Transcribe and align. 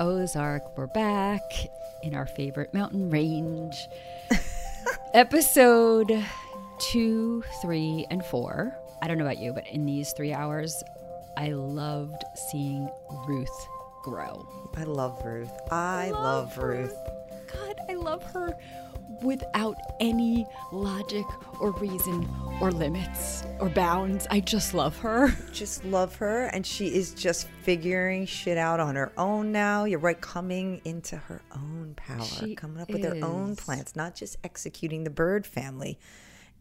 Ozark. 0.00 0.78
We're 0.78 0.86
back 0.86 1.52
in 2.02 2.14
our 2.14 2.24
favorite 2.24 2.72
mountain 2.72 3.10
range. 3.10 3.86
Episode 5.14 6.24
two, 6.78 7.44
three, 7.60 8.06
and 8.10 8.24
four. 8.24 8.74
I 9.02 9.08
don't 9.08 9.18
know 9.18 9.24
about 9.24 9.38
you, 9.38 9.52
but 9.52 9.66
in 9.66 9.84
these 9.84 10.12
three 10.12 10.32
hours, 10.32 10.82
I 11.36 11.50
loved 11.50 12.24
seeing 12.34 12.88
Ruth 13.28 13.68
grow. 14.02 14.48
I 14.74 14.84
love 14.84 15.22
Ruth. 15.22 15.52
I 15.70 16.10
love, 16.10 16.56
Ruth. 16.56 16.96
God, 17.52 17.76
I 17.88 17.94
love 17.94 18.22
her 18.32 18.56
without 19.22 19.76
any 20.00 20.46
logic 20.72 21.24
or 21.60 21.72
reason 21.72 22.28
or 22.60 22.70
limits 22.70 23.44
or 23.58 23.68
bounds. 23.68 24.26
I 24.30 24.40
just 24.40 24.74
love 24.74 24.98
her. 24.98 25.34
Just 25.52 25.84
love 25.84 26.14
her, 26.16 26.46
and 26.46 26.64
she 26.64 26.86
is 26.86 27.12
just 27.12 27.48
figuring 27.62 28.24
shit 28.24 28.56
out 28.56 28.80
on 28.80 28.94
her 28.94 29.12
own 29.18 29.52
now. 29.52 29.84
You're 29.84 29.98
right, 29.98 30.20
coming 30.20 30.80
into 30.84 31.16
her 31.16 31.42
own 31.54 31.94
power, 31.96 32.22
She 32.22 32.54
coming 32.54 32.80
up 32.80 32.90
with 32.90 33.04
her 33.04 33.18
own 33.22 33.56
plans, 33.56 33.94
not 33.96 34.14
just 34.14 34.38
executing 34.44 35.04
the 35.04 35.10
Byrde 35.10 35.44
family 35.44 35.98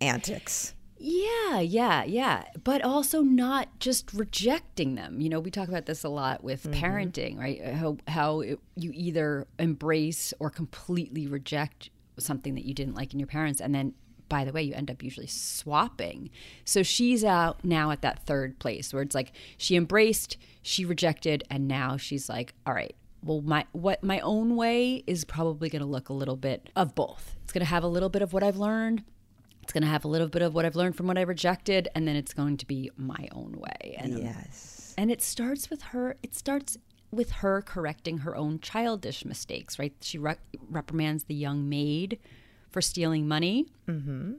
antics. 0.01 0.73
Yeah, 0.97 1.61
yeah, 1.61 2.03
yeah. 2.03 2.43
But 2.63 2.83
also 2.83 3.21
not 3.21 3.79
just 3.79 4.13
rejecting 4.13 4.95
them. 4.95 5.21
You 5.21 5.29
know, 5.29 5.39
we 5.39 5.49
talk 5.49 5.69
about 5.69 5.85
this 5.85 6.03
a 6.03 6.09
lot 6.09 6.43
with 6.43 6.63
mm-hmm. 6.63 6.83
parenting, 6.83 7.39
right? 7.39 7.63
How 7.73 7.97
how 8.07 8.41
it, 8.41 8.59
you 8.75 8.91
either 8.93 9.47
embrace 9.57 10.33
or 10.39 10.49
completely 10.49 11.27
reject 11.27 11.89
something 12.19 12.55
that 12.55 12.65
you 12.65 12.73
didn't 12.73 12.95
like 12.95 13.13
in 13.13 13.19
your 13.19 13.27
parents 13.27 13.61
and 13.61 13.73
then 13.73 13.93
by 14.29 14.45
the 14.45 14.51
way, 14.51 14.61
you 14.61 14.75
end 14.75 14.91
up 14.91 15.01
usually 15.01 15.25
swapping. 15.25 16.29
So 16.63 16.83
she's 16.83 17.25
out 17.25 17.65
now 17.65 17.89
at 17.89 18.03
that 18.03 18.27
third 18.27 18.59
place 18.59 18.93
where 18.93 19.01
it's 19.01 19.15
like 19.15 19.31
she 19.57 19.75
embraced, 19.75 20.37
she 20.61 20.85
rejected, 20.85 21.43
and 21.49 21.67
now 21.67 21.97
she's 21.97 22.29
like, 22.29 22.53
all 22.65 22.75
right, 22.75 22.95
well, 23.23 23.41
my 23.41 23.65
what 23.71 24.03
my 24.03 24.19
own 24.19 24.55
way 24.55 25.03
is 25.07 25.25
probably 25.25 25.67
going 25.67 25.81
to 25.81 25.87
look 25.87 26.09
a 26.09 26.13
little 26.13 26.37
bit 26.37 26.69
of 26.75 26.93
both. 26.93 27.37
It's 27.43 27.51
going 27.51 27.65
to 27.65 27.69
have 27.69 27.83
a 27.83 27.87
little 27.87 28.09
bit 28.09 28.21
of 28.21 28.31
what 28.31 28.43
I've 28.43 28.57
learned, 28.57 29.03
it's 29.63 29.73
going 29.73 29.83
to 29.83 29.89
have 29.89 30.05
a 30.05 30.07
little 30.07 30.27
bit 30.27 30.41
of 30.41 30.55
what 30.55 30.65
I've 30.65 30.75
learned 30.75 30.95
from 30.95 31.05
what 31.07 31.17
I 31.17 31.21
rejected, 31.21 31.89
and 31.93 32.07
then 32.07 32.15
it's 32.15 32.33
going 32.33 32.57
to 32.57 32.65
be 32.65 32.89
my 32.97 33.27
own 33.31 33.53
way. 33.53 33.95
And 33.99 34.17
Yes. 34.17 34.93
and 34.97 35.11
it 35.11 35.21
starts 35.21 35.69
with 35.69 35.81
her. 35.81 36.17
It 36.23 36.33
starts 36.33 36.77
with 37.11 37.31
her 37.31 37.61
correcting 37.61 38.19
her 38.19 38.35
own 38.35 38.59
childish 38.59 39.25
mistakes. 39.25 39.79
Right? 39.79 39.93
She 40.01 40.17
re- 40.17 40.35
reprimands 40.69 41.25
the 41.25 41.35
young 41.35 41.67
maid 41.67 42.19
for 42.69 42.81
stealing 42.81 43.27
money. 43.27 43.67
Mm-hmm. 43.87 44.33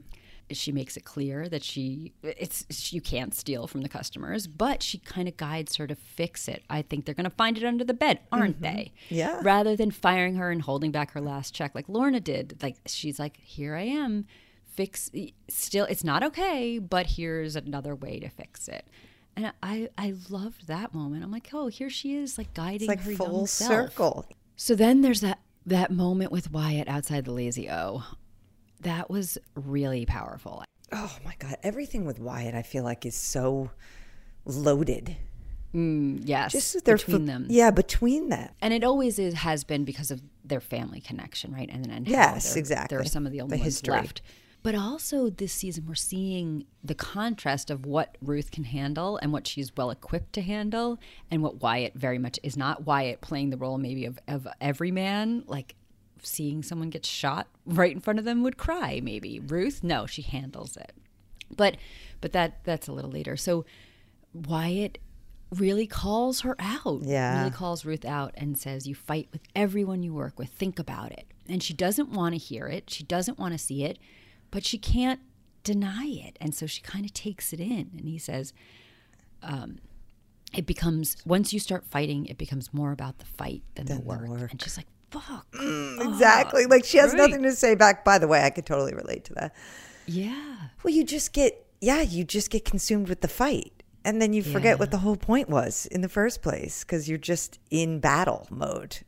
She 0.51 0.73
makes 0.73 0.97
it 0.97 1.05
clear 1.05 1.47
that 1.47 1.63
she 1.63 2.11
it's 2.23 2.91
you 2.91 2.99
can't 2.99 3.33
steal 3.33 3.67
from 3.67 3.81
the 3.81 3.89
customers, 3.89 4.47
but 4.47 4.83
she 4.83 4.97
kind 4.97 5.29
of 5.29 5.37
guides 5.37 5.77
her 5.77 5.87
to 5.87 5.95
fix 5.95 6.49
it. 6.49 6.63
I 6.69 6.81
think 6.81 7.05
they're 7.05 7.15
going 7.15 7.23
to 7.23 7.29
find 7.29 7.57
it 7.57 7.63
under 7.63 7.85
the 7.85 7.93
bed, 7.93 8.19
aren't 8.33 8.61
they? 8.61 8.91
Yeah. 9.07 9.39
Rather 9.43 9.77
than 9.77 9.91
firing 9.91 10.35
her 10.35 10.51
and 10.51 10.61
holding 10.61 10.91
back 10.91 11.11
her 11.11 11.21
last 11.21 11.53
check 11.53 11.73
like 11.73 11.87
Lorna 11.87 12.19
did. 12.19 12.57
Like 12.61 12.75
she's 12.85 13.17
like, 13.17 13.37
here 13.37 13.75
I 13.75 13.83
am 13.83 14.25
fix 14.73 15.11
still 15.49 15.85
it's 15.85 16.03
not 16.03 16.23
okay 16.23 16.79
but 16.79 17.05
here's 17.05 17.55
another 17.55 17.93
way 17.93 18.19
to 18.19 18.29
fix 18.29 18.67
it 18.67 18.85
and 19.35 19.51
i 19.63 19.89
i 19.97 20.13
loved 20.29 20.67
that 20.67 20.93
moment 20.93 21.23
i'm 21.23 21.31
like 21.31 21.49
oh 21.53 21.67
here 21.67 21.89
she 21.89 22.15
is 22.15 22.37
like 22.37 22.53
guiding 22.53 22.81
It's 22.81 22.87
like 22.87 23.01
her 23.01 23.13
full 23.15 23.37
young 23.39 23.47
self. 23.47 23.69
circle. 23.91 24.25
so 24.55 24.75
then 24.75 25.01
there's 25.01 25.21
that 25.21 25.39
that 25.65 25.91
moment 25.91 26.31
with 26.31 26.51
wyatt 26.51 26.87
outside 26.87 27.25
the 27.25 27.31
lazy 27.31 27.69
o 27.69 28.03
that 28.81 29.09
was 29.09 29.37
really 29.55 30.05
powerful 30.05 30.63
Oh 30.93 31.15
my 31.23 31.33
God. 31.39 31.55
Everything 31.63 32.03
with 32.03 32.19
Wyatt, 32.19 32.53
I 32.53 32.63
feel 32.63 32.83
like, 32.83 33.05
is 33.05 33.15
so 33.15 33.69
loaded. 34.45 35.15
mm, 35.73 36.19
yes 36.25 36.51
Just 36.51 36.83
their 36.83 36.97
between 36.97 37.25
them 37.25 37.45
Yeah, 37.49 37.71
between 37.71 38.27
them. 38.29 38.49
and 38.61 38.73
it 38.73 38.83
always 38.83 39.17
is 39.19 39.35
has 39.35 39.63
been 39.63 39.85
because 39.85 40.11
of 40.11 40.21
their 40.43 40.59
family 40.59 40.99
connection 40.99 41.53
right 41.53 41.69
and 41.71 41.85
then 41.85 41.91
and 41.91 42.07
Yes, 42.07 42.55
exactly. 42.57 42.95
There 42.97 43.01
are 43.01 43.07
some 43.07 43.25
of 43.25 43.31
the 43.31 43.39
only 43.41 43.55
The 43.55 43.61
ones 43.61 43.75
history. 43.75 43.93
left 43.93 44.21
but 44.63 44.75
also 44.75 45.29
this 45.29 45.53
season 45.53 45.85
we're 45.87 45.95
seeing 45.95 46.65
the 46.83 46.95
contrast 46.95 47.69
of 47.69 47.85
what 47.85 48.17
ruth 48.21 48.51
can 48.51 48.63
handle 48.63 49.17
and 49.17 49.33
what 49.33 49.47
she's 49.47 49.75
well 49.75 49.89
equipped 49.89 50.33
to 50.33 50.41
handle 50.41 50.99
and 51.29 51.41
what 51.41 51.61
wyatt 51.61 51.93
very 51.95 52.17
much 52.17 52.39
is 52.43 52.55
not 52.55 52.85
wyatt 52.85 53.21
playing 53.21 53.49
the 53.49 53.57
role 53.57 53.77
maybe 53.77 54.05
of, 54.05 54.19
of 54.27 54.47
every 54.59 54.91
man 54.91 55.43
like 55.47 55.75
seeing 56.23 56.63
someone 56.63 56.89
get 56.89 57.05
shot 57.05 57.47
right 57.65 57.91
in 57.91 57.99
front 57.99 58.19
of 58.19 58.25
them 58.25 58.43
would 58.43 58.57
cry 58.57 58.99
maybe. 59.03 59.39
Ruth 59.39 59.83
no 59.83 60.05
she 60.05 60.21
handles 60.21 60.77
it. 60.77 60.93
But 61.55 61.77
but 62.19 62.33
that 62.33 62.63
that's 62.63 62.87
a 62.87 62.93
little 62.93 63.11
later. 63.11 63.37
So 63.37 63.65
wyatt 64.33 64.97
really 65.51 65.87
calls 65.87 66.41
her 66.41 66.55
out. 66.59 67.01
Yeah. 67.03 67.39
really 67.39 67.51
calls 67.51 67.83
ruth 67.83 68.05
out 68.05 68.33
and 68.35 68.57
says 68.57 68.87
you 68.87 68.95
fight 68.95 69.27
with 69.31 69.41
everyone 69.55 70.03
you 70.03 70.13
work 70.13 70.39
with. 70.39 70.49
Think 70.49 70.79
about 70.79 71.11
it. 71.11 71.25
And 71.49 71.61
she 71.61 71.73
doesn't 71.73 72.09
want 72.09 72.33
to 72.33 72.37
hear 72.37 72.67
it. 72.67 72.89
She 72.89 73.03
doesn't 73.03 73.37
want 73.37 73.53
to 73.53 73.57
see 73.57 73.83
it 73.83 73.97
but 74.51 74.63
she 74.65 74.77
can't 74.77 75.19
deny 75.63 76.05
it 76.05 76.37
and 76.41 76.53
so 76.55 76.65
she 76.67 76.81
kind 76.81 77.05
of 77.05 77.13
takes 77.13 77.53
it 77.53 77.59
in 77.59 77.89
and 77.97 78.07
he 78.07 78.17
says 78.17 78.53
um, 79.43 79.77
it 80.53 80.65
becomes 80.65 81.15
once 81.25 81.53
you 81.53 81.59
start 81.59 81.85
fighting 81.85 82.25
it 82.25 82.37
becomes 82.37 82.73
more 82.73 82.91
about 82.91 83.17
the 83.19 83.25
fight 83.25 83.63
than, 83.75 83.85
the, 83.85 83.93
Than 83.95 84.01
the 84.03 84.07
work. 84.07 84.27
work. 84.27 84.51
and 84.51 84.61
she's 84.61 84.77
like 84.77 84.87
fuck 85.11 85.45
Exactly. 85.53 86.65
Like 86.67 86.85
she 86.85 86.97
has 86.97 87.11
right. 87.11 87.17
nothing 87.17 87.43
to 87.43 87.51
say 87.51 87.75
back. 87.75 88.05
By 88.05 88.17
the 88.17 88.27
way, 88.29 88.43
I 88.43 88.49
could 88.49 88.65
totally 88.65 88.93
relate 88.93 89.25
to 89.25 89.33
that. 89.33 89.53
yeah 90.05 90.55
Well, 90.83 90.93
you 90.93 91.03
just 91.03 91.33
get, 91.33 91.65
yeah, 91.81 92.01
you 92.01 92.23
just 92.23 92.49
get 92.49 92.63
consumed 92.63 93.09
with 93.09 93.19
the 93.19 93.27
fight. 93.27 93.83
And 94.05 94.21
then 94.21 94.31
you 94.33 94.41
forget 94.41 94.63
Yeah. 94.77 94.79
what 94.79 94.91
the 94.91 94.99
whole 94.99 95.17
point 95.17 95.49
was 95.49 95.85
in 95.87 95.99
the 96.01 96.07
first 96.07 96.41
place 96.41 96.83
because 96.85 97.09
you're 97.09 97.17
just 97.17 97.59
in 97.69 97.99
battle 97.99 98.47
mode. 98.49 98.99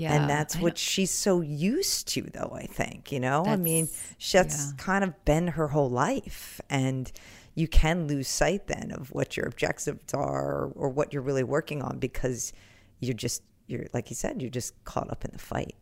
Yeah 0.00 0.14
and 0.14 0.30
that's 0.30 0.56
I 0.56 0.60
what 0.60 0.78
she's 0.78 1.10
so 1.10 1.42
used 1.42 2.08
to, 2.14 2.22
though, 2.22 2.52
I 2.54 2.66
think. 2.66 3.12
You 3.12 3.20
know, 3.20 3.44
I 3.46 3.56
mean, 3.56 3.88
That's- 4.32 4.72
yeah. 4.72 4.84
kind 4.84 5.04
of 5.04 5.24
been 5.24 5.48
her 5.48 5.68
whole 5.68 5.90
life. 5.90 6.60
And 6.70 7.12
you 7.54 7.68
can 7.68 8.06
lose 8.06 8.28
sight 8.28 8.66
then 8.66 8.92
of 8.92 9.12
what 9.12 9.36
your 9.36 9.46
objectives 9.46 10.14
are 10.14 10.46
or, 10.52 10.72
or 10.74 10.88
what 10.88 11.12
you're 11.12 11.22
really 11.30 11.44
working 11.44 11.82
on 11.82 11.98
because 11.98 12.52
you're 13.00 13.12
just, 13.26 13.42
you're, 13.66 13.86
like 13.92 14.08
you 14.08 14.16
said, 14.16 14.40
you're 14.40 14.50
just 14.50 14.72
caught 14.84 15.10
up 15.10 15.24
in 15.24 15.32
the 15.32 15.38
fight. 15.38 15.74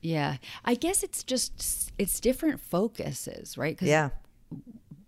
Yeah, 0.00 0.36
I 0.64 0.74
guess 0.74 1.02
it's 1.02 1.22
just 1.24 1.92
it's 1.98 2.20
different 2.20 2.60
focuses, 2.60 3.56
right? 3.56 3.80
Yeah. 3.80 4.10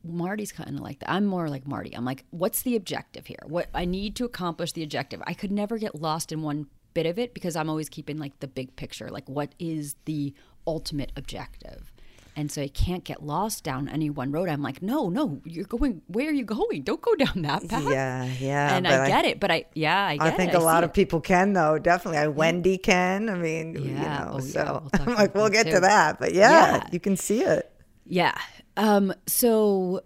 Marty's 0.02 0.52
kind 0.52 0.70
of 0.76 0.80
like 0.80 1.00
that. 1.00 1.10
I'm 1.10 1.26
more 1.26 1.48
like 1.48 1.66
Marty. 1.66 1.94
I'm 1.94 2.04
like, 2.04 2.24
what's 2.30 2.62
the 2.62 2.76
objective 2.76 3.26
here? 3.26 3.40
What 3.46 3.68
I 3.74 3.84
need 3.84 4.16
to 4.16 4.24
accomplish 4.24 4.72
the 4.72 4.82
objective. 4.82 5.22
I 5.26 5.34
could 5.34 5.52
never 5.52 5.78
get 5.78 6.00
lost 6.00 6.32
in 6.32 6.42
one 6.42 6.68
bit 6.96 7.06
of 7.06 7.18
it 7.18 7.34
because 7.34 7.54
I'm 7.56 7.68
always 7.70 7.88
keeping 7.96 8.18
like 8.18 8.34
the 8.40 8.48
big 8.48 8.68
picture. 8.76 9.08
Like, 9.10 9.28
what 9.28 9.50
is 9.58 9.94
the 10.06 10.34
ultimate 10.66 11.12
objective? 11.16 11.92
And 12.38 12.52
so 12.52 12.60
I 12.60 12.68
can't 12.68 13.02
get 13.02 13.22
lost 13.22 13.64
down 13.64 13.88
any 13.88 14.10
one 14.10 14.30
road. 14.30 14.48
I'm 14.50 14.60
like, 14.62 14.82
no, 14.82 15.08
no, 15.08 15.40
you're 15.46 15.64
going. 15.64 16.02
Where 16.06 16.28
are 16.28 16.32
you 16.40 16.44
going? 16.44 16.82
Don't 16.82 17.00
go 17.00 17.14
down 17.14 17.42
that 17.42 17.66
path. 17.66 17.88
Yeah, 17.88 18.24
yeah. 18.38 18.76
and 18.76 18.86
I 18.86 19.08
get 19.08 19.24
it, 19.24 19.40
but 19.40 19.50
I 19.50 19.64
yeah, 19.74 20.04
I 20.12 20.16
get 20.18 20.26
I 20.26 20.30
think 20.32 20.52
it. 20.52 20.56
a 20.56 20.64
lot 20.72 20.84
of 20.84 20.90
it. 20.90 20.94
people 21.00 21.20
can 21.20 21.54
though. 21.54 21.78
Definitely, 21.78 22.18
I 22.18 22.26
Wendy 22.28 22.76
can. 22.76 23.30
I 23.30 23.36
mean, 23.36 23.72
Yeah. 23.74 23.80
you 23.80 23.94
know. 23.94 24.30
Oh, 24.34 24.40
yeah. 24.44 24.52
so 24.52 24.80
We'll 24.82 24.90
talk 24.90 25.00
I'm 25.08 25.14
like, 25.14 25.34
we'll 25.34 25.48
get 25.48 25.64
too. 25.66 25.72
to 25.76 25.80
that, 25.80 26.18
but 26.20 26.34
yeah, 26.34 26.76
Yeah. 26.76 26.86
you 26.92 27.00
can 27.00 27.16
see 27.16 27.40
it. 27.42 27.72
Yeah. 28.04 28.36
Um, 28.76 29.14
so 29.26 30.02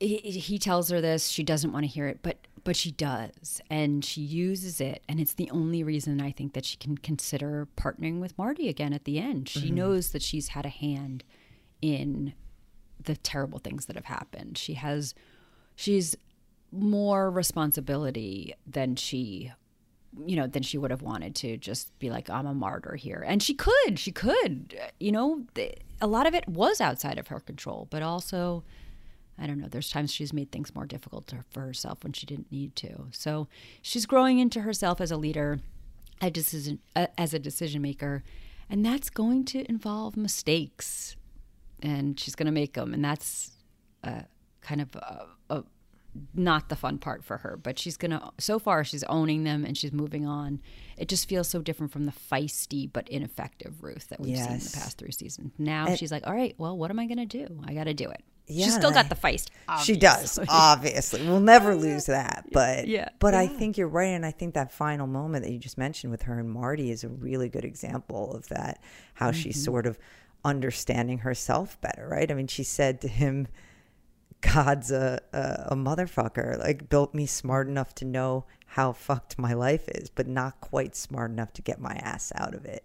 he, 0.00 0.16
he 0.18 0.58
tells 0.58 0.88
her 0.90 1.00
this. 1.02 1.28
She 1.28 1.42
doesn't 1.42 1.72
want 1.72 1.84
to 1.84 1.88
hear 1.88 2.06
it, 2.08 2.20
but 2.22 2.38
but 2.64 2.76
she 2.76 2.90
does, 2.90 3.60
and 3.70 4.04
she 4.04 4.20
uses 4.20 4.80
it, 4.80 5.02
and 5.08 5.20
it's 5.20 5.34
the 5.34 5.50
only 5.50 5.82
reason 5.82 6.20
I 6.20 6.30
think 6.30 6.52
that 6.54 6.64
she 6.64 6.76
can 6.76 6.98
consider 6.98 7.68
partnering 7.76 8.20
with 8.20 8.36
Marty 8.38 8.68
again 8.68 8.92
at 8.92 9.04
the 9.04 9.18
end. 9.18 9.48
She 9.48 9.66
mm-hmm. 9.66 9.74
knows 9.74 10.10
that 10.10 10.22
she's 10.22 10.48
had 10.48 10.66
a 10.66 10.70
hand 10.70 11.24
in 11.80 12.34
the 13.02 13.16
terrible 13.16 13.58
things 13.58 13.86
that 13.86 13.96
have 13.96 14.06
happened. 14.06 14.58
She 14.58 14.74
has, 14.74 15.14
she's 15.76 16.16
more 16.72 17.30
responsibility 17.30 18.54
than 18.66 18.96
she 18.96 19.52
you 20.26 20.36
know, 20.36 20.46
than 20.46 20.62
she 20.62 20.78
would 20.78 20.90
have 20.90 21.02
wanted 21.02 21.34
to 21.36 21.56
just 21.56 21.96
be 21.98 22.10
like, 22.10 22.30
I'm 22.30 22.46
a 22.46 22.54
martyr 22.54 22.96
here. 22.96 23.24
And 23.26 23.42
she 23.42 23.54
could, 23.54 23.98
she 23.98 24.10
could, 24.10 24.78
you 24.98 25.12
know, 25.12 25.44
a 26.00 26.06
lot 26.06 26.26
of 26.26 26.34
it 26.34 26.48
was 26.48 26.80
outside 26.80 27.18
of 27.18 27.28
her 27.28 27.40
control, 27.40 27.86
but 27.90 28.02
also, 28.02 28.64
I 29.40 29.46
don't 29.46 29.58
know, 29.58 29.68
there's 29.68 29.90
times 29.90 30.12
she's 30.12 30.32
made 30.32 30.50
things 30.50 30.74
more 30.74 30.86
difficult 30.86 31.32
for 31.50 31.60
herself 31.60 32.02
when 32.02 32.12
she 32.12 32.26
didn't 32.26 32.50
need 32.50 32.74
to. 32.76 33.06
So 33.12 33.48
she's 33.82 34.06
growing 34.06 34.38
into 34.38 34.62
herself 34.62 35.00
as 35.00 35.10
a 35.10 35.16
leader, 35.16 35.60
a 36.20 36.30
decision, 36.30 36.80
uh, 36.96 37.06
as 37.16 37.34
a 37.34 37.38
decision 37.38 37.82
maker, 37.82 38.24
and 38.68 38.84
that's 38.84 39.10
going 39.10 39.44
to 39.46 39.68
involve 39.68 40.16
mistakes, 40.16 41.16
and 41.80 42.18
she's 42.18 42.34
going 42.34 42.46
to 42.46 42.52
make 42.52 42.74
them, 42.74 42.92
and 42.92 43.04
that's 43.04 43.52
uh, 44.04 44.22
kind 44.60 44.80
of 44.80 44.94
a, 44.96 45.26
a 45.50 45.64
not 46.34 46.68
the 46.68 46.76
fun 46.76 46.98
part 46.98 47.24
for 47.24 47.38
her, 47.38 47.58
but 47.62 47.78
she's 47.78 47.96
gonna. 47.96 48.30
So 48.38 48.58
far, 48.58 48.82
she's 48.82 49.04
owning 49.04 49.44
them 49.44 49.64
and 49.64 49.76
she's 49.76 49.92
moving 49.92 50.26
on. 50.26 50.60
It 50.96 51.08
just 51.08 51.28
feels 51.28 51.48
so 51.48 51.62
different 51.62 51.92
from 51.92 52.04
the 52.04 52.12
feisty 52.12 52.90
but 52.92 53.08
ineffective 53.08 53.82
Ruth 53.82 54.08
that 54.08 54.20
we've 54.20 54.36
seen 54.36 54.52
in 54.54 54.58
the 54.58 54.70
past 54.74 54.98
three 54.98 55.12
seasons. 55.12 55.52
Now 55.58 55.94
she's 55.94 56.10
like, 56.10 56.26
"All 56.26 56.34
right, 56.34 56.54
well, 56.58 56.76
what 56.76 56.90
am 56.90 56.98
I 56.98 57.06
gonna 57.06 57.26
do? 57.26 57.46
I 57.66 57.74
got 57.74 57.84
to 57.84 57.94
do 57.94 58.08
it." 58.08 58.24
Yeah, 58.48 58.64
She's 58.64 58.74
still 58.76 58.90
got 58.90 59.08
the 59.10 59.14
feist. 59.14 59.48
She 59.84 59.94
does, 59.96 60.38
obviously. 60.38 60.46
obviously. 60.48 61.26
We'll 61.28 61.40
never 61.40 61.74
lose 61.74 62.06
that. 62.06 62.46
But 62.52 62.88
Yeah. 62.88 63.10
but 63.18 63.34
I 63.34 63.46
think 63.46 63.76
you're 63.76 63.88
right, 63.88 64.06
and 64.06 64.24
I 64.24 64.30
think 64.30 64.54
that 64.54 64.72
final 64.72 65.06
moment 65.06 65.44
that 65.44 65.52
you 65.52 65.58
just 65.58 65.76
mentioned 65.78 66.10
with 66.10 66.22
her 66.22 66.38
and 66.38 66.50
Marty 66.50 66.90
is 66.90 67.04
a 67.04 67.08
really 67.08 67.48
good 67.48 67.64
example 67.64 68.34
of 68.34 68.48
that. 68.48 68.80
How 69.14 69.30
Mm-hmm. 69.30 69.40
she's 69.40 69.62
sort 69.62 69.86
of 69.86 69.98
understanding 70.44 71.18
herself 71.18 71.80
better, 71.80 72.08
right? 72.08 72.30
I 72.30 72.34
mean, 72.34 72.46
she 72.46 72.64
said 72.64 73.00
to 73.02 73.08
him, 73.08 73.48
"God's 74.40 74.90
a, 74.90 75.20
a 75.32 75.66
a 75.72 75.76
motherfucker. 75.76 76.58
Like 76.58 76.88
built 76.88 77.14
me 77.14 77.26
smart 77.26 77.68
enough 77.68 77.94
to 77.96 78.04
know 78.04 78.46
how 78.66 78.92
fucked 78.92 79.38
my 79.38 79.52
life 79.52 79.88
is, 79.88 80.08
but 80.10 80.26
not 80.28 80.60
quite 80.60 80.94
smart 80.96 81.30
enough 81.30 81.52
to 81.54 81.62
get 81.62 81.80
my 81.80 81.94
ass 81.96 82.32
out 82.36 82.54
of 82.54 82.64
it." 82.64 82.84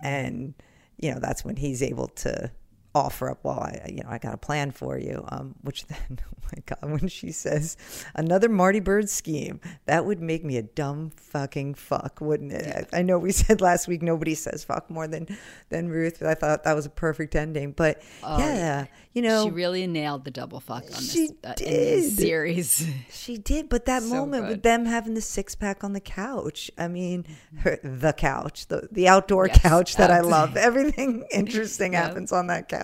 And 0.00 0.54
you 0.98 1.12
know, 1.12 1.18
that's 1.20 1.44
when 1.44 1.56
he's 1.56 1.82
able 1.82 2.06
to 2.08 2.50
offer 2.94 3.30
up, 3.30 3.38
well, 3.42 3.58
I, 3.60 3.86
you 3.88 4.02
know, 4.02 4.08
I 4.10 4.18
got 4.18 4.34
a 4.34 4.38
plan 4.38 4.70
for 4.70 4.98
you. 4.98 5.24
Um, 5.28 5.54
which 5.62 5.86
then, 5.88 6.18
oh 6.20 6.36
my 6.52 6.62
God, 6.66 6.90
when 6.90 7.08
she 7.08 7.32
says 7.32 7.76
another 8.14 8.48
Marty 8.48 8.80
Byrde 8.80 9.08
scheme, 9.08 9.60
that 9.86 10.04
would 10.04 10.20
make 10.20 10.44
me 10.44 10.56
a 10.58 10.62
dumb 10.62 11.10
fucking 11.16 11.74
fuck, 11.74 12.20
wouldn't 12.20 12.52
it? 12.52 12.88
I, 12.92 12.98
I 12.98 13.02
know 13.02 13.18
we 13.18 13.32
said 13.32 13.60
last 13.60 13.88
week 13.88 14.02
nobody 14.02 14.34
says 14.34 14.64
fuck 14.64 14.90
more 14.90 15.06
than 15.08 15.26
than 15.70 15.88
Ruth, 15.88 16.18
but 16.20 16.28
I 16.28 16.34
thought 16.34 16.64
that 16.64 16.74
was 16.74 16.86
a 16.86 16.90
perfect 16.90 17.34
ending. 17.34 17.72
But 17.72 18.02
yeah, 18.22 18.86
you 19.12 19.22
know, 19.22 19.42
Oh, 19.42 19.44
She 19.46 19.50
really 19.50 19.86
nailed 19.86 20.24
the 20.24 20.30
double 20.30 20.60
fuck 20.60 20.82
on 20.84 20.90
this, 20.90 21.12
She 21.12 21.30
uh, 21.44 21.54
in 21.60 21.64
this 21.72 22.16
did. 22.16 22.18
series. 22.18 22.86
She 23.10 23.38
did, 23.38 23.68
but 23.68 23.84
that 23.86 24.02
So 24.02 24.08
moment 24.08 24.48
with 24.48 24.62
them 24.62 24.84
having 24.84 25.14
the 25.14 25.20
six 25.20 25.54
pack 25.54 25.84
on 25.84 25.92
the 25.92 26.00
couch. 26.00 26.70
I 26.76 26.88
mean, 26.88 27.24
her, 27.58 27.78
the 27.82 28.12
couch, 28.12 28.66
the 28.66 28.88
the 28.90 29.06
outdoor 29.08 29.46
Yes, 29.46 29.60
couch 29.62 29.96
that 29.96 30.10
I 30.10 30.20
love. 30.20 30.56
Everything 30.56 31.24
interesting 31.32 31.92
Yeah. 31.92 32.06
happens 32.06 32.32
on 32.32 32.48
that 32.48 32.68
couch. 32.68 32.81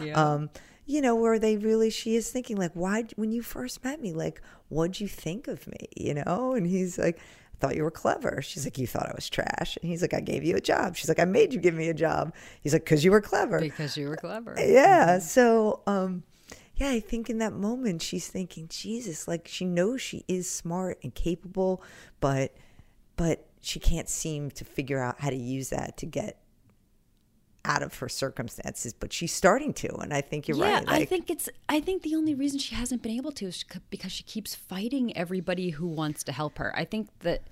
Yeah. 0.00 0.12
Um, 0.20 0.50
you 0.84 1.00
know, 1.00 1.14
where 1.14 1.38
they 1.38 1.56
really, 1.56 1.90
she 1.90 2.16
is 2.16 2.30
thinking 2.30 2.56
like, 2.56 2.72
why, 2.74 3.04
when 3.16 3.30
you 3.32 3.42
first 3.42 3.84
met 3.84 4.00
me, 4.00 4.12
like, 4.12 4.40
what'd 4.68 5.00
you 5.00 5.08
think 5.08 5.48
of 5.48 5.66
me? 5.66 5.88
You 5.96 6.14
know? 6.14 6.54
And 6.54 6.66
he's 6.66 6.98
like, 6.98 7.18
I 7.18 7.56
thought 7.58 7.76
you 7.76 7.84
were 7.84 7.90
clever. 7.90 8.42
She's 8.42 8.66
like, 8.66 8.78
you 8.78 8.86
thought 8.88 9.08
I 9.08 9.12
was 9.14 9.30
trash. 9.30 9.78
And 9.80 9.88
he's 9.88 10.02
like, 10.02 10.12
I 10.12 10.20
gave 10.20 10.42
you 10.42 10.56
a 10.56 10.60
job. 10.60 10.96
She's 10.96 11.08
like, 11.08 11.20
I 11.20 11.24
made 11.24 11.54
you 11.54 11.60
give 11.60 11.74
me 11.74 11.88
a 11.88 11.94
job. 11.94 12.34
He's 12.60 12.72
like, 12.72 12.84
cause 12.84 13.04
you 13.04 13.12
were 13.12 13.20
clever. 13.20 13.60
because 13.60 13.96
you 13.96 14.08
were 14.08 14.16
clever. 14.16 14.56
Yeah. 14.58 15.20
So, 15.20 15.82
um, 15.86 16.24
yeah, 16.74 16.90
I 16.90 17.00
think 17.00 17.30
in 17.30 17.38
that 17.38 17.52
moment 17.52 18.02
she's 18.02 18.26
thinking, 18.26 18.66
Jesus, 18.68 19.28
like 19.28 19.46
she 19.46 19.64
knows 19.64 20.00
she 20.00 20.24
is 20.26 20.50
smart 20.50 20.98
and 21.04 21.14
capable, 21.14 21.82
but 22.18 22.54
but 23.16 23.46
she 23.60 23.78
can't 23.78 24.08
seem 24.08 24.50
to 24.50 24.64
figure 24.64 24.98
out 24.98 25.20
how 25.20 25.30
to 25.30 25.36
use 25.36 25.70
that 25.70 25.96
to 25.98 26.06
get 26.06 26.41
out 27.64 27.82
of 27.82 27.94
her 27.98 28.08
circumstances. 28.08 28.92
But 28.92 29.12
she's 29.12 29.32
starting 29.32 29.72
to, 29.74 29.94
and 29.96 30.12
I 30.12 30.20
think 30.20 30.48
you're 30.48 30.56
yeah, 30.56 30.74
right. 30.74 30.88
I 30.88 30.98
like- 30.98 31.08
think 31.08 31.30
it's. 31.30 31.48
I 31.68 31.80
think 31.80 32.02
the 32.02 32.14
only 32.16 32.34
reason 32.34 32.58
she 32.58 32.74
hasn't 32.74 33.02
been 33.02 33.12
able 33.12 33.32
to 33.32 33.46
is 33.46 33.64
because 33.90 34.12
she 34.12 34.22
keeps 34.24 34.54
fighting 34.54 35.16
everybody 35.16 35.70
who 35.70 35.86
wants 35.86 36.22
to 36.24 36.32
help 36.32 36.58
her. 36.58 36.72
I 36.76 36.84
think 36.84 37.08
that 37.20 37.42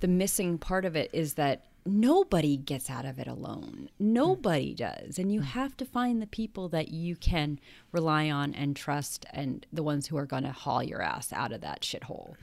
the 0.00 0.08
missing 0.08 0.58
part 0.58 0.84
of 0.84 0.96
it 0.96 1.10
is 1.12 1.34
that 1.34 1.66
nobody 1.84 2.56
gets 2.56 2.88
out 2.90 3.04
of 3.04 3.18
it 3.18 3.26
alone. 3.26 3.88
Nobody 3.98 4.74
does, 4.74 5.18
and 5.18 5.32
you 5.32 5.40
mm. 5.40 5.44
have 5.44 5.76
to 5.78 5.84
find 5.84 6.22
the 6.22 6.26
people 6.26 6.68
that 6.68 6.88
you 6.88 7.16
can 7.16 7.58
rely 7.90 8.30
on 8.30 8.54
and 8.54 8.76
trust, 8.76 9.26
and 9.32 9.66
the 9.72 9.82
ones 9.82 10.06
who 10.06 10.16
are 10.16 10.26
going 10.26 10.44
to 10.44 10.52
haul 10.52 10.82
your 10.82 11.02
ass 11.02 11.32
out 11.32 11.52
of 11.52 11.60
that 11.62 11.82
shithole. 11.82 12.34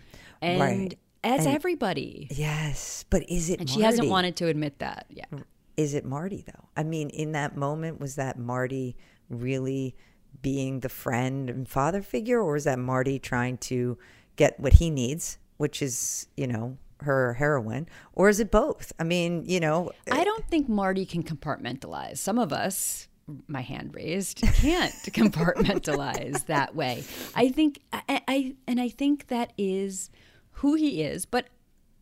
And 0.42 0.60
Right. 0.60 1.00
as 1.24 1.46
And- 1.46 1.56
everybody, 1.56 2.28
yes, 2.32 3.06
but 3.10 3.30
is 3.30 3.50
it? 3.50 3.60
and 3.60 3.70
she 3.70 3.82
hasn't 3.82 4.10
wanted 4.10 4.36
to 4.38 4.48
admit 4.48 4.80
that. 4.80 5.06
Yeah. 5.10 5.26
Is 5.80 5.94
it 5.94 6.04
Marty 6.04 6.44
though? 6.46 6.68
I 6.76 6.84
mean, 6.84 7.10
in 7.10 7.32
that 7.32 7.56
moment, 7.56 8.02
was 8.02 8.16
that 8.16 8.38
Marty 8.38 8.98
really 9.30 9.96
being 10.42 10.82
the 10.82 10.90
friend 10.90 11.50
and 11.50 11.70
father 11.70 12.02
figure, 12.02 12.42
or 12.42 12.58
is 12.58 12.66
that 12.66 12.78
Marty 12.78 13.18
trying 13.18 13.58
to 13.60 13.98
get 14.36 14.60
what 14.60 14.74
he 14.74 14.90
needs, 14.90 15.38
which 15.56 15.82
is, 15.82 16.28
you 16.36 16.48
know, 16.48 16.78
her 17.00 17.36
heroin, 17.36 17.88
or 18.12 18.28
is 18.28 18.42
it 18.42 18.52
both? 18.52 18.92
I 19.00 19.06
mean, 19.06 19.46
you 19.46 19.62
know, 19.62 19.92
I 20.12 20.26
don't 20.26 20.46
think 20.50 20.68
Marty 20.68 21.06
can 21.06 21.24
compartmentalize. 21.24 22.18
Some 22.18 22.38
of 22.38 22.52
us, 22.52 23.08
my 23.48 23.62
hand 23.62 23.96
raised, 23.96 24.42
can't 24.42 24.94
compartmentalize 25.06 26.46
that 26.48 26.76
way. 26.76 27.06
I 27.34 27.52
think, 27.52 27.80
I, 27.94 28.22
I 28.28 28.56
and 28.68 28.82
I 28.82 28.90
think 28.90 29.28
that 29.28 29.54
is 29.58 30.10
who 30.52 30.76
he 30.76 31.04
is. 31.04 31.26
But 31.26 31.46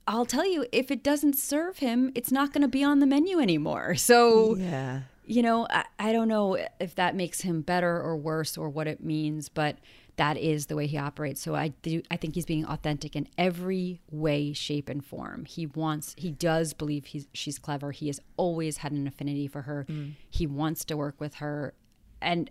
I'll 0.07 0.25
tell 0.25 0.49
you, 0.49 0.65
if 0.71 0.89
it 0.89 1.03
doesn't 1.03 1.37
serve 1.37 1.79
him, 1.79 2.11
it's 2.15 2.31
not 2.31 2.53
going 2.53 2.61
to 2.61 2.67
be 2.67 2.83
on 2.83 2.99
the 2.99 3.05
menu 3.05 3.39
anymore. 3.39 3.95
So 3.95 4.55
yeah, 4.55 5.01
you 5.25 5.41
know, 5.41 5.67
I, 5.69 5.83
I 5.99 6.11
don't 6.13 6.29
know 6.29 6.57
if 6.79 6.95
that 6.95 7.15
makes 7.15 7.41
him 7.41 7.61
better 7.61 8.01
or 8.01 8.15
worse 8.15 8.57
or 8.57 8.69
what 8.69 8.87
it 8.87 9.03
means, 9.03 9.49
but 9.49 9.77
that 10.15 10.37
is 10.37 10.65
the 10.65 10.75
way 10.75 10.87
he 10.87 10.97
operates. 10.97 11.41
So 11.41 11.55
I 11.55 11.69
do 11.81 12.01
I 12.09 12.17
think 12.17 12.35
he's 12.35 12.45
being 12.45 12.65
authentic 12.65 13.15
in 13.15 13.27
every 13.37 14.01
way, 14.09 14.53
shape, 14.53 14.89
and 14.89 15.05
form. 15.05 15.45
He 15.45 15.67
wants 15.67 16.15
he 16.17 16.31
does 16.31 16.73
believe 16.73 17.07
he's 17.07 17.27
she's 17.33 17.59
clever. 17.59 17.91
He 17.91 18.07
has 18.07 18.19
always 18.35 18.77
had 18.77 18.91
an 18.91 19.07
affinity 19.07 19.47
for 19.47 19.63
her. 19.63 19.85
Mm. 19.89 20.13
He 20.29 20.47
wants 20.47 20.85
to 20.85 20.97
work 20.97 21.19
with 21.19 21.35
her. 21.35 21.73
And 22.21 22.49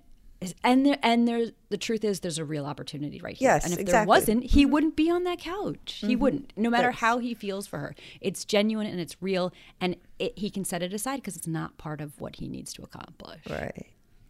and 0.62 0.84
there, 0.86 0.98
and 1.02 1.26
there 1.26 1.46
the 1.70 1.78
truth 1.78 2.04
is 2.04 2.20
there's 2.20 2.38
a 2.38 2.44
real 2.44 2.66
opportunity 2.66 3.20
right 3.20 3.36
here. 3.36 3.50
Yes, 3.50 3.64
and 3.64 3.72
if 3.72 3.76
there 3.78 3.82
exactly. 3.82 4.02
Mm-hmm. 4.02 4.08
wasn't, 4.08 4.44
he 4.44 4.66
wouldn't 4.66 4.96
be 4.96 5.10
on 5.10 5.24
that 5.24 5.38
couch. 5.38 6.02
He 6.06 6.14
wouldn't, 6.16 6.52
no 6.56 6.68
matter 6.70 6.88
Yes. 6.90 6.98
how 7.00 7.18
he 7.18 7.34
feels 7.34 7.66
for 7.66 7.78
her. 7.78 7.94
It's 8.20 8.44
genuine 8.44 8.86
and 8.86 9.00
it's 9.00 9.16
real, 9.22 9.52
and 9.80 9.96
it, 10.18 10.38
he 10.38 10.50
can 10.50 10.64
set 10.64 10.82
it 10.82 10.92
aside 10.92 11.16
because 11.16 11.36
it's 11.36 11.46
not 11.46 11.78
part 11.78 12.00
of 12.00 12.20
what 12.20 12.36
he 12.36 12.48
needs 12.48 12.72
to 12.74 12.82
accomplish. 12.82 13.40
right. 13.50 13.86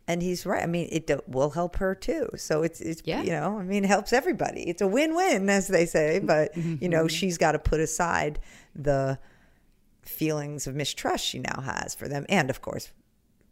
And 0.09 0.23
he's 0.23 0.47
right. 0.47 0.63
I 0.63 0.67
mean, 0.67 0.89
it 0.93 1.11
will 1.27 1.51
help 1.51 1.75
her 1.79 1.93
too. 1.93 2.29
So 2.37 2.63
it's 2.63 2.81
it's 2.81 3.03
Yeah. 3.05 3.23
you 3.23 3.31
know, 3.31 3.59
I 3.59 3.65
mean, 3.65 3.83
it 3.85 3.89
helps 3.89 4.13
everybody. 4.13 4.63
It's 4.69 4.81
a 4.81 4.87
win-win, 4.87 5.51
as 5.51 5.67
they 5.67 5.85
say. 5.85 6.21
But 6.21 6.57
you 6.57 6.63
Mm-hmm. 6.63 6.87
know, 6.91 7.09
she's 7.09 7.37
got 7.39 7.53
to 7.53 7.59
put 7.59 7.81
aside 7.81 8.39
the 8.75 9.19
feelings 10.03 10.69
of 10.69 10.77
mistrust 10.77 11.25
she 11.25 11.41
now 11.41 11.61
has 11.61 11.95
for 11.97 12.07
them, 12.09 12.25
and 12.29 12.51
of 12.51 12.63
course, 12.63 12.93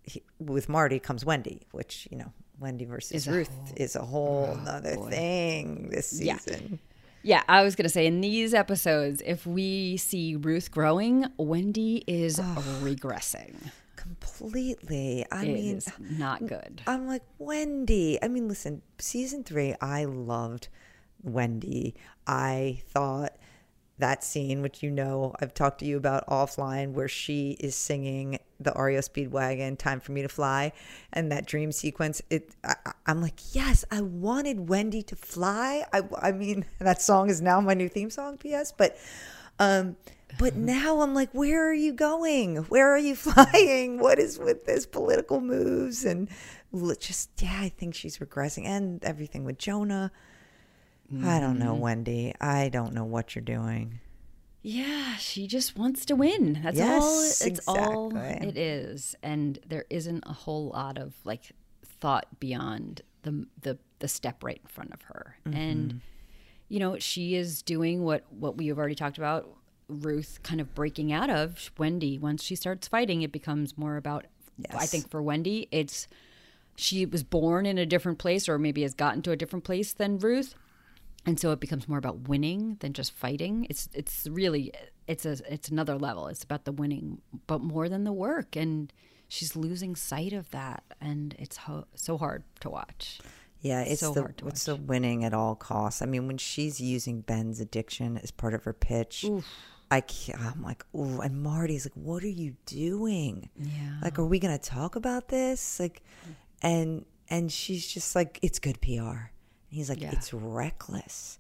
he, 0.04 0.22
with 0.38 0.68
Marty 0.68 1.00
comes 1.00 1.24
Wendy, 1.24 1.66
which 1.72 2.06
you 2.12 2.16
know, 2.18 2.32
Wendy 2.64 2.86
versus 2.86 3.12
Is 3.12 3.28
a 3.28 3.32
Ruth 3.32 3.50
whole- 3.50 3.72
is 3.76 3.94
a 3.94 4.02
whole 4.02 4.58
oh, 4.58 4.68
other 4.70 4.96
boy. 4.96 5.10
thing 5.10 5.88
this 5.90 6.08
season. 6.08 6.78
Yeah, 7.22 7.42
I 7.46 7.62
was 7.62 7.76
gonna 7.76 7.88
say 7.90 8.06
in 8.06 8.20
these 8.22 8.54
episodes, 8.54 9.22
if 9.24 9.46
we 9.46 9.98
see 9.98 10.34
Ruth 10.36 10.70
growing, 10.70 11.26
Wendy 11.36 12.02
is 12.06 12.38
regressing. 12.38 13.54
Completely. 13.96 15.24
I 15.30 15.44
It 15.44 15.54
mean, 15.54 15.80
not 16.18 16.46
good. 16.46 16.80
I'm 16.86 17.06
like, 17.06 17.22
Wendy. 17.38 18.18
I 18.22 18.28
mean, 18.28 18.48
listen, 18.48 18.80
season 18.98 19.44
three, 19.44 19.74
I 19.80 20.04
loved 20.06 20.68
Wendy. 21.22 21.94
I 22.26 22.82
thought 22.88 23.36
that 23.98 24.24
scene, 24.24 24.60
which 24.60 24.82
you 24.82 24.90
know 24.90 25.34
I've 25.40 25.54
talked 25.54 25.78
to 25.80 25.84
you 25.84 25.96
about 25.96 26.26
offline, 26.26 26.92
where 26.92 27.08
she 27.08 27.56
is 27.60 27.76
singing 27.76 28.38
the 28.58 28.72
REO 28.72 29.00
Speedwagon, 29.00 29.78
Time 29.78 30.00
for 30.00 30.12
Me 30.12 30.22
to 30.22 30.28
Fly, 30.28 30.72
and 31.12 31.30
that 31.30 31.46
dream 31.46 31.70
sequence, 31.70 32.20
it 32.30 32.50
I, 32.64 32.74
I'm 33.06 33.20
like, 33.22 33.54
yes, 33.54 33.84
I 33.90 34.00
wanted 34.00 34.68
Wendy 34.68 35.02
to 35.04 35.16
fly. 35.16 35.84
I, 35.92 36.02
I 36.20 36.32
mean, 36.32 36.64
that 36.78 37.02
song 37.02 37.30
is 37.30 37.40
now 37.40 37.60
my 37.60 37.74
new 37.74 37.88
theme 37.88 38.10
song, 38.10 38.38
P.S., 38.38 38.72
but. 38.72 38.96
Um, 39.58 39.96
but 40.36 40.56
now 40.56 41.00
I'm 41.00 41.14
like, 41.14 41.30
where 41.32 41.68
are 41.68 41.74
you 41.74 41.92
going? 41.92 42.56
Where 42.56 42.92
are 42.92 42.98
you 42.98 43.14
flying? 43.14 44.00
What 44.00 44.18
is 44.18 44.38
with 44.38 44.64
this 44.64 44.84
political 44.84 45.40
moves? 45.40 46.04
And 46.04 46.28
just, 46.98 47.30
yeah, 47.38 47.58
I 47.60 47.68
think 47.68 47.94
she's 47.94 48.18
regressing. 48.18 48.66
And 48.66 49.04
everything 49.04 49.44
with 49.44 49.58
Jonah. 49.58 50.10
I 51.22 51.40
don't 51.40 51.58
know, 51.58 51.74
Wendy. 51.74 52.34
I 52.40 52.68
don't 52.68 52.94
know 52.94 53.04
what 53.04 53.34
you're 53.34 53.44
doing. 53.44 54.00
Yeah, 54.62 55.16
she 55.16 55.46
just 55.46 55.76
wants 55.76 56.06
to 56.06 56.16
win. 56.16 56.60
That's 56.62 56.80
all. 56.80 57.22
Yes, 57.22 57.42
It's 57.42 57.60
all 57.68 58.16
it 58.16 58.56
is, 58.56 59.14
and 59.22 59.58
there 59.66 59.84
isn't 59.90 60.24
a 60.26 60.32
whole 60.32 60.70
lot 60.70 60.96
of 60.96 61.14
like 61.24 61.52
thought 62.00 62.40
beyond 62.40 63.02
the 63.22 63.46
the 63.60 63.78
the 63.98 64.08
step 64.08 64.42
right 64.42 64.60
in 64.62 64.68
front 64.68 64.94
of 64.94 65.02
her. 65.02 65.36
Mm-hmm. 65.46 65.58
And 65.58 66.00
you 66.68 66.80
know, 66.80 66.98
she 66.98 67.34
is 67.34 67.60
doing 67.60 68.04
what 68.04 68.24
what 68.30 68.56
we 68.56 68.68
have 68.68 68.78
already 68.78 68.94
talked 68.94 69.18
about. 69.18 69.48
Ruth 69.86 70.40
kind 70.42 70.62
of 70.62 70.74
breaking 70.74 71.12
out 71.12 71.28
of 71.28 71.70
Wendy. 71.76 72.18
Once 72.18 72.42
she 72.42 72.56
starts 72.56 72.88
fighting, 72.88 73.20
it 73.20 73.32
becomes 73.32 73.76
more 73.76 73.96
about. 73.98 74.24
I 74.70 74.86
think 74.86 75.10
for 75.10 75.20
Wendy, 75.20 75.68
it's 75.72 76.08
she 76.74 77.04
was 77.04 77.22
born 77.22 77.66
in 77.66 77.76
a 77.76 77.84
different 77.84 78.18
place, 78.18 78.48
or 78.48 78.58
maybe 78.58 78.80
has 78.80 78.94
gotten 78.94 79.20
to 79.22 79.30
a 79.30 79.36
different 79.36 79.64
place 79.64 79.92
than 79.92 80.18
Ruth 80.18 80.54
and 81.26 81.38
so 81.40 81.52
it 81.52 81.60
becomes 81.60 81.88
more 81.88 81.98
about 81.98 82.28
winning 82.28 82.76
than 82.80 82.92
just 82.92 83.12
fighting 83.12 83.66
it's 83.70 83.88
it's 83.94 84.26
really 84.30 84.72
it's 85.06 85.24
a 85.24 85.36
it's 85.52 85.68
another 85.68 85.96
level 85.96 86.28
it's 86.28 86.44
about 86.44 86.64
the 86.64 86.72
winning 86.72 87.20
but 87.46 87.60
more 87.60 87.88
than 87.88 88.04
the 88.04 88.12
work 88.12 88.56
and 88.56 88.92
she's 89.28 89.56
losing 89.56 89.96
sight 89.96 90.32
of 90.32 90.50
that 90.50 90.82
and 91.00 91.34
it's 91.38 91.56
ho- 91.56 91.86
so 91.94 92.16
hard 92.18 92.44
to 92.60 92.68
watch 92.70 93.18
Yeah, 93.60 93.80
it's 93.80 94.00
So 94.00 94.12
the 94.12 94.20
hard 94.20 94.36
to 94.38 94.48
it's 94.48 94.64
the 94.66 94.76
winning 94.76 95.24
at 95.24 95.32
all 95.32 95.54
costs. 95.54 96.02
I 96.02 96.06
mean, 96.06 96.26
when 96.26 96.36
she's 96.36 96.78
using 96.80 97.22
Ben's 97.22 97.60
addiction 97.60 98.18
as 98.18 98.30
part 98.30 98.52
of 98.52 98.64
her 98.64 98.74
pitch, 98.74 99.24
I 99.90 100.02
can't, 100.02 100.38
I'm 100.40 100.62
like, 100.62 100.84
ooh, 100.94 101.20
and 101.22 101.42
Marty's 101.42 101.86
like, 101.86 101.94
what 101.94 102.22
are 102.22 102.28
you 102.42 102.56
doing? 102.66 103.48
yeah 103.56 104.00
Like, 104.02 104.18
are 104.18 104.26
we 104.26 104.38
gonna 104.38 104.58
talk 104.58 104.96
about 104.96 105.28
this? 105.28 105.80
Like, 105.80 106.02
and 106.60 107.06
and 107.30 107.50
she's 107.50 107.86
just 107.88 108.14
like, 108.14 108.38
it's 108.42 108.58
good 108.58 108.80
PR. 108.82 109.32
He's 109.74 109.88
like, 109.88 110.00
Yeah. 110.00 110.12
it's 110.12 110.32
reckless. 110.32 111.38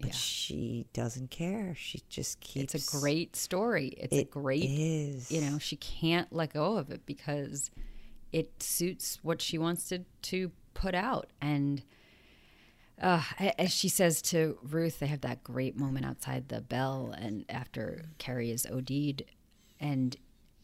But 0.00 0.08
Yeah. 0.08 0.14
she 0.14 0.86
doesn't 0.92 1.30
care. 1.30 1.74
She 1.76 2.02
just 2.08 2.40
keeps. 2.40 2.74
It's 2.74 2.94
a 2.94 2.98
great 2.98 3.36
story. 3.36 3.88
It's 3.96 4.16
a 4.16 4.24
great, 4.24 4.64
is. 4.64 5.30
you 5.30 5.40
know, 5.40 5.58
she 5.58 5.76
can't 5.76 6.32
let 6.32 6.52
go 6.52 6.76
of 6.76 6.90
it 6.90 7.06
because 7.06 7.70
it 8.32 8.62
suits 8.62 9.18
what 9.22 9.40
she 9.40 9.56
wants 9.58 9.88
to 9.90 10.00
to 10.22 10.50
put 10.74 10.94
out. 10.94 11.30
And 11.40 11.82
uh, 13.00 13.22
as 13.58 13.72
she 13.72 13.88
says 13.88 14.20
to 14.22 14.58
Ruth, 14.62 14.98
they 14.98 15.06
have 15.06 15.20
that 15.22 15.44
great 15.44 15.76
moment 15.76 16.06
outside 16.06 16.48
the 16.48 16.60
Belle, 16.60 17.14
and 17.16 17.44
after 17.48 18.04
Carrie 18.18 18.50
is 18.50 18.66
OD'd, 18.66 19.22
and 19.78 20.16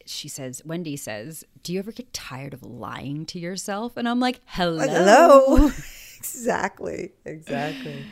she 0.05 0.27
says, 0.27 0.61
Wendy 0.65 0.97
says, 0.97 1.45
"Do 1.63 1.71
you 1.73 1.79
ever 1.79 1.91
get 1.93 2.11
tired 2.13 2.53
of 2.53 2.63
lying 2.63 3.25
to 3.27 3.39
yourself?" 3.39 3.95
And 3.97 4.09
I'm 4.09 4.19
like, 4.19 4.41
"Hello." 4.45 4.85
Hello. 4.87 5.71
exactly. 6.21 7.11
Exactly. 7.25 8.05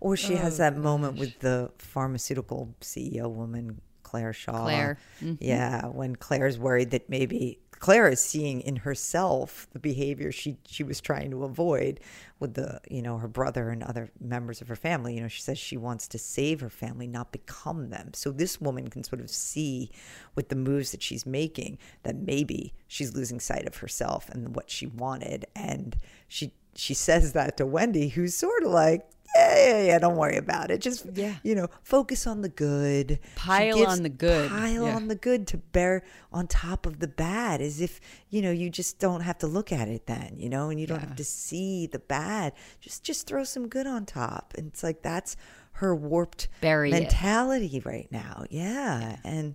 Or 0.00 0.16
she 0.16 0.34
Oh, 0.34 0.38
has 0.38 0.58
that 0.58 0.76
moment 0.76 1.18
with 1.18 1.38
the 1.40 1.70
pharmaceutical 1.78 2.74
CEO 2.80 3.30
woman, 3.30 3.80
Claire 4.02 4.32
Shaw. 4.32 4.62
Claire. 4.62 4.98
Mm-hmm. 5.22 5.42
Yeah, 5.42 5.86
when 5.86 6.16
Claire's 6.16 6.58
worried 6.58 6.90
that 6.90 7.08
maybe 7.08 7.58
Claire 7.80 8.08
is 8.08 8.20
seeing 8.20 8.60
in 8.62 8.76
herself 8.76 9.66
the 9.72 9.78
behavior 9.78 10.30
she 10.32 10.56
she 10.66 10.82
was 10.82 11.00
trying 11.00 11.30
to 11.30 11.44
avoid 11.44 12.00
with 12.38 12.54
the 12.54 12.80
you 12.88 13.02
know 13.02 13.18
her 13.18 13.28
brother 13.28 13.70
and 13.70 13.82
other 13.82 14.10
members 14.20 14.60
of 14.60 14.68
her 14.68 14.76
family. 14.76 15.14
You 15.14 15.22
know, 15.22 15.28
she 15.28 15.42
says 15.42 15.58
she 15.58 15.76
wants 15.76 16.06
to 16.08 16.18
save 16.18 16.60
her 16.60 16.70
family, 16.70 17.06
not 17.06 17.32
become 17.32 17.90
them. 17.90 18.12
So 18.14 18.30
this 18.30 18.60
woman 18.60 18.88
can 18.88 19.04
sort 19.04 19.20
of 19.20 19.30
see 19.30 19.90
with 20.34 20.48
the 20.48 20.56
moves 20.56 20.92
that 20.92 21.02
she's 21.02 21.26
making 21.26 21.78
that 22.04 22.16
maybe 22.16 22.74
she's 22.88 23.14
losing 23.14 23.40
sight 23.40 23.66
of 23.66 23.76
herself 23.78 24.28
and 24.28 24.54
what 24.54 24.70
she 24.70 24.86
wanted, 24.86 25.46
and 25.56 25.96
she 26.28 26.52
she 26.76 26.94
says 26.94 27.32
that 27.32 27.56
to 27.58 27.66
Wendy, 27.66 28.08
who's 28.08 28.34
sort 28.34 28.62
of 28.62 28.70
like. 28.70 29.06
Yeah, 29.36 29.56
yeah, 29.66 29.82
yeah. 29.82 29.98
Don't 29.98 30.14
worry 30.16 30.36
about 30.36 30.70
it. 30.70 30.80
Just, 30.80 31.06
Yeah. 31.14 31.34
you 31.42 31.56
know, 31.56 31.66
focus 31.82 32.24
on 32.24 32.42
the 32.42 32.48
good. 32.48 33.18
Pile 33.34 33.84
on 33.84 34.04
the 34.04 34.08
good. 34.08 34.48
Pile 34.48 34.84
Yeah. 34.86 34.94
on 34.94 35.08
the 35.08 35.16
good 35.16 35.48
to 35.48 35.56
bear 35.56 36.04
on 36.32 36.46
top 36.46 36.86
of 36.86 37.00
the 37.00 37.08
bad 37.08 37.60
as 37.60 37.80
if 37.80 38.00
you 38.30 38.40
know 38.42 38.52
you 38.52 38.70
just 38.70 39.00
don't 39.00 39.22
have 39.22 39.38
to 39.38 39.48
look 39.48 39.72
at 39.72 39.88
it 39.88 40.06
then 40.06 40.34
you 40.36 40.48
know 40.48 40.68
and 40.70 40.78
you 40.78 40.86
don't 40.86 41.00
have 41.00 41.16
to 41.16 41.24
see 41.24 41.86
the 41.88 41.98
bad 41.98 42.52
just 42.80 43.02
just 43.02 43.26
throw 43.26 43.42
some 43.42 43.66
good 43.68 43.86
on 43.88 44.04
top 44.06 44.54
and 44.56 44.68
it's 44.68 44.82
like 44.84 45.02
that's 45.02 45.36
her 45.74 45.94
warped 45.96 46.46
Bury 46.60 46.90
it. 46.90 46.92
mentality 46.92 47.80
right 47.84 48.06
now 48.12 48.44
yeah 48.50 49.16
and 49.24 49.54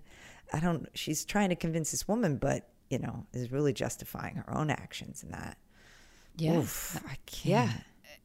i 0.53 0.59
don't 0.59 0.87
she's 0.93 1.23
trying 1.25 1.49
to 1.49 1.55
convince 1.55 1.91
this 1.91 2.07
woman 2.07 2.35
but 2.37 2.67
you 2.89 2.99
know 2.99 3.25
is 3.33 3.49
really 3.51 3.73
justifying 3.73 4.35
her 4.35 4.57
own 4.57 4.69
actions 4.69 5.23
in 5.23 5.31
that 5.31 5.57
Yeah. 6.37 6.57
Oof, 6.59 7.01
i 7.05 7.15
can't 7.25 7.45
Yeah. 7.45 7.71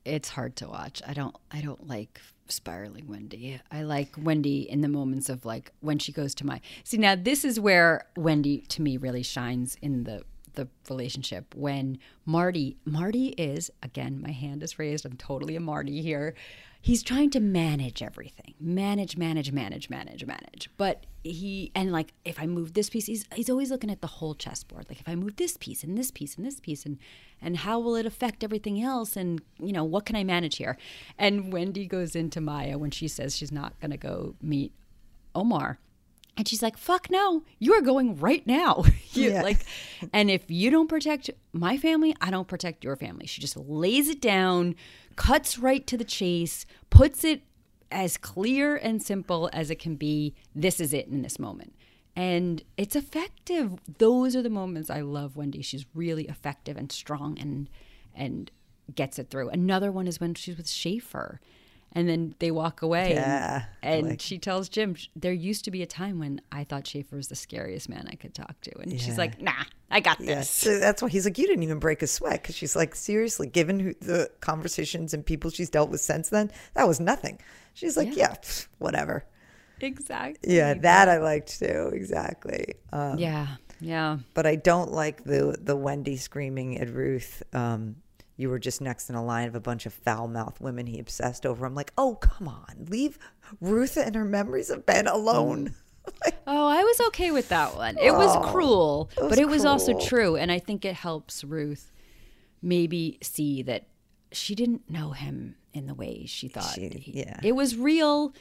It's 0.05 0.29
hard 0.29 0.57
to 0.57 0.69
watch. 0.69 1.01
I 1.07 1.15
don't 1.15 1.35
I 1.51 1.61
don't 1.63 1.89
like 1.89 2.21
spiraling 2.49 3.09
Wendy. 3.09 3.59
I 3.73 3.83
like 3.85 4.11
Wendy 4.19 4.69
in 4.69 4.83
the 4.83 4.89
moments 4.89 5.31
of 5.31 5.47
like 5.47 5.73
when 5.81 5.99
she 5.99 6.13
goes 6.13 6.35
to 6.37 6.47
my 6.47 6.61
See 6.85 6.99
now 6.99 7.15
this 7.17 7.45
is 7.45 7.59
where 7.59 8.07
Wendy 8.17 8.59
to 8.69 8.83
me 8.83 8.97
really 8.99 9.23
shines 9.23 9.77
in 9.81 10.05
the 10.05 10.23
the 10.55 10.69
relationship 10.89 11.55
when 11.55 11.99
Marty 12.25 12.77
Marty 12.85 13.29
is 13.29 13.71
again 13.83 14.21
my 14.21 14.31
hand 14.31 14.63
is 14.63 14.79
raised 14.79 15.05
I'm 15.05 15.17
totally 15.17 15.57
a 15.57 15.61
Marty 15.61 16.03
here. 16.03 16.35
He's 16.81 17.03
trying 17.03 17.31
to 17.31 17.41
manage 17.41 18.03
everything. 18.03 18.53
Manage, 18.61 19.17
manage, 19.17 19.51
manage, 19.53 19.89
manage, 19.89 20.27
manage. 20.27 20.69
But 20.77 21.07
he 21.23 21.73
and 21.75 21.91
like 21.91 22.13
if 22.27 22.39
I 22.39 22.47
move 22.47 22.75
this 22.75 22.91
piece, 22.91 23.07
he's 23.07 23.25
he's 23.35 23.49
always 23.49 23.71
looking 23.71 23.91
at 23.91 24.03
the 24.03 24.07
whole 24.07 24.35
chessboard. 24.35 24.87
Like 24.91 25.01
if 25.01 25.09
I 25.09 25.15
move 25.15 25.37
this 25.37 25.57
piece 25.57 25.83
and 25.83 25.97
this 25.97 26.11
piece 26.11 26.37
and 26.37 26.45
this 26.45 26.61
piece 26.61 26.85
and 26.85 26.99
and 27.41 27.57
how 27.57 27.79
will 27.79 27.97
it 27.97 28.05
affect 28.05 28.45
everything 28.45 28.83
else 28.83 29.17
and 29.17 29.41
you 29.59 29.73
know 29.73 29.85
what 29.85 30.05
can 30.05 30.15
I 30.15 30.25
manage 30.25 30.57
here? 30.57 30.77
And 31.19 31.53
Wendy 31.53 31.87
goes 31.87 32.15
into 32.15 32.41
Maya 32.43 32.77
when 32.77 32.91
she 32.91 33.09
says 33.09 33.35
she's 33.35 33.53
not 33.53 33.81
going 33.81 33.91
to 33.91 33.97
go 33.97 34.35
meet 34.43 34.73
Omar. 35.35 35.79
And 36.37 36.49
she's 36.49 36.63
like, 36.63 36.77
"Fuck 36.77 37.11
no, 37.11 37.45
you 37.61 37.73
are 37.75 37.81
going 37.81 38.17
right 38.17 38.47
now." 38.47 38.85
You- 39.13 39.31
Yeah. 39.31 39.43
Like, 39.43 39.65
and 40.13 40.29
if 40.31 40.51
you 40.51 40.71
don't 40.71 40.89
protect 40.89 41.31
my 41.53 41.77
family, 41.77 42.17
I 42.21 42.31
don't 42.33 42.49
protect 42.49 42.83
your 42.83 42.97
family. 42.97 43.27
She 43.27 43.41
just 43.41 43.57
lays 43.57 44.09
it 44.09 44.21
down, 44.21 44.75
cuts 45.15 45.57
right 45.59 45.87
to 45.87 45.97
the 45.97 46.03
chase, 46.05 46.67
puts 46.91 47.23
it 47.23 47.43
as 47.93 48.17
clear 48.17 48.75
and 48.75 49.01
simple 49.01 49.49
as 49.53 49.71
it 49.71 49.79
can 49.79 49.95
be. 49.95 50.35
This 50.53 50.81
is 50.81 50.93
it 50.93 51.07
in 51.07 51.23
this 51.23 51.39
moment, 51.39 51.75
and 52.17 52.65
it's 52.77 52.97
effective. 52.97 53.75
Those 53.99 54.35
are 54.35 54.43
the 54.43 54.51
moments 54.51 54.91
I 54.91 55.03
love 55.03 55.37
Wendy. 55.37 55.63
She's 55.63 55.87
really 55.95 56.25
effective 56.27 56.77
and 56.77 56.91
strong, 56.91 57.39
and 57.39 57.71
and 58.13 58.51
gets 58.97 59.19
it 59.21 59.31
through. 59.31 59.51
Another 59.51 59.93
one 59.93 60.09
is 60.09 60.19
when 60.21 60.35
she's 60.35 60.57
with 60.57 60.69
Schaefer. 60.69 61.41
And 61.97 62.09
then 62.09 62.35
they 62.41 62.51
walk 62.51 62.83
away. 62.83 63.11
and- 63.11 63.15
Yeah, 63.15 63.65
And, 63.83 64.09
like- 64.09 64.21
she 64.21 64.39
tells 64.39 64.69
Jim, 64.69 64.97
there 65.15 65.33
used 65.33 65.65
to 65.67 65.71
be 65.71 65.81
a 65.83 65.87
time 65.87 66.19
when 66.19 66.41
I 66.51 66.65
thought 66.65 66.87
Schaefer 66.87 67.15
was 67.17 67.29
the 67.29 67.37
scariest 67.37 67.89
man 67.89 68.09
I 68.11 68.17
could 68.17 68.35
talk 68.35 68.61
to. 68.63 68.77
And 68.81 68.93
Yeah. 68.93 68.99
she's 68.99 69.17
like, 69.17 69.41
nah, 69.41 69.53
I 69.91 70.01
got 70.01 70.21
Yeah, 70.21 70.37
this. 70.37 70.51
so 70.51 70.81
that's 70.81 71.01
why 71.03 71.09
he's 71.09 71.25
like, 71.25 71.39
you 71.39 71.47
didn't 71.47 71.63
even 71.63 71.79
break 71.79 72.03
a 72.03 72.09
sweat 72.09 72.43
because 72.43 72.57
she's 72.57 72.75
like, 72.75 72.97
seriously, 72.97 73.47
given 73.47 73.79
who, 73.79 73.95
the 74.01 74.29
conversations 74.41 75.15
and 75.15 75.25
people 75.25 75.51
she's 75.51 75.71
dealt 75.71 75.91
with 75.91 76.01
since 76.01 76.31
then, 76.31 76.51
that 76.75 76.89
was 76.89 76.99
nothing. 76.99 77.39
She's 77.75 77.97
like, 77.97 78.17
yeah, 78.17 78.33
pff, 78.35 78.67
whatever. 78.79 79.25
Exactly. 79.81 80.55
Yeah, 80.57 80.75
that 80.75 81.09
I 81.09 81.19
liked 81.19 81.59
too. 81.59 81.91
Exactly. 81.93 82.75
Um, 82.93 83.19
Yeah. 83.19 83.57
Yeah. 83.81 84.19
but 84.35 84.47
I 84.47 84.57
don't 84.57 84.93
like 84.93 85.25
the 85.25 85.57
the 85.61 85.77
Wendy 85.77 86.17
screaming 86.17 86.79
at 86.81 86.89
Ruth. 86.91 87.43
Um, 87.53 87.97
you 88.37 88.49
were 88.49 88.59
just 88.59 88.81
next 88.81 89.09
in 89.09 89.15
a 89.17 89.25
line 89.25 89.47
of 89.49 89.55
a 89.55 89.61
bunch 89.61 89.87
of 89.87 89.93
foul 89.93 90.27
mouthed 90.29 90.61
women 90.61 90.87
he 90.87 90.99
obsessed 90.99 91.47
over. 91.47 91.65
I'm 91.67 91.75
like, 91.75 91.93
oh 91.97 92.17
come 92.17 92.49
on, 92.49 92.87
leave 92.89 93.19
Ruth 93.61 93.97
and 93.97 94.15
her 94.15 94.25
memories 94.25 94.71
of 94.71 94.85
Ben 94.87 95.07
alone. 95.07 95.75
Like, 96.23 96.35
Oh, 96.47 96.67
I 96.67 96.83
was 96.85 97.01
okay 97.09 97.31
with 97.31 97.49
that 97.49 97.77
one. 97.77 97.97
It 97.97 98.13
was 98.13 98.37
Oh, 98.37 98.41
cruel, 98.53 99.11
it 99.17 99.23
was 99.23 99.31
but 99.31 99.39
it 99.39 99.49
was 99.49 99.65
also 99.65 99.99
true. 99.99 100.37
And 100.37 100.53
I 100.53 100.59
think 100.59 100.85
it 100.85 100.95
helps 100.95 101.43
Ruth 101.45 101.91
maybe 102.61 103.17
see 103.23 103.63
that 103.63 103.87
she 104.31 104.55
didn't 104.55 104.91
know 104.91 105.13
him 105.13 105.57
in 105.73 105.87
the 105.87 105.95
way 105.95 106.27
she 106.27 106.49
thought. 106.49 106.75
She- 106.75 107.03
yeah. 107.07 107.41
It 107.43 107.53
was 107.53 107.77
real, 107.79 108.35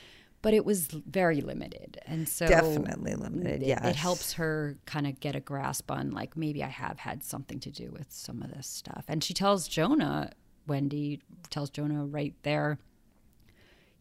but 0.43 0.53
it 0.53 0.63
was 0.65 0.87
very 0.87 1.41
limited. 1.41 1.99
And 2.05 2.27
so 2.29 2.45
Definitely 2.45 3.15
limited, 3.15 3.63
It, 3.63 3.67
yes. 3.67 3.81
it 3.83 3.95
helps 3.95 4.33
her 4.33 4.77
kind 4.85 5.07
of 5.07 5.19
get 5.19 5.35
a 5.35 5.39
grasp 5.39 5.89
on 5.89 6.11
like 6.11 6.37
maybe 6.37 6.61
I 6.63 6.67
have 6.67 6.99
had 6.99 7.23
something 7.23 7.59
to 7.61 7.71
do 7.71 7.89
with 7.91 8.07
some 8.11 8.43
of 8.43 8.51
this 8.53 8.67
stuff. 8.67 9.05
And 9.07 9.23
she 9.23 9.33
tells 9.33 9.67
Jonah, 9.67 10.31
Wendy 10.67 11.21
tells 11.49 11.69
Jonah 11.71 12.05
right 12.05 12.35
there, 12.43 12.77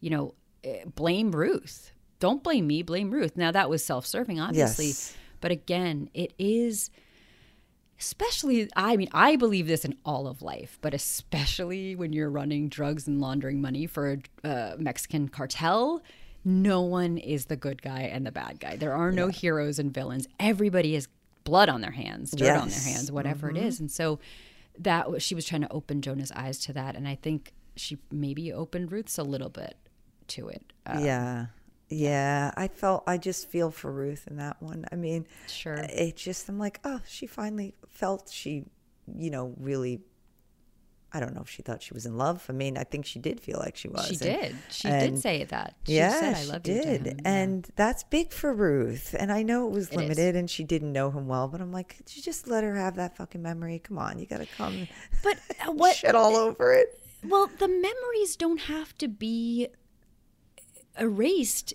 you 0.01 0.11
know, 0.11 0.35
eh, 0.65 0.85
blame 0.95 1.31
Ruth. 1.31 1.93
Don't 2.19 2.43
blame 2.43 2.67
me, 2.67 2.83
blame 2.83 3.11
Ruth. 3.13 3.37
Now 3.37 3.53
that 3.53 3.71
was 3.71 3.85
self-serving, 3.85 4.41
obviously, 4.41 4.87
Yes. 4.89 5.15
but 5.41 5.53
again, 5.53 6.11
it 6.13 6.33
is 6.41 6.91
especially 8.01 8.69
I 8.75 8.97
mean, 8.97 9.09
I 9.13 9.37
believe 9.37 9.69
this 9.69 9.85
in 9.85 9.97
all 10.05 10.27
of 10.27 10.43
life, 10.43 10.77
but 10.81 10.93
especially 10.93 11.95
when 11.95 12.13
you're 12.13 12.31
running 12.31 12.69
drugs 12.69 13.07
and 13.07 13.21
laundering 13.21 13.61
money 13.61 13.87
for 13.87 14.19
a 14.45 14.49
uh, 14.49 14.75
Mexican 14.79 15.29
cartel, 15.29 16.03
no 16.45 16.81
one 16.83 17.19
is 17.19 17.47
the 17.47 17.57
good 17.57 17.83
guy 17.83 18.03
and 18.03 18.27
the 18.27 18.33
bad 18.33 18.61
guy. 18.61 18.77
There 18.77 18.95
are 18.95 19.13
no 19.13 19.29
heroes 19.29 19.79
and 19.79 19.93
villains. 19.93 20.27
Everybody 20.41 20.95
has 20.95 21.09
blood 21.45 21.69
on 21.69 21.81
their 21.81 21.91
hands, 21.93 22.31
dirt 22.33 22.57
on 22.57 22.69
their 22.69 22.81
hands, 22.81 23.11
whatever 23.13 23.51
it 23.51 23.57
is. 23.57 23.81
And 23.81 23.91
so 23.91 24.19
that 24.79 25.11
was, 25.11 25.23
she 25.23 25.35
was 25.35 25.45
trying 25.45 25.63
to 25.63 25.73
open 25.73 26.03
Jonah's 26.03 26.33
eyes 26.33 26.59
to 26.61 26.73
that, 26.73 26.97
and 26.97 27.07
I 27.07 27.15
think 27.15 27.53
she 27.77 27.99
maybe 28.11 28.53
opened 28.53 28.93
Ruth's 28.93 29.19
a 29.19 29.23
little 29.23 29.49
bit 29.49 29.77
to 30.29 30.49
it. 30.49 30.73
Uh, 30.87 31.01
yeah. 31.03 31.47
Yeah, 31.89 32.53
I 32.57 32.69
felt 32.69 33.05
I 33.07 33.19
just 33.19 33.51
feel 33.51 33.71
for 33.71 33.93
Ruth 33.93 34.27
in 34.27 34.37
that 34.37 34.63
one. 34.63 34.87
I 34.91 34.97
mean, 34.97 35.27
Sure. 35.47 35.75
It 35.75 36.17
just 36.17 36.49
I'm 36.49 36.59
like, 36.59 36.81
oh, 36.85 37.01
she 37.07 37.27
finally 37.27 37.75
felt 37.91 38.31
she, 38.31 38.65
you 39.15 39.31
know, 39.31 39.55
really. 39.59 40.01
I 41.15 41.21
don't 41.21 41.35
know 41.35 41.43
if 41.43 41.51
she 41.51 41.61
thought 41.63 41.83
she 41.83 41.93
was 41.93 42.07
in 42.07 42.17
love. 42.17 42.47
I 42.49 42.53
mean, 42.53 42.79
I 42.79 42.85
think 42.85 43.05
she 43.05 43.19
did 43.19 43.39
feel 43.41 43.59
like 43.59 43.77
she 43.77 43.89
was. 43.89 44.07
She 44.07 44.15
and- 44.15 44.21
did. 44.21 44.57
She 44.71 44.89
and- 44.89 45.15
did 45.15 45.23
say 45.23 45.45
that. 45.45 45.75
She 45.87 45.97
yeah, 45.97 46.11
said, 46.21 46.35
"I 46.35 46.41
she 46.41 46.47
love 46.49 46.67
you." 46.67 46.83
to 46.83 46.99
did. 46.99 47.07
Yeah. 47.07 47.13
and 47.25 47.69
that's 47.77 48.03
big 48.05 48.33
for 48.33 48.53
Ruth. 48.55 49.15
And 49.19 49.31
I 49.31 49.43
know 49.43 49.67
it 49.67 49.73
was 49.73 49.89
It 49.91 49.97
limited, 49.97 50.37
and 50.37 50.49
she 50.51 50.65
didn't 50.65 50.93
know 50.93 51.11
him 51.11 51.29
well. 51.29 51.49
But 51.49 51.61
I'm 51.61 51.71
like, 51.73 51.97
could 51.99 52.17
you 52.17 52.23
just 52.23 52.49
let 52.49 52.65
her 52.65 52.75
have 52.77 52.97
that 52.97 53.17
fucking 53.17 53.43
memory? 53.43 53.79
Come 53.79 53.99
on, 53.99 54.19
you 54.19 54.27
got 54.27 54.39
to 54.39 54.47
come. 54.47 54.89
But 55.23 55.39
uh, 55.67 55.73
what? 55.73 55.97
shit 55.97 56.15
all 56.15 56.35
over 56.37 56.73
it? 56.73 56.99
Well, 57.25 57.49
the 57.59 57.69
memories 57.69 58.35
don't 58.37 58.63
have 58.63 58.97
to 58.99 59.07
be 59.09 59.69
erased 60.99 61.75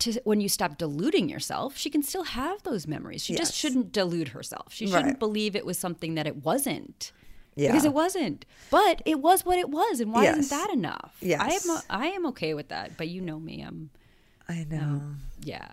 to 0.00 0.20
when 0.24 0.40
you 0.40 0.48
stop 0.48 0.78
deluding 0.78 1.28
yourself. 1.28 1.76
She 1.76 1.90
can 1.90 2.02
still 2.02 2.24
have 2.24 2.62
those 2.62 2.86
memories. 2.86 3.22
She 3.24 3.34
just 3.34 3.54
shouldn't 3.54 3.92
delude 3.92 4.28
herself. 4.28 4.72
She 4.72 4.86
shouldn't 4.86 5.04
Right. 5.06 5.18
believe 5.18 5.56
it 5.56 5.66
was 5.66 5.78
something 5.78 6.14
that 6.14 6.26
it 6.26 6.44
wasn't. 6.44 7.12
Yeah, 7.58 7.72
Because 7.72 7.84
it 7.84 7.92
wasn't. 7.92 8.44
But 8.70 9.02
it 9.04 9.20
was 9.20 9.44
what 9.44 9.58
it 9.58 9.68
was, 9.68 10.00
and 10.00 10.12
why 10.12 10.22
Yes. 10.24 10.38
isn't 10.38 10.56
that 10.58 10.70
enough? 10.72 11.16
I 11.22 11.50
am 11.50 11.78
I 11.90 12.06
am 12.08 12.26
okay 12.26 12.54
with 12.54 12.68
that, 12.68 12.96
but 12.96 13.08
you 13.08 13.20
know 13.20 13.38
me. 13.40 13.62
I'm 13.62 13.90
I 14.48 14.64
know. 14.70 15.02
yeah. 15.42 15.68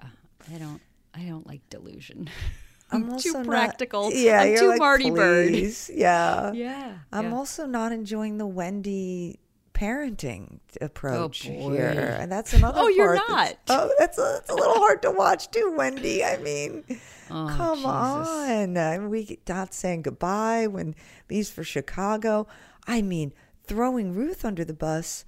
I 0.54 0.58
don't 0.58 0.82
I 1.14 1.22
don't 1.22 1.46
like 1.48 1.62
delusion. 1.70 2.30
I'm 2.92 3.06
too 3.08 3.12
also 3.14 3.38
not- 3.40 3.46
practical. 3.48 4.12
yeah, 4.14 4.42
I'm 4.42 4.58
too 4.58 4.70
like, 4.70 4.80
Marty 4.80 5.10
Byrde. 5.12 5.90
Yeah. 5.94 6.52
Yeah. 6.66 6.94
I'm 7.12 7.30
yeah. 7.32 7.36
also 7.36 7.66
not 7.66 7.92
enjoying 7.92 8.38
the 8.38 8.48
Wendy 8.48 9.40
parenting 9.76 10.60
approach 10.82 11.48
boy. 11.48 11.72
here, 11.74 12.18
and 12.20 12.32
that's 12.32 12.54
another. 12.54 12.80
Oh, 12.82 12.88
you're 12.88 13.16
part 13.18 13.28
that's- 13.28 13.58
not. 13.68 13.82
Oh, 13.84 13.92
that's 14.00 14.18
a, 14.18 14.38
it's 14.40 14.50
a 14.50 14.56
little 14.56 14.76
hard 14.80 15.02
to 15.04 15.12
watch 15.12 15.52
too, 15.52 15.74
Wendy. 15.78 16.24
I 16.24 16.38
mean, 16.38 16.84
Oh, 17.30 17.54
come 17.56 17.76
Jesus. 17.80 17.86
on. 17.86 18.78
I 18.78 18.98
mean, 18.98 19.10
we 19.10 19.40
not 19.48 19.74
saying 19.74 20.04
goodbye 20.04 20.68
when 20.68 20.96
leaves 21.30 21.50
for 21.52 21.64
Chicago. 21.64 22.48
I 22.88 23.02
mean, 23.02 23.34
throwing 23.66 24.16
Ruth 24.16 24.44
under 24.46 24.64
the 24.66 24.74
bus. 24.74 25.26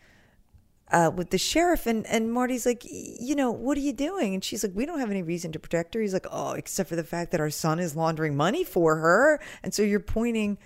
Uh, 0.90 1.12
with 1.14 1.32
the 1.32 1.38
sheriff 1.38 1.86
and, 1.86 2.08
and 2.08 2.32
Marty's 2.32 2.66
like, 2.66 2.82
you 2.90 3.36
know, 3.36 3.52
what 3.52 3.78
are 3.78 3.82
you 3.82 3.92
doing? 3.92 4.34
And 4.34 4.42
she's 4.42 4.64
like, 4.64 4.72
we 4.74 4.86
don't 4.86 5.02
have 5.02 5.12
any 5.12 5.22
reason 5.22 5.52
to 5.52 5.60
protect 5.60 5.94
her. 5.96 6.00
He's 6.00 6.14
like, 6.14 6.28
oh, 6.32 6.54
except 6.54 6.88
for 6.88 6.96
the 6.96 7.04
fact 7.04 7.32
that 7.32 7.42
our 7.42 7.50
son 7.50 7.78
is 7.78 7.94
laundering 7.94 8.38
money 8.38 8.64
for 8.64 8.96
her. 8.96 9.42
And 9.64 9.74
so 9.74 9.82
you're 9.84 10.00
pointing, 10.00 10.58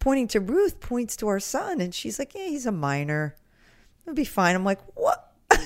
pointing 0.00 0.26
to 0.28 0.40
Ruth 0.40 0.80
points 0.80 1.16
to 1.18 1.28
our 1.28 1.38
son. 1.40 1.80
And 1.80 1.94
she's 1.94 2.18
like, 2.18 2.34
yeah, 2.34 2.46
he's 2.48 2.66
a 2.66 2.72
minor. 2.72 3.36
It'll 4.02 4.14
be 4.14 4.24
fine. 4.24 4.54
I'm 4.56 4.64
like, 4.64 4.80
what? 4.96 5.32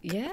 Yeah. 0.00 0.30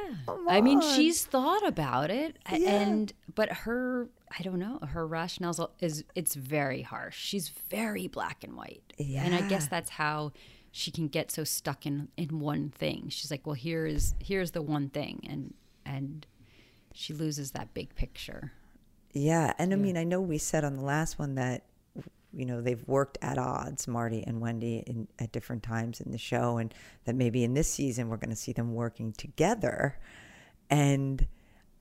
I 0.48 0.62
mean, 0.62 0.80
she's 0.80 1.26
thought 1.26 1.66
about 1.68 2.12
it 2.12 2.38
Yeah. 2.52 2.82
and 2.82 3.12
but 3.34 3.50
her 3.52 4.10
I 4.38 4.44
don't 4.44 4.60
know, 4.60 4.78
her 4.90 5.08
rationale 5.08 5.72
is 5.80 6.04
it's 6.14 6.36
very 6.36 6.84
harsh. 6.84 7.18
She's 7.18 7.50
very 7.50 8.08
black 8.08 8.44
and 8.44 8.56
white. 8.56 8.94
And 9.00 9.34
I 9.34 9.42
guess 9.48 9.68
that's 9.68 9.90
how 9.90 10.34
she 10.72 10.92
can 10.92 11.08
get 11.08 11.32
so 11.32 11.44
stuck 11.44 11.88
in 11.88 12.10
in 12.16 12.40
one 12.40 12.70
thing. 12.70 13.10
She's 13.10 13.32
like, 13.32 13.48
"Well, 13.48 13.56
here 13.56 13.88
is 13.88 14.14
here's 14.20 14.52
the 14.52 14.62
one 14.62 14.90
thing." 14.90 15.26
And 15.28 15.56
and 15.84 16.28
she 16.94 17.14
loses 17.14 17.52
that 17.52 17.74
big 17.74 17.96
picture. 17.96 18.52
Yeah, 19.14 19.54
and 19.58 19.74
I 19.74 19.78
mean, 19.78 19.98
I 19.98 20.04
know 20.04 20.22
we 20.22 20.38
said 20.38 20.64
on 20.64 20.76
the 20.76 20.84
last 20.84 21.18
one 21.18 21.36
that 21.36 21.64
you 22.36 22.46
know 22.46 22.62
they've 22.62 22.84
worked 22.88 23.18
at 23.22 23.38
odds, 23.38 23.88
Marty 23.88 24.24
and 24.26 24.42
Wendy, 24.42 24.84
in, 24.86 25.08
at 25.20 25.32
different 25.32 25.64
times 25.64 26.02
in 26.02 26.12
the 26.12 26.18
show, 26.18 26.58
and 26.58 26.74
that 27.06 27.16
maybe 27.16 27.44
in 27.44 27.54
this 27.54 27.70
season 27.70 28.10
we're 28.10 28.18
going 28.18 28.30
to 28.30 28.36
see 28.36 28.54
them 28.54 28.74
working 28.74 29.14
together. 29.14 29.98
And 30.70 31.28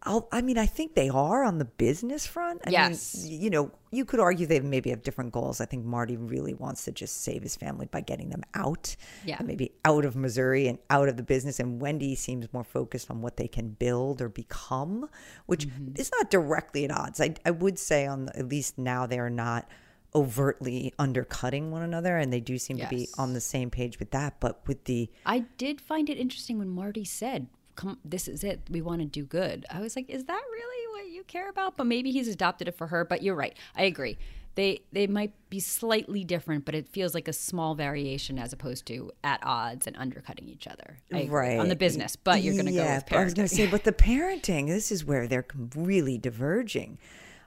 I'll, 0.07 0.29
I 0.31 0.43
mean, 0.43 0.59
I 0.59 0.67
think 0.67 0.95
they 0.95 1.09
are 1.09 1.45
on 1.45 1.59
the 1.59 1.65
business 1.65 2.27
front. 2.27 2.61
I 2.67 2.71
Yes. 2.71 3.25
mean, 3.25 3.41
you 3.41 3.49
know, 3.49 3.71
you 3.91 4.05
could 4.05 4.21
argue 4.21 4.47
they 4.47 4.61
maybe 4.61 4.91
have 4.91 5.03
different 5.03 5.33
goals. 5.33 5.63
I 5.63 5.65
think 5.65 5.87
Marty 5.87 6.17
really 6.19 6.53
wants 6.53 6.85
to 6.85 6.93
just 6.93 7.23
save 7.23 7.43
his 7.43 7.57
family 7.57 7.87
by 7.87 8.03
getting 8.03 8.29
them 8.29 8.43
out, 8.53 8.97
Yeah. 9.25 9.41
maybe 9.43 9.73
out 9.85 10.05
of 10.05 10.15
Missouri 10.15 10.69
and 10.69 10.79
out 10.91 11.09
of 11.09 11.17
the 11.17 11.23
business. 11.23 11.59
And 11.59 11.81
Wendy 11.81 12.15
seems 12.15 12.53
more 12.53 12.65
focused 12.65 13.11
on 13.11 13.23
what 13.23 13.39
they 13.39 13.49
can 13.49 13.71
build 13.71 14.21
or 14.21 14.29
become, 14.29 15.09
which 15.47 15.69
mm-hmm. 15.69 15.95
is 15.97 16.11
not 16.19 16.31
directly 16.31 16.85
at 16.85 16.91
odds. 16.91 17.19
I, 17.19 17.35
I 17.47 17.53
would 17.53 17.79
say 17.79 18.07
on 18.07 18.27
the, 18.27 18.39
at 18.39 18.49
least 18.49 18.77
now 18.77 19.07
they 19.07 19.19
are 19.19 19.31
not 19.31 19.67
overtly 20.15 20.93
undercutting 20.99 21.71
one 21.71 21.83
another, 21.83 22.17
and 22.17 22.33
they 22.33 22.41
do 22.41 22.59
seem 22.59 22.79
to 22.79 22.87
be 22.87 23.09
on 23.19 23.33
the 23.33 23.41
same 23.41 23.71
page 23.71 23.99
with 23.99 24.11
that. 24.13 24.41
But 24.41 24.67
with 24.67 24.85
the 24.85 25.11
I 25.27 25.41
did 25.59 25.81
find 25.81 26.09
it 26.09 26.19
interesting 26.19 26.59
when 26.59 26.69
Marty 26.69 27.05
said, 27.05 27.49
"Come, 27.75 27.99
this 28.05 28.29
is 28.29 28.45
it. 28.45 28.61
We 28.71 28.83
want 28.83 29.01
to 29.01 29.07
do 29.07 29.25
good." 29.25 29.67
I 29.71 29.81
was 29.81 29.97
like, 29.97 30.09
"Is 30.09 30.25
that 30.25 30.43
really 30.53 30.87
what 30.93 31.11
you 31.11 31.25
care 31.25 31.49
about?" 31.49 31.77
But 31.77 31.87
maybe 31.87 32.11
he's 32.13 32.29
adopted 32.29 32.69
it 32.69 32.77
for 32.77 32.89
her. 32.89 33.05
But 33.05 33.23
you're 33.23 33.35
right. 33.35 33.57
I 33.77 33.85
agree. 33.85 34.17
They 34.55 34.83
they 34.93 35.09
might 35.09 35.33
be 35.51 35.59
slightly 35.59 36.23
different, 36.23 36.65
but 36.65 36.75
it 36.77 36.89
feels 36.89 37.13
like 37.13 37.27
a 37.27 37.33
small 37.33 37.75
variation 37.75 38.39
as 38.39 38.53
opposed 38.53 38.87
to 38.87 39.11
at 39.25 39.41
odds 39.43 39.87
and 39.87 39.97
undercutting 39.97 40.49
each 40.49 40.69
other. 40.69 40.99
I 41.13 41.25
right 41.25 41.59
on 41.59 41.69
the 41.69 41.77
business, 41.77 42.15
but 42.15 42.43
you're 42.43 42.55
going 42.55 42.67
to 42.67 42.73
go 42.73 42.85
with 42.85 43.07
parenting 43.07 43.17
I 43.17 43.25
was 43.25 43.35
gonna 43.35 43.49
say, 43.49 43.67
but 43.67 43.83
the 43.85 43.93
parenting. 43.93 44.69
This 44.69 44.93
is 44.93 45.05
where 45.05 45.27
they're 45.27 45.47
really 45.75 46.19
diverging 46.19 46.99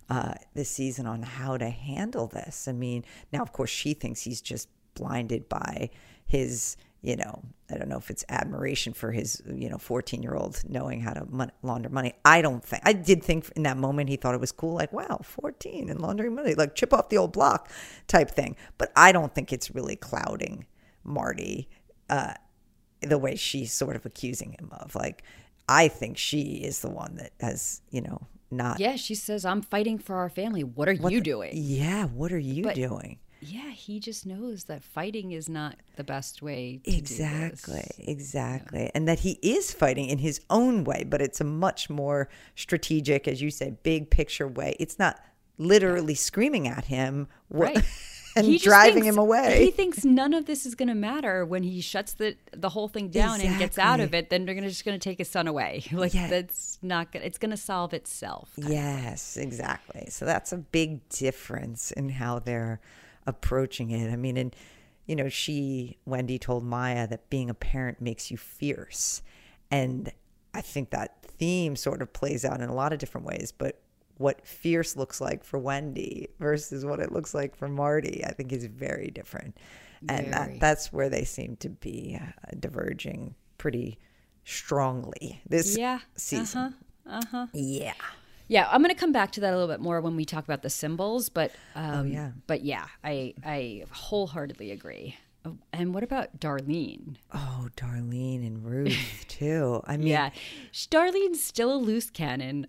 uh, 0.10 0.34
this 0.54 0.70
season 0.70 1.06
on 1.06 1.22
how 1.22 1.58
to 1.58 1.70
handle 1.70 2.28
this. 2.28 2.68
I 2.68 2.72
mean, 2.72 3.04
now 3.32 3.42
of 3.42 3.52
course 3.52 3.70
she 3.70 3.94
thinks 3.94 4.22
he's 4.22 4.42
just 4.42 4.70
blinded 4.94 5.48
by 5.50 5.90
his, 6.26 6.78
you 7.02 7.16
know, 7.16 7.44
I 7.70 7.78
don't 7.78 7.90
know 7.90 7.98
if 7.98 8.10
it's 8.10 8.26
admiration 8.30 8.94
for 8.94 9.12
his, 9.12 9.42
you 9.46 9.70
know, 9.70 9.78
fourteen 9.78 10.24
year 10.24 10.36
old 10.36 10.62
knowing 10.68 11.02
how 11.02 11.14
to 11.14 11.26
mon- 11.30 11.52
launder 11.62 11.90
money. 11.90 12.14
I 12.26 12.42
don't 12.42 12.64
think. 12.64 12.82
I 12.86 12.94
did 12.94 13.24
think 13.24 13.50
in 13.56 13.64
that 13.64 13.78
moment 13.78 14.10
he 14.10 14.16
thought 14.16 14.36
it 14.36 14.42
was 14.42 14.52
cool, 14.52 14.76
like 14.76 14.94
wow, 14.94 15.20
fourteen 15.24 15.90
and 15.90 16.02
laundering 16.02 16.36
money, 16.36 16.56
like 16.56 16.76
chip 16.76 16.94
off 16.94 17.10
the 17.10 17.18
old 17.18 17.34
block 17.34 17.70
type 18.08 18.32
thing. 18.32 18.56
But 18.78 18.92
I 18.96 19.12
don't 19.12 19.34
think 19.36 19.54
it's 19.54 19.76
really 19.76 19.96
clouding 19.96 20.66
Marty. 21.04 21.70
Uh, 22.10 22.34
the 23.02 23.18
way 23.18 23.36
she's 23.36 23.72
sort 23.72 23.96
of 23.96 24.08
accusing 24.08 24.54
him 24.54 24.70
of. 24.72 24.96
Like, 24.96 25.22
I 25.70 25.88
think 25.88 26.18
she 26.18 26.42
is 26.64 26.80
the 26.80 26.90
one 26.90 27.18
that 27.18 27.32
has, 27.40 27.82
you 27.92 28.02
know, 28.02 28.26
not. 28.52 28.80
yeah, 28.80 28.96
she 28.96 29.16
says, 29.16 29.46
"I'm 29.46 29.62
fighting 29.62 29.98
for 30.00 30.16
our 30.16 30.30
family. 30.30 30.64
What 30.64 30.88
are 30.88 30.94
you 30.94 31.22
doing?" 31.22 31.52
Yeah, 31.54 32.06
what 32.06 32.32
are 32.32 32.40
you 32.40 32.64
But- 32.64 32.76
doing? 32.76 33.20
Yeah, 33.40 33.70
he 33.70 34.00
just 34.00 34.26
knows 34.26 34.64
that 34.64 34.84
fighting 34.84 35.32
is 35.32 35.48
not 35.48 35.76
the 35.96 36.04
best 36.04 36.42
way. 36.42 36.80
to 36.84 36.90
do 36.90 37.02
this. 37.02 37.12
Exactly, 37.20 37.92
exactly. 38.00 38.90
And 38.96 39.08
that 39.08 39.20
he 39.20 39.38
is 39.44 39.72
fighting 39.72 40.10
in 40.10 40.18
his 40.18 40.42
own 40.50 40.84
way, 40.84 41.04
but 41.08 41.22
it's 41.22 41.40
a 41.40 41.44
much 41.44 41.88
more 41.88 42.30
strategic, 42.56 43.28
as 43.28 43.40
you 43.40 43.52
say, 43.52 43.76
big 43.84 44.10
picture 44.10 44.48
way. 44.48 44.76
It's 44.80 44.98
not 44.98 45.20
literally 45.60 46.16
screaming 46.16 46.68
at 46.68 46.86
him 46.86 47.28
Right. 47.50 47.78
and 48.46 48.60
driving 48.60 49.04
thinks- 49.04 49.08
him 49.08 49.18
away. 49.18 49.66
He 49.66 49.72
thinks 49.72 50.04
none 50.06 50.34
of 50.34 50.46
this 50.46 50.66
is 50.66 50.76
going 50.76 50.88
to 50.90 50.96
matter 50.96 51.46
when 51.46 51.64
he 51.64 51.82
shuts 51.82 52.14
the 52.14 52.36
the 52.56 52.70
whole 52.70 52.88
thing 52.88 53.10
down 53.10 53.42
and 53.42 53.58
gets 53.60 53.78
out 53.78 54.00
of 54.00 54.14
it. 54.14 54.30
Then 54.30 54.46
they're 54.46 54.56
gonna, 54.56 54.70
just 54.70 54.86
going 54.86 55.00
to 55.00 55.04
take 55.04 55.18
his 55.18 55.30
son 55.30 55.48
away. 55.48 55.84
Like 55.92 56.14
Yeah. 56.14 56.28
that's 56.28 56.78
not 56.82 57.12
going. 57.12 57.26
It's 57.26 57.38
going 57.38 57.52
to 57.52 57.58
solve 57.58 57.94
itself. 57.94 58.52
Yes, 58.58 59.38
exactly. 59.38 60.08
So 60.10 60.26
that's 60.26 60.52
a 60.52 60.58
big 60.58 61.08
difference 61.10 61.92
in 61.92 62.10
how 62.10 62.40
they're 62.40 62.80
approaching 63.26 63.92
it. 63.92 64.12
I 64.12 64.16
mean, 64.16 64.38
and 64.38 64.56
you 65.06 65.16
know, 65.16 65.30
she 65.30 65.98
Wendy 66.06 66.38
told 66.40 66.64
Maya 66.64 67.08
that 67.08 67.30
being 67.30 67.50
a 67.50 67.54
parent 67.54 68.02
makes 68.02 68.30
you 68.30 68.38
fierce, 68.38 69.22
and 69.72 70.12
I 70.54 70.62
think 70.62 70.90
that 70.92 71.22
theme 71.24 71.76
sort 71.76 72.02
of 72.02 72.12
plays 72.14 72.44
out 72.44 72.62
in 72.62 72.70
a 72.70 72.74
lot 72.76 72.94
of 72.94 73.00
different 73.00 73.26
ways. 73.28 73.54
But 73.58 73.80
what 74.18 74.46
fierce 74.46 74.96
looks 74.96 75.20
like 75.22 75.44
for 75.44 75.60
Wendy 75.60 76.28
versus 76.40 76.86
what 76.86 77.00
it 77.00 77.12
looks 77.12 77.34
like 77.34 77.56
for 77.56 77.68
Marty, 77.68 78.24
I 78.26 78.32
think 78.34 78.52
is 78.52 78.66
very 78.66 79.10
different, 79.12 79.58
and 80.10 80.28
Very. 80.28 80.32
that 80.32 80.60
that's 80.60 80.92
where 80.94 81.10
they 81.10 81.24
seem 81.24 81.56
to 81.58 81.70
be 81.70 82.20
uh, 82.22 82.52
diverging 82.60 83.36
pretty 83.58 84.00
strongly 84.44 85.42
this 85.48 85.78
Yeah. 85.78 86.00
season. 86.16 86.76
Uh 87.06 87.22
huh. 87.32 87.48
Yeah. 87.54 87.94
Yeah, 88.50 88.68
I'm 88.72 88.82
going 88.82 88.94
to 88.94 89.00
come 89.00 89.12
back 89.12 89.32
to 89.34 89.42
that 89.42 89.52
a 89.54 89.58
little 89.58 89.68
bit 89.74 89.82
more 89.82 90.00
when 90.00 90.16
we 90.16 90.24
talk 90.24 90.46
about 90.46 90.62
the 90.62 90.70
symbols. 90.70 91.28
But 91.30 91.52
um, 91.76 91.94
Oh, 92.00 92.04
yeah. 92.04 92.32
But 92.48 92.64
yeah, 92.64 92.86
I 93.04 93.34
I 93.46 93.84
wholeheartedly 93.92 94.72
agree. 94.72 95.18
Oh, 95.46 95.58
And 95.74 95.94
what 95.94 96.04
about 96.04 96.40
Darlene? 96.40 97.18
Oh, 97.34 97.68
Darlene 97.76 98.46
and 98.48 98.64
Ruth 98.66 99.26
too. 99.28 99.82
I 99.86 99.98
mean, 99.98 100.08
Yeah, 100.08 100.30
Darlene's 100.74 101.44
still 101.44 101.74
a 101.74 101.78
loose 101.78 102.10
cannon. 102.10 102.68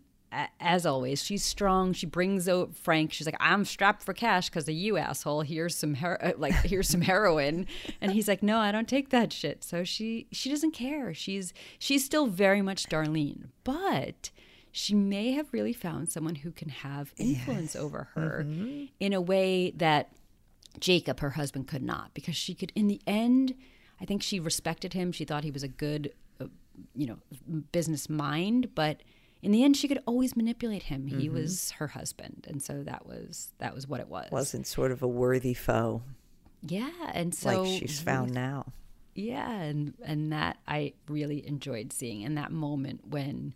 As 0.61 0.85
always, 0.85 1.23
she's 1.23 1.45
strong. 1.45 1.93
She 1.93 2.05
brings 2.07 2.49
out 2.49 2.75
Frank. 2.77 3.12
She's 3.12 3.27
like, 3.27 3.37
"I'm 3.41 3.64
strapped 3.64 4.03
for 4.03 4.12
cash 4.12 4.51
because 4.51 4.69
of 4.69 4.75
you, 4.75 4.97
asshole. 4.99 5.41
Here's 5.41 5.75
some 5.75 5.95
her- 5.95 6.23
uh, 6.23 6.33
like 6.37 6.53
here's 6.64 6.88
some 6.88 7.01
heroin," 7.12 7.67
and 8.01 8.12
he's 8.12 8.29
like, 8.29 8.43
"No, 8.43 8.59
I 8.59 8.71
don't 8.71 8.88
take 8.88 9.09
that 9.11 9.33
shit." 9.33 9.64
So 9.64 9.85
she 9.85 10.27
she 10.31 10.51
doesn't 10.51 10.73
care. 10.73 11.14
She's 11.14 11.55
she's 11.79 12.05
still 12.05 12.27
very 12.27 12.61
much 12.61 12.85
Darlene, 12.91 13.47
but 13.64 14.31
she 14.71 14.95
may 14.95 15.33
have 15.33 15.49
really 15.53 15.73
found 15.73 16.11
someone 16.11 16.37
who 16.37 16.51
can 16.53 16.69
have 16.69 17.12
influence 17.17 17.75
over 17.75 18.09
her 18.14 18.47
in 19.01 19.12
a 19.14 19.21
way 19.21 19.71
that 19.71 20.12
Jacob, 20.79 21.21
her 21.21 21.31
husband, 21.31 21.67
could 21.69 21.83
not 21.83 22.12
because 22.12 22.37
she 22.37 22.55
could, 22.55 22.71
in 22.75 22.87
the 22.87 23.01
end, 23.07 23.55
I 24.01 24.05
think 24.05 24.23
she 24.23 24.38
respected 24.38 24.93
him. 24.93 25.11
She 25.11 25.25
thought 25.25 25.43
he 25.43 25.51
was 25.51 25.62
a 25.62 25.69
good, 25.69 26.12
uh, 26.38 26.47
you 26.95 27.07
know, 27.07 27.19
business 27.73 28.09
mind, 28.11 28.75
but 28.75 29.03
in 29.42 29.53
the 29.53 29.62
end, 29.62 29.77
she 29.77 29.88
could 29.88 30.03
always 30.07 30.37
manipulate 30.37 30.85
him. 30.85 31.07
He 31.07 31.27
mm-hmm. 31.27 31.35
was 31.35 31.72
her 31.72 31.88
husband, 31.88 32.46
and 32.48 32.62
so 32.62 32.83
that 32.83 33.07
was 33.07 33.53
that 33.59 33.74
was 33.74 33.87
what 33.87 34.01
it 34.01 34.09
was. 34.09 34.31
wasn't 34.31 34.66
sort 34.66 34.90
of 34.90 35.03
a 35.03 35.09
worthy 35.09 35.55
foe 35.55 36.03
yeah, 36.62 36.90
and 37.12 37.35
so 37.35 37.62
like 37.62 37.81
she's 37.81 38.01
found 38.01 38.33
now. 38.33 38.72
yeah, 39.14 39.51
and 39.51 39.94
and 40.05 40.33
that 40.33 40.59
I 40.66 40.94
really 41.09 41.46
enjoyed 41.46 41.92
seeing 41.92 42.22
in 42.22 42.35
that 42.35 42.51
moment 42.51 43.07
when 43.09 43.55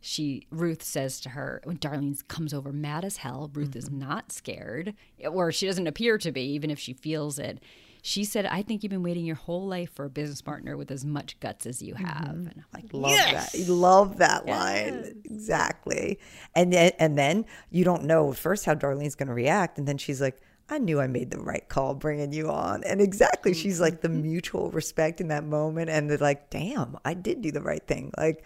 she 0.00 0.46
Ruth 0.50 0.82
says 0.82 1.20
to 1.22 1.30
her 1.30 1.60
when 1.64 1.78
Darlene 1.78 2.26
comes 2.28 2.54
over 2.54 2.72
mad 2.72 3.04
as 3.04 3.18
hell. 3.18 3.50
Ruth 3.52 3.76
is 3.76 3.86
mm-hmm. 3.86 3.98
not 3.98 4.32
scared, 4.32 4.94
or 5.28 5.52
she 5.52 5.66
doesn't 5.66 5.86
appear 5.86 6.16
to 6.18 6.32
be, 6.32 6.42
even 6.42 6.70
if 6.70 6.78
she 6.78 6.94
feels 6.94 7.38
it. 7.38 7.60
She 8.02 8.24
said, 8.24 8.46
"I 8.46 8.62
think 8.62 8.82
you've 8.82 8.90
been 8.90 9.02
waiting 9.02 9.24
your 9.24 9.36
whole 9.36 9.66
life 9.66 9.92
for 9.94 10.04
a 10.04 10.10
business 10.10 10.42
partner 10.42 10.76
with 10.76 10.90
as 10.90 11.04
much 11.04 11.38
guts 11.40 11.66
as 11.66 11.82
you 11.82 11.94
have." 11.94 12.06
Mm-hmm. 12.06 12.46
And 12.48 12.54
I'm 12.56 12.64
like, 12.72 12.92
Love 12.92 13.10
yes! 13.10 13.52
that. 13.52 13.58
You 13.58 13.74
love 13.74 14.18
that 14.18 14.46
line. 14.46 15.20
Exactly. 15.24 16.18
And 16.54 16.72
then 16.72 16.92
and 16.98 17.18
then 17.18 17.44
you 17.70 17.84
don't 17.84 18.04
know 18.04 18.32
first 18.32 18.64
how 18.64 18.74
Darlene's 18.74 19.14
going 19.14 19.28
to 19.28 19.34
react 19.34 19.78
and 19.78 19.86
then 19.86 19.98
she's 19.98 20.20
like 20.20 20.40
I 20.70 20.78
knew 20.78 21.00
I 21.00 21.06
made 21.06 21.30
the 21.30 21.40
right 21.40 21.66
call 21.66 21.94
bringing 21.94 22.32
you 22.32 22.50
on. 22.50 22.84
And 22.84 23.00
exactly, 23.00 23.54
she's 23.54 23.80
like 23.80 24.02
the 24.02 24.08
mm-hmm. 24.08 24.22
mutual 24.22 24.70
respect 24.70 25.20
in 25.20 25.28
that 25.28 25.44
moment 25.44 25.88
and 25.88 26.10
they're 26.10 26.18
like, 26.18 26.50
"Damn, 26.50 26.98
I 27.04 27.14
did 27.14 27.40
do 27.40 27.50
the 27.50 27.62
right 27.62 27.86
thing." 27.86 28.12
Like 28.18 28.44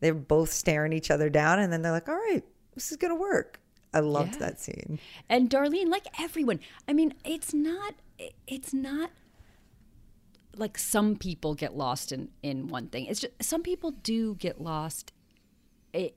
they're 0.00 0.14
both 0.14 0.52
staring 0.52 0.92
each 0.92 1.10
other 1.10 1.30
down 1.30 1.60
and 1.60 1.72
then 1.72 1.82
they're 1.82 1.92
like, 1.92 2.08
"All 2.08 2.14
right, 2.14 2.44
this 2.74 2.90
is 2.90 2.98
going 2.98 3.12
to 3.12 3.20
work." 3.20 3.60
I 3.94 4.00
loved 4.00 4.34
Yeah. 4.34 4.38
that 4.40 4.60
scene. 4.60 4.98
and 5.28 5.48
Darlene, 5.48 5.88
like 5.88 6.06
everyone, 6.20 6.60
I 6.88 6.92
mean, 6.92 7.14
it's 7.24 7.54
not, 7.54 7.94
it's 8.46 8.74
not 8.74 9.10
like 10.56 10.78
some 10.78 11.16
people 11.16 11.54
get 11.54 11.76
lost 11.76 12.12
in 12.12 12.28
in 12.42 12.68
one 12.68 12.88
thing. 12.88 13.06
It's 13.06 13.20
just 13.20 13.42
some 13.42 13.62
people 13.62 13.90
do 13.90 14.34
get 14.36 14.60
lost 14.60 15.12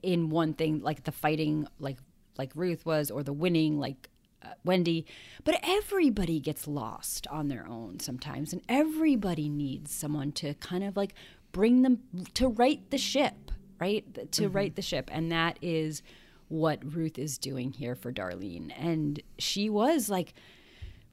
in 0.02 0.28
one 0.30 0.54
thing, 0.54 0.80
like 0.80 1.04
the 1.04 1.12
fighting, 1.12 1.66
like 1.78 1.98
like 2.36 2.52
Ruth 2.54 2.84
was, 2.86 3.10
or 3.10 3.22
the 3.24 3.32
winning, 3.32 3.78
like 3.80 4.08
uh, 4.42 4.48
Wendy. 4.64 5.06
But 5.44 5.58
everybody 5.62 6.38
gets 6.40 6.68
lost 6.68 7.26
on 7.28 7.48
their 7.48 7.66
own 7.66 7.98
sometimes, 8.00 8.52
and 8.52 8.62
everybody 8.68 9.48
needs 9.48 9.92
someone 9.92 10.30
to 10.32 10.54
kind 10.54 10.84
of 10.84 10.96
like 10.96 11.14
bring 11.52 11.82
them 11.82 12.00
to 12.34 12.46
right 12.48 12.88
the 12.90 12.98
ship, 12.98 13.50
right? 13.80 14.04
To 14.32 14.48
right 14.48 14.74
the 14.74 14.82
ship, 14.82 15.10
and 15.12 15.32
that 15.32 15.58
is 15.60 16.02
what 16.48 16.94
Ruth 16.94 17.18
is 17.18 17.38
doing 17.38 17.72
here 17.72 17.94
for 17.94 18.12
Darlene. 18.12 18.72
And 18.78 19.22
she 19.38 19.68
was 19.70 20.08
like 20.08 20.34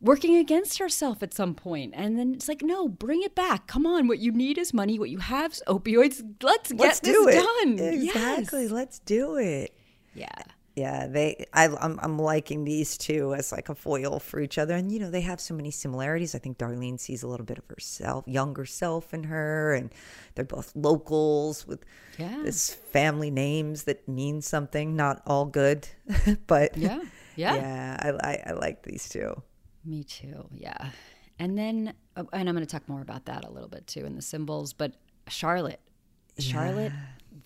working 0.02 0.36
against 0.36 0.78
herself 0.78 1.24
at 1.24 1.34
some 1.34 1.56
point. 1.56 1.94
and 1.96 2.20
then 2.20 2.34
it's 2.34 2.48
like 2.48 2.62
no 2.62 2.88
bring 2.88 3.24
it 3.24 3.34
back 3.34 3.66
come 3.66 3.86
on 3.86 4.08
what 4.08 4.20
you 4.20 4.32
need 4.32 4.58
is 4.58 4.74
money 4.74 5.00
what 5.00 5.10
you 5.10 5.18
have 5.20 5.54
is 5.54 5.64
opioids 5.68 6.22
let's 6.44 6.72
get 6.72 6.80
Let's 6.80 7.00
this 7.00 7.16
it. 7.28 7.32
done 7.32 7.80
Exactly. 7.94 8.64
Yes. 8.64 8.72
Let's 8.72 9.00
do 9.00 9.38
it. 9.38 9.74
yeah 10.14 10.30
Yeah, 10.76 11.08
they. 11.08 11.46
I, 11.54 11.68
I'm 11.68 11.98
I'm 12.02 12.20
liking 12.20 12.66
these 12.66 12.98
two 12.98 13.34
as 13.34 13.52
like 13.54 13.70
a 13.70 13.76
foil 13.76 14.20
for 14.20 14.42
each 14.42 14.58
other, 14.58 14.76
and 14.76 14.92
you 14.92 15.00
know 15.00 15.10
they 15.10 15.22
have 15.22 15.40
so 15.40 15.54
many 15.54 15.72
similarities. 15.72 16.36
I 16.36 16.40
think 16.40 16.58
Darlene 16.58 17.00
sees 17.00 17.24
a 17.24 17.28
little 17.28 17.46
bit 17.46 17.58
of 17.58 17.64
herself, 17.70 18.26
younger 18.28 18.66
self 18.66 19.14
in 19.14 19.24
her, 19.24 19.74
and 19.74 19.90
they're 20.36 20.44
both 20.44 20.74
locals 20.76 21.66
with 21.66 21.86
Yeah. 22.18 22.42
this 22.44 22.74
family 22.74 23.32
names 23.32 23.84
that 23.84 24.06
mean 24.08 24.42
something. 24.42 24.96
Not 24.98 25.22
all 25.26 25.46
good, 25.46 25.88
but 26.48 26.76
yeah 26.78 27.00
yeah 27.38 27.56
yeah, 27.56 27.98
I, 28.22 28.32
I 28.32 28.44
I 28.48 28.52
like 28.54 28.84
these 28.84 29.08
two. 29.10 29.42
me 29.86 30.04
too 30.04 30.48
yeah 30.54 30.92
and 31.38 31.58
then 31.58 31.94
oh, 32.18 32.28
and 32.32 32.48
i'm 32.48 32.56
going 32.56 32.66
to 32.66 32.72
talk 32.72 32.88
more 32.88 33.02
about 33.02 33.26
that 33.26 33.44
a 33.44 33.52
little 33.52 33.68
bit 33.68 33.86
too 33.88 34.06
in 34.06 34.16
the 34.16 34.22
symbols 34.22 34.72
but 34.72 34.94
charlotte 35.28 35.82
charlotte 36.40 36.94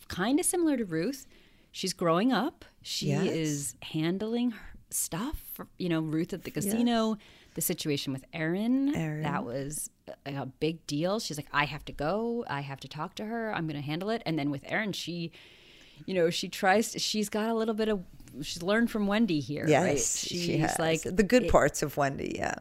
kind 0.08 0.40
of 0.40 0.46
similar 0.46 0.78
to 0.78 0.86
ruth 0.86 1.26
she's 1.72 1.94
growing 1.94 2.32
up 2.32 2.66
she 2.82 3.08
Yes. 3.08 3.26
is 3.34 3.76
handling 3.82 4.52
her 4.52 4.70
stuff 4.90 5.42
you 5.78 5.90
know 5.90 6.00
ruth 6.02 6.34
at 6.34 6.44
the 6.44 6.52
casino 6.52 7.18
the 7.56 7.62
situation 7.62 8.14
with 8.14 8.24
Erin, 8.32 9.22
that 9.24 9.44
was 9.44 9.90
a, 10.26 10.36
a 10.36 10.46
big 10.46 10.86
deal 10.88 11.20
she's 11.20 11.38
like 11.38 11.48
i 11.52 11.66
have 11.66 11.84
to 11.86 11.92
go 11.92 12.46
i 12.50 12.62
have 12.62 12.80
to 12.80 12.88
talk 12.88 13.16
to 13.16 13.26
her 13.26 13.54
i'm 13.54 13.68
going 13.68 13.76
to 13.80 13.86
handle 13.86 14.10
it 14.10 14.22
and 14.26 14.38
then 14.40 14.50
with 14.50 14.64
Erin, 14.66 14.94
she 14.94 15.32
you 16.06 16.14
know 16.14 16.30
she 16.30 16.48
tries 16.48 16.92
to, 16.94 17.00
she's 17.00 17.30
got 17.30 17.50
a 17.50 17.54
little 17.54 17.74
bit 17.76 17.90
of 17.90 18.04
she's 18.42 18.64
learned 18.64 18.90
from 18.90 19.06
wendy 19.08 19.40
here 19.40 19.66
Yes, 19.68 19.84
right 19.86 20.00
she 20.40 20.58
has 20.58 20.80
like 20.80 21.02
the 21.04 21.24
good 21.24 21.44
it- 21.46 21.52
parts 21.52 21.82
of 21.84 21.98
Wendy. 21.98 22.34
Yeah. 22.36 22.56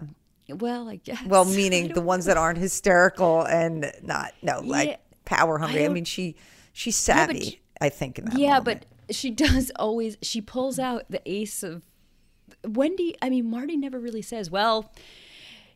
well 0.49 0.89
i 0.89 0.97
guess 0.97 1.23
Well, 1.27 1.45
meaning 1.61 1.93
the 1.95 2.01
ones 2.01 2.25
that 2.27 2.37
aren't 2.37 2.59
hysterical 2.59 3.43
and 3.47 3.91
not 4.03 4.33
no 4.43 4.61
Yeah, 4.63 4.71
like 4.71 5.01
power 5.25 5.59
hungry. 5.59 5.83
I, 5.83 5.85
don't- 5.87 5.95
mean, 5.95 6.05
she 6.05 6.37
she's 6.73 6.97
savvy. 6.97 7.41
she- 7.41 7.61
I 7.81 7.89
think 7.91 8.19
in 8.19 8.25
that. 8.27 8.37
yeah 8.39 8.59
moment. 8.59 8.65
but 8.65 8.85
she 9.11 9.31
does 9.45 9.71
always 9.77 10.17
she 10.23 10.41
pulls 10.41 10.79
out 10.79 11.05
the 11.11 11.21
ace 11.27 11.63
of 11.63 11.83
wendy 12.67 13.15
i 13.23 13.29
mean 13.31 13.49
marty 13.49 13.77
never 13.77 13.99
really 13.99 14.23
says 14.23 14.51
well 14.51 14.91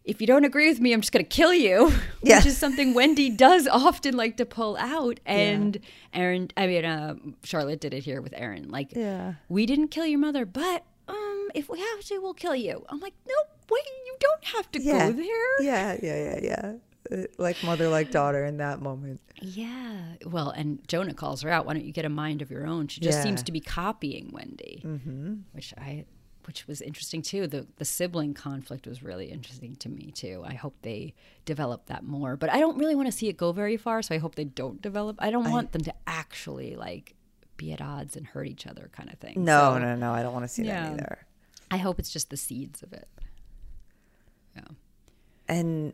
if 0.05 0.21
you 0.21 0.27
don't 0.27 0.45
agree 0.45 0.69
with 0.69 0.81
me 0.81 0.93
i'm 0.93 1.01
just 1.01 1.13
going 1.13 1.25
to 1.25 1.29
kill 1.29 1.53
you 1.55 1.93
Yeah. 2.23 2.39
which 2.39 2.47
is 2.47 2.59
something 2.59 2.95
wendy 2.95 3.31
does 3.31 3.69
often 3.69 4.17
like 4.17 4.37
to 4.39 4.47
pull 4.47 4.77
out 4.79 5.21
and 5.27 5.79
erin 6.13 6.49
i 6.57 6.67
mean 6.67 6.85
uh, 6.85 7.15
charlotte 7.45 7.81
did 7.81 7.95
it 7.95 8.05
here 8.05 8.21
with 8.21 8.33
erin 8.37 8.69
like 8.71 8.93
Yeah. 8.95 9.35
we 9.49 9.67
didn't 9.67 9.89
kill 9.89 10.07
your 10.07 10.19
mother 10.19 10.45
but 10.47 10.85
um 11.09 11.51
if 11.55 11.69
we 11.69 11.79
have 11.79 12.01
to 12.07 12.19
we'll 12.21 12.35
kill 12.35 12.57
you 12.57 12.85
i'm 12.89 13.01
like 13.01 13.15
no 13.29 13.35
wait 13.71 13.83
you 14.07 14.17
don't 14.19 14.45
have 14.45 14.71
to 14.73 14.81
yeah. 14.83 15.11
go 15.11 15.13
there 15.13 15.63
Yeah, 15.63 15.97
yeah, 16.03 16.25
yeah, 16.25 16.39
yeah. 16.43 16.73
Like 17.39 17.63
mother, 17.65 17.89
like 17.89 18.11
daughter 18.11 18.45
in 18.45 18.57
that 18.59 18.81
moment. 18.81 19.21
Yeah. 19.41 20.15
Well, 20.25 20.51
and 20.51 20.87
Jonah 20.89 21.15
calls 21.15 21.43
her 21.43 21.51
out. 21.51 21.67
Why 21.67 21.75
don't 21.75 21.85
you 21.85 21.93
get 21.93 22.05
a 22.05 22.09
mind 22.09 22.43
of 22.43 22.51
your 22.51 22.67
own? 22.67 22.89
She 22.89 23.01
just 23.01 23.19
Yeah. 23.19 23.25
seems 23.25 23.43
to 23.45 23.53
be 23.53 23.61
copying 23.61 24.31
Wendy, 24.33 24.83
mm-hmm. 24.85 25.35
which 25.53 25.75
I, 25.77 26.05
which 26.47 26.67
was 26.67 26.81
interesting 26.81 27.23
too. 27.23 27.47
The 27.47 27.67
the 27.77 27.85
sibling 27.85 28.35
conflict 28.35 28.87
was 28.87 29.03
really 29.03 29.27
interesting 29.31 29.77
to 29.77 29.89
me 29.89 30.11
too. 30.13 30.43
I 30.47 30.55
hope 30.55 30.75
they 30.83 31.15
develop 31.45 31.87
that 31.87 32.03
more, 32.05 32.37
but 32.37 32.51
I 32.51 32.59
don't 32.61 32.79
really 32.79 32.95
want 32.95 33.07
to 33.07 33.13
see 33.13 33.29
it 33.29 33.37
go 33.37 33.53
very 33.53 33.77
far. 33.77 34.03
So 34.03 34.15
I 34.15 34.19
hope 34.19 34.35
they 34.35 34.45
don't 34.45 34.81
develop. 34.83 35.17
I 35.21 35.31
don't 35.31 35.51
want 35.51 35.73
them 35.73 35.83
to 35.83 35.95
actually 36.07 36.75
like 36.77 37.15
be 37.57 37.73
at 37.73 37.81
odds 37.81 38.17
and 38.17 38.27
hurt 38.27 38.47
each 38.49 38.67
other, 38.67 38.89
kind 38.93 39.11
of 39.13 39.19
thing. 39.19 39.45
No, 39.45 39.75
So 39.75 39.79
no, 39.79 39.97
no. 39.97 40.13
I 40.13 40.23
don't 40.23 40.33
want 40.33 40.45
to 40.45 40.49
see 40.49 40.65
Yeah. 40.65 40.83
that 40.85 40.93
either. 40.95 41.19
I 41.71 41.77
hope 41.77 41.99
it's 41.99 42.11
just 42.11 42.31
the 42.31 42.37
seeds 42.37 42.83
of 42.83 42.93
it. 42.93 43.09
Yeah. 44.57 44.63
And 45.49 45.93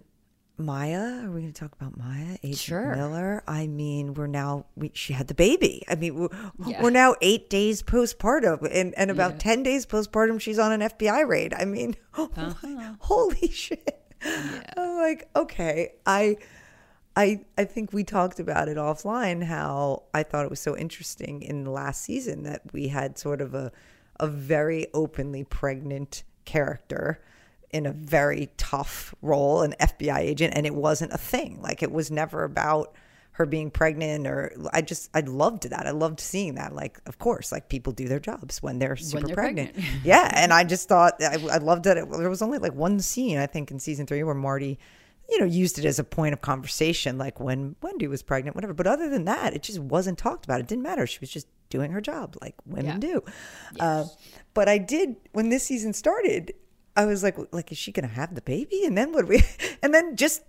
Maya, 0.58 1.24
are 1.24 1.30
we 1.30 1.40
going 1.42 1.52
to 1.52 1.58
talk 1.60 1.72
about 1.72 1.96
Maya? 1.96 2.36
Agent 2.42 2.56
Sure. 2.58 2.94
Miller. 2.96 3.42
I 3.46 3.68
mean, 3.68 4.14
we're 4.14 4.26
now 4.26 4.66
we, 4.76 4.90
she 4.92 5.12
had 5.12 5.28
the 5.28 5.34
baby. 5.34 5.84
I 5.88 5.94
mean, 5.94 6.14
we're, 6.16 6.28
Yeah. 6.66 6.82
we're 6.82 6.90
now 6.90 7.14
eight 7.22 7.48
days 7.48 7.82
postpartum, 7.82 8.68
and 8.72 8.92
and 8.98 9.10
about 9.10 9.32
Yeah. 9.32 9.38
ten 9.38 9.62
days 9.62 9.86
postpartum, 9.86 10.40
she's 10.40 10.58
on 10.58 10.72
an 10.72 10.80
FBI 10.80 11.26
raid. 11.26 11.54
I 11.54 11.64
mean, 11.64 11.94
oh 12.18 12.28
Uh-huh. 12.36 12.94
holy 12.98 13.48
shit! 13.50 14.00
I'm 14.22 14.96
like, 14.96 15.28
okay, 15.36 15.92
I. 16.06 16.36
I, 17.16 17.40
I 17.56 17.64
think 17.64 17.92
we 17.92 18.04
talked 18.04 18.38
about 18.38 18.68
it 18.68 18.76
offline 18.76 19.42
how 19.42 20.04
I 20.14 20.22
thought 20.22 20.44
it 20.44 20.50
was 20.50 20.60
so 20.60 20.76
interesting 20.76 21.42
in 21.42 21.64
the 21.64 21.70
last 21.72 22.02
season 22.02 22.44
that 22.44 22.62
we 22.72 22.86
had 22.86 23.18
sort 23.18 23.40
of 23.40 23.54
a 23.54 23.72
a 24.20 24.28
very 24.28 24.86
openly 24.94 25.42
pregnant 25.42 26.22
character 26.44 27.20
in 27.70 27.86
a 27.86 27.92
very 27.92 28.48
tough 28.56 29.14
role, 29.22 29.62
an 29.62 29.74
FBI 29.80 30.18
agent, 30.18 30.54
and 30.56 30.66
it 30.66 30.74
wasn't 30.74 31.12
a 31.12 31.18
thing. 31.18 31.60
Like 31.60 31.82
it 31.82 31.92
was 31.92 32.10
never 32.10 32.44
about 32.44 32.94
her 33.32 33.46
being 33.46 33.70
pregnant 33.70 34.26
or 34.26 34.52
I 34.72 34.82
just 34.82 35.10
I 35.14 35.20
loved 35.20 35.70
that. 35.70 35.86
I 35.86 35.90
loved 35.92 36.18
seeing 36.18 36.56
that. 36.56 36.74
Like 36.74 36.98
of 37.06 37.18
course, 37.18 37.52
like 37.52 37.68
people 37.68 37.92
do 37.92 38.08
their 38.08 38.18
jobs 38.18 38.60
when 38.62 38.80
they're 38.80 38.96
super 38.96 39.26
they're 39.28 39.36
pregnant. 39.36 39.74
pregnant. 39.74 39.96
yeah, 40.04 40.28
and 40.34 40.52
I 40.52 40.64
just 40.64 40.88
thought 40.88 41.22
I, 41.22 41.34
I 41.50 41.58
loved 41.58 41.84
that. 41.84 41.96
It, 41.98 42.10
there 42.10 42.28
was 42.30 42.42
only 42.42 42.58
like 42.58 42.74
one 42.74 42.98
scene 42.98 43.38
I 43.38 43.46
think 43.46 43.70
in 43.70 43.78
season 43.78 44.06
three 44.08 44.24
where 44.24 44.34
Marty, 44.34 44.76
you 45.30 45.38
know, 45.38 45.46
used 45.46 45.78
it 45.78 45.84
as 45.84 46.00
a 46.00 46.04
point 46.04 46.32
of 46.32 46.40
conversation, 46.40 47.16
like 47.16 47.38
when 47.38 47.76
Wendy 47.80 48.08
was 48.08 48.22
pregnant, 48.24 48.56
whatever. 48.56 48.74
But 48.74 48.88
other 48.88 49.08
than 49.08 49.26
that, 49.26 49.54
it 49.54 49.62
just 49.62 49.78
wasn't 49.78 50.18
talked 50.18 50.44
about. 50.44 50.58
It 50.58 50.66
didn't 50.66 50.82
matter. 50.82 51.06
She 51.06 51.20
was 51.20 51.30
just 51.30 51.46
doing 51.70 51.92
her 51.92 52.00
job 52.00 52.36
like 52.40 52.56
women 52.66 52.86
Yeah. 53.00 53.12
do. 53.12 53.24
Uh, 53.78 54.04
but 54.52 54.68
I 54.68 54.78
did 54.78 55.14
when 55.32 55.50
this 55.50 55.62
season 55.62 55.92
started. 55.92 56.54
I 56.98 57.04
was 57.04 57.22
like, 57.22 57.36
like, 57.52 57.70
is 57.70 57.78
she 57.78 57.92
gonna 57.92 58.08
have 58.08 58.34
the 58.34 58.42
baby? 58.42 58.82
And 58.84 58.98
then 58.98 59.12
what? 59.12 59.28
We 59.28 59.42
and 59.82 59.94
then 59.94 60.16
just 60.16 60.42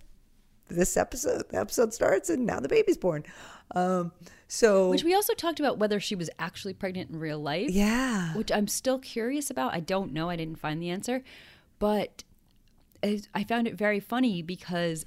this 0.66 0.96
episode, 0.96 1.48
the 1.48 1.58
episode 1.58 1.94
starts, 1.94 2.28
and 2.28 2.44
now 2.44 2.58
the 2.58 2.68
baby's 2.68 2.96
born. 2.96 3.24
Um, 3.72 4.10
so 4.48 4.90
Which 4.90 5.04
we 5.04 5.14
also 5.14 5.32
talked 5.34 5.60
about 5.60 5.78
whether 5.78 6.00
she 6.00 6.16
was 6.16 6.28
actually 6.40 6.74
pregnant 6.74 7.10
in 7.10 7.20
real 7.20 7.38
life. 7.38 7.70
yeah, 7.70 8.34
which 8.34 8.50
I'm 8.50 8.66
still 8.66 8.98
curious 8.98 9.48
about. 9.48 9.72
I 9.72 9.78
don't 9.78 10.12
know. 10.12 10.28
I 10.28 10.34
didn't 10.34 10.58
find 10.58 10.82
the 10.82 10.90
answer, 10.90 11.22
but 11.78 12.24
I 13.04 13.22
I 13.32 13.44
found 13.44 13.68
it 13.68 13.74
very 13.76 14.00
funny 14.00 14.42
because 14.42 15.06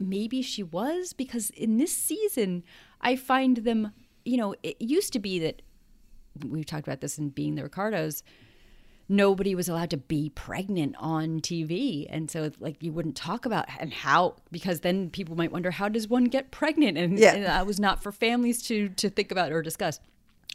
maybe 0.00 0.42
she 0.42 0.64
was 0.64 1.12
because 1.12 1.50
in 1.50 1.76
this 1.76 1.96
season 1.96 2.64
I 3.00 3.14
find 3.14 3.58
them. 3.58 3.92
You 4.24 4.36
know, 4.36 4.54
it 4.62 4.76
used 4.80 5.12
to 5.14 5.18
be 5.20 5.38
that 5.38 5.62
we've 6.44 6.66
talked 6.66 6.86
about 6.86 7.00
this 7.00 7.16
in 7.16 7.30
being 7.30 7.54
the 7.54 7.62
Ricardos. 7.62 8.22
Nobody 9.12 9.56
was 9.56 9.68
allowed 9.68 9.90
to 9.90 9.96
be 9.96 10.30
pregnant 10.36 10.94
on 10.98 11.40
TV, 11.40 12.06
and 12.08 12.30
so 12.30 12.52
like 12.60 12.80
you 12.80 12.92
wouldn't 12.92 13.16
talk 13.16 13.44
about 13.44 13.66
and 13.80 13.92
how 13.92 14.36
because 14.52 14.80
then 14.80 15.10
people 15.10 15.34
might 15.36 15.50
wonder 15.50 15.72
how 15.72 15.88
does 15.88 16.06
one 16.06 16.24
get 16.26 16.52
pregnant, 16.52 16.96
and, 16.96 17.18
Yeah. 17.18 17.34
and 17.34 17.44
that 17.44 17.66
was 17.66 17.80
not 17.80 18.00
for 18.04 18.12
families 18.12 18.62
to 18.68 18.88
to 18.90 19.10
think 19.10 19.32
about 19.32 19.50
or 19.50 19.62
discuss. 19.62 19.98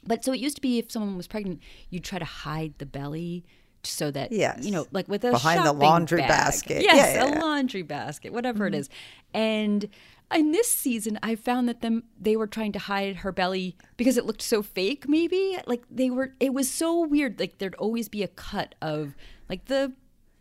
But 0.07 0.23
so 0.23 0.31
it 0.31 0.39
used 0.39 0.55
to 0.55 0.61
be 0.61 0.79
if 0.79 0.89
someone 0.89 1.17
was 1.17 1.27
pregnant, 1.27 1.59
you'd 1.89 2.05
try 2.05 2.17
to 2.17 2.23
hide 2.25 2.75
the 2.77 2.85
belly 2.85 3.43
so 3.87 4.11
that 4.11 4.31
Yes. 4.31 4.65
you 4.65 4.71
know, 4.71 4.87
like 4.91 5.07
with 5.07 5.23
a 5.23 5.31
Behind 5.31 5.65
the 5.65 5.73
laundry 5.73 6.21
bag. 6.21 6.29
basket. 6.29 6.81
Yes, 6.81 6.95
Yeah, 6.95 7.25
yeah, 7.25 7.37
a 7.37 7.39
laundry 7.39 7.81
basket, 7.81 8.33
whatever 8.33 8.67
it 8.67 8.71
mm-hmm. 8.71 8.81
is. 8.81 8.89
And 9.33 9.89
in 10.33 10.51
this 10.51 10.71
season, 10.71 11.19
I 11.21 11.35
found 11.35 11.69
that 11.69 11.81
them 11.81 12.03
they 12.19 12.35
were 12.35 12.47
trying 12.47 12.71
to 12.73 12.79
hide 12.79 13.17
her 13.17 13.31
belly 13.31 13.75
because 13.97 14.17
it 14.17 14.25
looked 14.25 14.41
so 14.41 14.61
fake. 14.61 15.07
Maybe 15.07 15.57
like 15.67 15.83
they 15.89 16.09
were. 16.09 16.33
It 16.39 16.53
was 16.53 16.69
so 16.69 17.05
weird. 17.05 17.39
Like 17.39 17.59
there'd 17.59 17.75
always 17.75 18.09
be 18.09 18.23
a 18.23 18.27
cut 18.27 18.75
of 18.81 19.15
like 19.49 19.65
the 19.65 19.93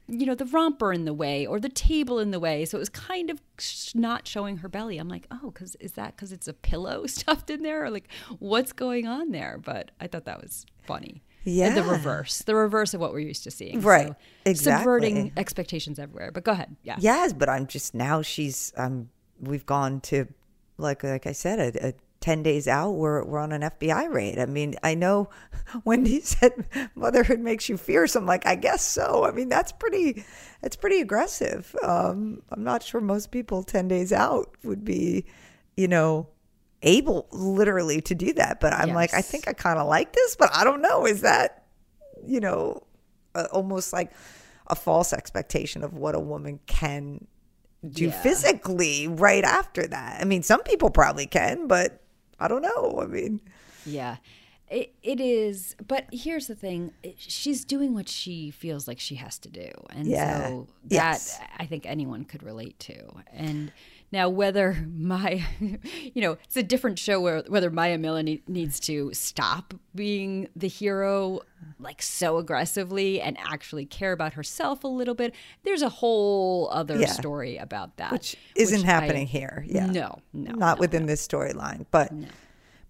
you 0.07 0.27
know 0.27 0.35
the 0.35 0.45
romper 0.45 0.93
in 0.93 1.05
the 1.05 1.15
way 1.15 1.47
or 1.47 1.59
the 1.59 1.69
table 1.69 2.19
in 2.19 2.31
the 2.31 2.39
way 2.41 2.65
so 2.65 2.77
it 2.77 2.79
was 2.79 2.91
kind 2.91 3.31
of 3.31 3.41
sh- 3.59 3.95
not 3.95 4.29
showing 4.29 4.59
her 4.59 4.69
belly 4.69 4.99
i'm 4.99 5.09
like 5.09 5.27
oh 5.31 5.51
because 5.51 5.77
is 5.77 5.93
that 5.93 6.15
because 6.15 6.31
it's 6.31 6.47
a 6.47 6.53
pillow 6.53 7.07
stuffed 7.07 7.49
in 7.49 7.63
there 7.63 7.85
or 7.85 7.91
like 7.91 8.09
what's 8.39 8.73
going 8.73 9.07
on 9.07 9.31
there 9.31 9.59
but 9.63 9.91
i 10.01 10.07
thought 10.07 10.27
that 10.27 10.43
was 10.43 10.67
funny 10.87 11.23
Yeah. 11.45 11.75
the 11.75 11.83
reverse 11.83 12.39
the 12.43 12.55
reverse 12.55 12.95
of 12.95 13.01
what 13.01 13.13
we're 13.13 13.21
used 13.21 13.45
to 13.45 13.51
seeing 13.51 13.81
Right. 13.81 14.09
So, 14.09 14.17
Exactly. 14.47 14.79
subverting 14.83 15.33
expectations 15.37 15.99
everywhere 15.99 16.31
but 16.33 16.45
go 16.45 16.53
ahead 16.53 16.75
yeah 16.83 16.97
Yes, 16.99 17.33
but 17.33 17.49
I'm 17.49 17.67
just 17.67 17.95
now 17.95 18.23
she's 18.23 18.73
um 18.77 19.11
we've 19.41 19.67
gone 19.67 20.01
to 20.03 20.27
like 20.79 21.03
like 21.05 21.27
I 21.27 21.33
said 21.33 21.59
a, 21.77 21.89
a 21.89 21.95
10 22.21 22.43
days 22.43 22.67
out, 22.67 22.93
we're, 22.93 23.23
we're 23.23 23.39
on 23.39 23.53
an 23.53 23.61
FBI 23.61 24.11
raid. 24.11 24.39
I 24.39 24.47
mean, 24.47 24.77
I 24.83 24.95
know 24.95 25.29
Wendy 25.85 26.23
said 26.23 26.53
motherhood 26.95 27.39
makes 27.39 27.69
you 27.69 27.77
fierce. 27.77 28.17
I'm 28.17 28.25
like, 28.25 28.47
I 28.47 28.55
guess 28.55 28.83
so. 28.83 29.27
I 29.27 29.31
mean, 29.31 29.51
that's 29.51 29.73
pretty, 29.73 30.25
that's 30.63 30.75
pretty 30.75 31.03
aggressive. 31.03 31.77
Um, 31.83 32.41
I'm 32.51 32.65
not 32.65 32.83
sure 32.83 33.03
most 33.03 33.31
people 33.31 33.63
10 33.63 33.89
days 33.89 34.11
out 34.11 34.55
would 34.65 34.87
be, 34.87 35.27
you 35.77 35.87
know, 35.87 36.27
able 36.85 37.27
literally 37.33 38.01
to 38.03 38.15
do 38.15 38.33
that. 38.35 38.61
But 38.61 38.73
I'm 38.73 38.91
like, 38.95 39.13
I 39.15 39.23
think 39.23 39.49
I 39.49 39.53
kind 39.53 39.79
of 39.79 39.87
like 39.89 40.13
this, 40.13 40.37
but 40.37 40.55
I 40.55 40.63
don't 40.65 40.81
know. 40.83 41.07
Is 41.07 41.23
that, 41.23 41.65
you 42.25 42.39
know, 42.41 42.83
uh, 43.35 43.47
almost 43.53 43.93
like 43.93 44.13
a 44.69 44.77
false 44.77 45.13
expectation 45.13 45.83
of 45.83 45.95
what 45.95 46.15
a 46.15 46.21
woman 46.21 46.61
can 46.67 47.27
do 47.87 48.07
Yeah. 48.07 48.23
physically 48.23 49.09
right 49.09 49.45
after 49.45 49.87
that. 49.87 50.21
I 50.21 50.25
mean, 50.25 50.43
some 50.43 50.63
people 50.63 50.91
probably 50.91 51.27
can, 51.27 51.67
but 51.67 52.01
I 52.39 52.49
don't 52.49 52.63
know. 52.63 53.01
I 53.03 53.07
mean, 53.07 53.41
Yeah. 53.85 54.17
It, 54.71 54.95
it 55.03 55.21
is, 55.21 55.77
but 55.87 56.07
here's 56.11 56.47
the 56.47 56.55
thing: 56.55 56.93
she's 57.19 57.67
doing 57.67 57.93
what 57.93 58.09
she 58.09 58.51
feels 58.51 58.89
like 58.89 58.99
she 58.99 59.17
has 59.17 59.39
to 59.41 59.51
do, 59.51 59.71
and 59.91 60.07
Yeah. 60.09 60.49
so 60.49 60.67
that 60.85 60.91
Yes. 60.95 61.39
I 61.59 61.67
think 61.67 61.85
anyone 61.85 62.25
could 62.25 62.43
relate 62.43 62.79
to. 62.81 62.97
And 63.31 63.71
now, 64.15 64.29
whether 64.29 64.87
my, 64.97 65.45
you 65.61 66.23
know, 66.23 66.39
it's 66.45 66.57
a 66.57 66.63
different 66.63 66.99
show 66.99 67.21
where 67.21 67.43
whether 67.49 67.69
Maya 67.69 67.99
Miller 67.99 68.23
needs 68.23 68.79
to 68.81 69.13
stop 69.13 69.75
being 69.95 70.49
the 70.55 70.69
hero 70.69 71.41
like 71.81 72.01
so 72.01 72.39
aggressively 72.39 73.21
and 73.21 73.37
actually 73.41 73.85
care 73.85 74.13
about 74.13 74.35
herself 74.35 74.85
a 74.85 74.89
little 74.89 75.15
bit. 75.17 75.35
There's 75.65 75.83
a 75.83 75.89
whole 75.89 76.71
other 76.73 76.97
Yeah. 76.99 77.09
story 77.09 77.57
about 77.57 77.97
that, 77.97 78.13
which 78.13 78.37
isn't 78.55 78.79
which 78.79 78.87
happening 78.87 79.27
I- 79.27 79.31
here. 79.31 79.65
Yeah. 79.69 79.87
No, 79.87 80.21
no, 80.33 80.53
Not 80.55 80.79
no, 80.79 80.81
within 80.81 81.07
this 81.07 81.27
storyline. 81.27 81.85
But 81.91 82.13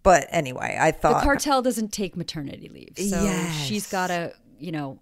but 0.03 0.27
anyway, 0.29 0.77
I 0.79 0.91
thought 0.93 1.21
the 1.21 1.25
cartel 1.25 1.63
doesn't 1.63 1.91
take 1.93 2.17
maternity 2.17 2.69
leave, 2.69 2.93
so 2.99 3.25
she's 3.65 3.85
Yes. 3.85 3.91
got 3.91 4.09
to, 4.09 4.35
you 4.59 4.73
know, 4.73 4.99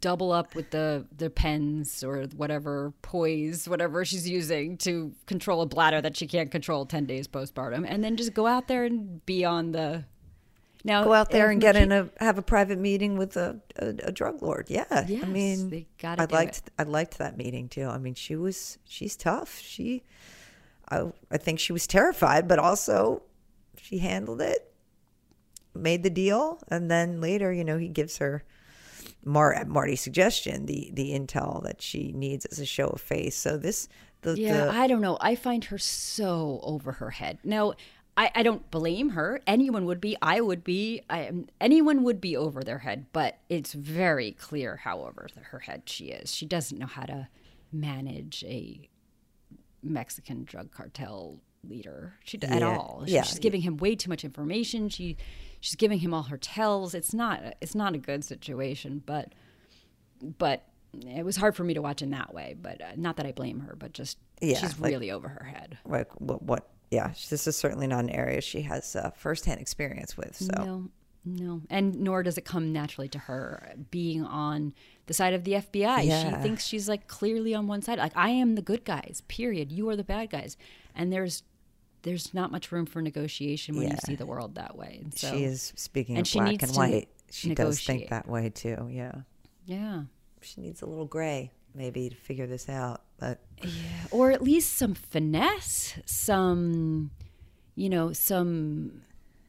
double 0.00 0.32
up 0.32 0.54
with 0.54 0.70
the 0.70 1.06
the 1.16 1.30
pens 1.30 2.02
or 2.02 2.24
whatever 2.36 2.92
poise, 3.02 3.68
whatever 3.68 4.04
she's 4.04 4.28
using 4.28 4.76
to 4.78 5.12
control 5.26 5.62
a 5.62 5.66
bladder 5.66 6.00
that 6.00 6.16
she 6.16 6.26
can't 6.26 6.50
control 6.50 6.86
ten 6.86 7.06
days 7.06 7.26
postpartum, 7.28 7.84
and 7.88 8.02
then 8.02 8.16
just 8.16 8.34
go 8.34 8.46
out 8.46 8.68
there 8.68 8.84
and 8.84 9.24
be 9.26 9.44
on 9.44 9.72
the. 9.72 10.04
Now 10.84 11.02
go 11.02 11.12
out 11.12 11.30
there 11.30 11.50
and 11.50 11.60
get 11.60 11.74
McKe- 11.74 11.82
in 11.82 11.92
a 11.92 12.10
have 12.20 12.38
a 12.38 12.42
private 12.42 12.78
meeting 12.78 13.16
with 13.16 13.36
a, 13.36 13.60
a, 13.76 13.88
a 14.04 14.12
drug 14.12 14.40
lord. 14.40 14.66
Yeah. 14.68 14.84
I 14.90 15.26
mean 15.26 15.70
they 15.70 15.86
gotta 15.98 16.22
I 16.22 16.26
liked 16.26 16.58
it. 16.58 16.72
I 16.78 16.84
liked 16.84 17.18
that 17.18 17.36
meeting 17.36 17.68
too. 17.68 17.86
I 17.86 17.98
mean 17.98 18.14
she 18.14 18.36
was 18.36 18.78
she's 18.84 19.16
tough. 19.16 19.58
She 19.58 20.04
I 20.88 21.10
I 21.30 21.38
think 21.38 21.58
she 21.58 21.72
was 21.72 21.86
terrified, 21.86 22.46
but 22.46 22.60
also 22.60 23.22
she 23.76 23.98
handled 23.98 24.40
it, 24.40 24.72
made 25.74 26.02
the 26.02 26.10
deal, 26.10 26.60
and 26.68 26.90
then 26.90 27.20
later, 27.20 27.52
you 27.52 27.64
know, 27.64 27.78
he 27.78 27.88
gives 27.88 28.18
her 28.18 28.44
Mar- 29.26 29.64
Marty's 29.66 30.00
suggestion, 30.00 30.66
the 30.66 30.90
the 30.94 31.10
intel 31.10 31.62
that 31.64 31.82
she 31.82 32.12
needs 32.12 32.46
as 32.46 32.60
a 32.60 32.64
show 32.64 32.86
of 32.86 33.00
face. 33.00 33.36
So 33.36 33.58
this 33.58 33.88
the, 34.22 34.38
Yeah, 34.38 34.66
the 34.66 34.70
I 34.70 34.86
don't 34.86 35.00
know. 35.00 35.18
I 35.20 35.34
find 35.34 35.64
her 35.64 35.78
so 35.78 36.60
over 36.62 36.92
her 36.92 37.10
head. 37.10 37.38
Now, 37.42 37.74
I, 38.16 38.30
I 38.36 38.42
don't 38.44 38.70
blame 38.70 39.10
her. 39.10 39.40
Anyone 39.46 39.84
would 39.86 40.00
be. 40.00 40.16
I 40.22 40.40
would 40.40 40.62
be. 40.62 41.02
I, 41.10 41.32
anyone 41.60 42.04
would 42.04 42.20
be 42.20 42.36
over 42.36 42.62
their 42.62 42.78
head. 42.78 43.06
But 43.12 43.38
it's 43.48 43.72
very 43.72 44.30
clear 44.30 44.76
how 44.76 45.00
over 45.00 45.26
her 45.50 45.58
head 45.58 45.82
she 45.86 46.06
is. 46.06 46.32
She 46.32 46.46
doesn't 46.46 46.78
know 46.78 46.86
how 46.86 47.02
to 47.02 47.28
manage 47.72 48.44
a 48.46 48.88
Mexican 49.82 50.44
drug 50.44 50.70
cartel 50.70 51.40
leader. 51.64 52.14
She 52.24 52.38
d 52.38 52.46
at 52.46 52.62
all. 52.62 53.02
She- 53.06 53.14
yeah. 53.14 53.22
she's 53.22 53.40
giving 53.40 53.62
him 53.62 53.76
way 53.76 53.96
too 53.96 54.08
much 54.08 54.24
information. 54.24 54.88
She 54.88 55.16
she's 55.66 55.74
giving 55.74 55.98
him 55.98 56.14
all 56.14 56.22
her 56.24 56.38
tells. 56.38 56.94
It's 56.94 57.12
not. 57.12 57.42
It's 57.60 57.74
not 57.74 57.94
a 57.94 57.98
good 57.98 58.24
situation. 58.24 59.02
But 59.04 59.32
but 60.38 60.64
it 61.04 61.24
was 61.24 61.36
hard 61.36 61.56
for 61.56 61.64
me 61.64 61.74
to 61.74 61.82
watch 61.82 62.02
in 62.02 62.10
that 62.10 62.32
way. 62.32 62.54
But 62.60 62.80
uh, 62.80 62.92
not 62.96 63.16
that 63.16 63.26
I 63.26 63.32
blame 63.32 63.60
her, 63.60 63.74
but 63.76 63.92
just 63.92 64.16
Yeah, 64.40 64.58
she's 64.58 64.78
like- 64.78 64.92
really 64.92 65.10
over 65.10 65.28
her 65.28 65.44
head. 65.44 65.76
like 65.84 66.08
what, 66.20 66.42
what 66.42 66.68
yeah, 66.90 67.08
this 67.30 67.48
is 67.48 67.56
certainly 67.56 67.88
not 67.88 68.04
an 68.04 68.10
area 68.10 68.40
she 68.40 68.62
has 68.62 68.94
uh, 68.94 69.10
firsthand 69.10 69.60
experience 69.60 70.16
with. 70.16 70.36
So 70.36 70.52
No, 70.64 70.88
no, 71.24 71.60
and 71.68 71.96
nor 72.00 72.22
does 72.22 72.38
it 72.38 72.44
come 72.44 72.72
naturally 72.72 73.08
to 73.08 73.18
her 73.18 73.74
being 73.90 74.22
on 74.24 74.72
the 75.06 75.14
side 75.14 75.34
of 75.34 75.42
the 75.42 75.52
FBI. 75.54 76.04
Yeah. 76.06 76.36
She 76.36 76.42
thinks 76.42 76.64
she's 76.64 76.88
like 76.88 77.08
clearly 77.08 77.54
on 77.54 77.66
one 77.66 77.82
side. 77.82 77.98
Like 77.98 78.16
I 78.16 78.30
am 78.30 78.54
the 78.54 78.62
good 78.62 78.84
guys. 78.84 79.22
Period. 79.26 79.72
You 79.72 79.88
are 79.88 79.96
the 79.96 80.04
bad 80.04 80.30
guys. 80.30 80.56
And 80.94 81.12
there's 81.12 81.42
there's 82.06 82.32
not 82.32 82.50
much 82.52 82.70
room 82.72 82.86
for 82.86 83.02
negotiation 83.02 83.76
when 83.76 83.90
you 83.90 83.96
see 84.06 84.14
the 84.14 84.24
world 84.26 84.54
that 84.54 84.76
way. 84.76 85.00
And 85.02 85.12
so 85.12 85.30
she 85.32 85.44
is 85.44 85.72
speaking 85.76 86.16
and 86.16 86.26
of 86.26 86.32
black 86.32 86.62
and 86.62 86.72
white. 86.76 87.08
She 87.30 87.54
does 87.54 87.80
think 87.80 88.08
that 88.10 88.28
way 88.28 88.48
too. 88.50 88.88
Yeah, 88.90 89.12
yeah. 89.66 90.02
she 90.40 90.60
needs 90.60 90.80
a 90.82 90.86
little 90.86 91.04
gray 91.06 91.50
maybe 91.74 92.08
to 92.08 92.16
figure 92.16 92.46
this 92.46 92.68
out. 92.68 93.02
But 93.18 93.40
yeah, 93.62 93.70
or 94.10 94.30
at 94.30 94.40
least 94.42 94.74
some 94.74 94.94
finesse, 94.94 95.98
some, 96.06 97.10
you 97.74 97.88
know, 97.90 98.12
some 98.12 99.02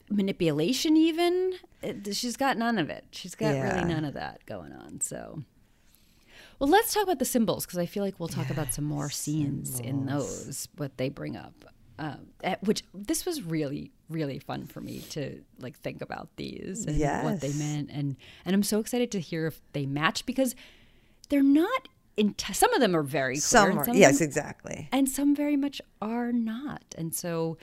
manipulation. 0.10 0.98
Even 0.98 1.54
It- 1.82 2.16
she's 2.16 2.36
got 2.38 2.58
none 2.58 2.78
of 2.80 2.90
it. 2.90 3.06
She's 3.12 3.36
got 3.36 3.54
Yeah. 3.54 3.76
really 3.76 3.94
none 3.94 4.04
of 4.04 4.14
that 4.16 4.46
going 4.46 4.72
on. 4.74 5.00
So, 5.02 5.44
well, 6.60 6.70
let's 6.70 6.94
talk 6.94 7.04
about 7.04 7.20
the 7.20 7.26
symbols 7.26 7.66
because 7.66 7.78
I 7.78 7.86
feel 7.86 8.04
like 8.04 8.20
we'll 8.20 8.30
talk 8.30 8.50
about 8.50 8.74
some 8.74 8.86
more 8.86 9.10
scenes 9.10 9.80
in 9.80 10.06
those 10.08 10.68
what 10.76 10.98
they 10.98 11.10
bring 11.10 11.36
up. 11.38 11.66
Um, 12.00 12.28
at- 12.44 12.64
which 12.64 12.84
this 12.94 13.26
was 13.26 13.42
really 13.42 13.92
really 14.08 14.38
fun 14.38 14.68
for 14.68 14.82
me 14.82 15.00
to 15.10 15.42
like 15.60 15.78
think 15.80 16.02
about 16.02 16.30
these 16.36 16.86
and 16.86 17.24
what 17.24 17.42
they 17.42 17.52
meant 17.54 17.90
and 17.92 18.16
and 18.46 18.56
I'm 18.56 18.62
so 18.64 18.80
excited 18.80 19.10
to 19.12 19.20
hear 19.20 19.48
if 19.48 19.60
they 19.74 19.86
match 19.88 20.26
because 20.26 20.54
they're 21.30 21.42
not 21.42 21.88
in 22.18 22.34
some 22.52 22.74
of 22.74 22.82
them 22.82 22.96
are 22.96 23.04
very 23.04 23.36
clear 23.36 23.42
some, 23.42 23.80
are, 23.80 23.86
some 23.86 23.96
yes, 23.96 24.18
them 24.20 24.26
exactly. 24.26 24.90
and 24.92 25.08
some 25.08 25.36
very 25.36 25.56
much 25.56 25.80
are 26.02 26.32
not. 26.32 26.84
And 26.98 27.14
so, 27.14 27.58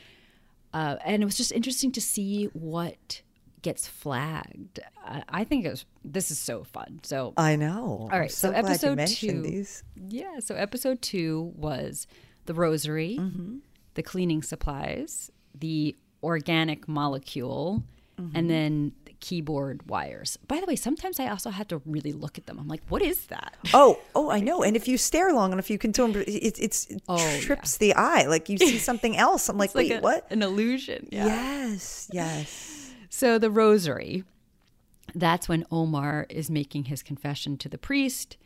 uh, 0.72 0.96
and 1.04 1.22
it 1.22 1.26
was 1.26 1.36
just 1.36 1.50
interesting 1.50 1.90
to 1.92 2.00
see 2.00 2.44
what 2.52 3.22
gets 3.62 3.88
flagged. 3.88 4.78
I, 5.04 5.24
I 5.28 5.44
think 5.44 5.64
it 5.64 5.70
was. 5.70 5.84
This 6.04 6.30
is 6.30 6.38
so 6.38 6.62
fun. 6.62 7.00
So, 7.02 7.34
I 7.36 7.56
know. 7.56 8.08
all 8.12 8.18
right. 8.18 8.30
So, 8.30 8.50
so, 8.52 8.54
episode 8.54 9.06
two. 9.08 9.42
these. 9.42 9.82
Yeah. 10.08 10.38
So 10.38 10.54
episode 10.54 11.02
two 11.02 11.52
was 11.56 12.06
the 12.46 12.54
rosary, 12.54 13.16
Mm-hmm. 13.18 13.56
The 13.94 14.02
cleaning 14.02 14.42
supplies, 14.42 15.30
the 15.58 15.96
organic 16.22 16.86
molecule, 16.88 17.82
Mm-hmm. 18.16 18.36
and 18.36 18.48
then 18.48 18.92
the 19.06 19.12
keyboard 19.18 19.88
wires. 19.88 20.38
By 20.46 20.60
the 20.60 20.66
way, 20.66 20.76
sometimes 20.76 21.18
I 21.18 21.26
also 21.26 21.50
have 21.50 21.66
to 21.66 21.82
really 21.84 22.12
look 22.12 22.38
at 22.38 22.46
them. 22.46 22.60
I'm 22.60 22.68
like, 22.68 22.82
what 22.88 23.02
is 23.02 23.26
that? 23.26 23.56
Oh, 23.74 23.98
oh, 24.14 24.30
I 24.30 24.38
know. 24.38 24.62
And 24.62 24.76
if 24.76 24.86
you 24.86 24.96
stare 24.98 25.32
long 25.32 25.52
enough, 25.52 25.68
you 25.68 25.78
can 25.78 25.92
tell 25.92 26.14
it, 26.14 26.28
it's, 26.28 26.86
it 26.86 27.02
Oh, 27.08 27.16
yeah. 27.16 27.40
trips 27.40 27.76
the 27.78 27.92
eye. 27.96 28.26
Like 28.28 28.48
you 28.48 28.56
see 28.56 28.78
something 28.90 29.16
else. 29.16 29.48
I'm 29.48 29.58
like, 29.58 29.70
It's 29.70 29.74
like 29.74 29.88
wait, 29.90 29.96
a- 29.96 30.00
what? 30.00 30.30
An 30.30 30.44
illusion. 30.44 31.08
Yeah. 31.10 31.26
Yes, 31.26 32.08
yes. 32.12 32.92
So 33.10 33.36
the 33.40 33.50
rosary, 33.50 34.22
that's 35.16 35.48
when 35.48 35.64
Omar 35.72 36.26
is 36.30 36.48
making 36.48 36.84
his 36.84 37.02
confession 37.02 37.56
to 37.58 37.68
the 37.68 37.78
priest, 37.78 38.36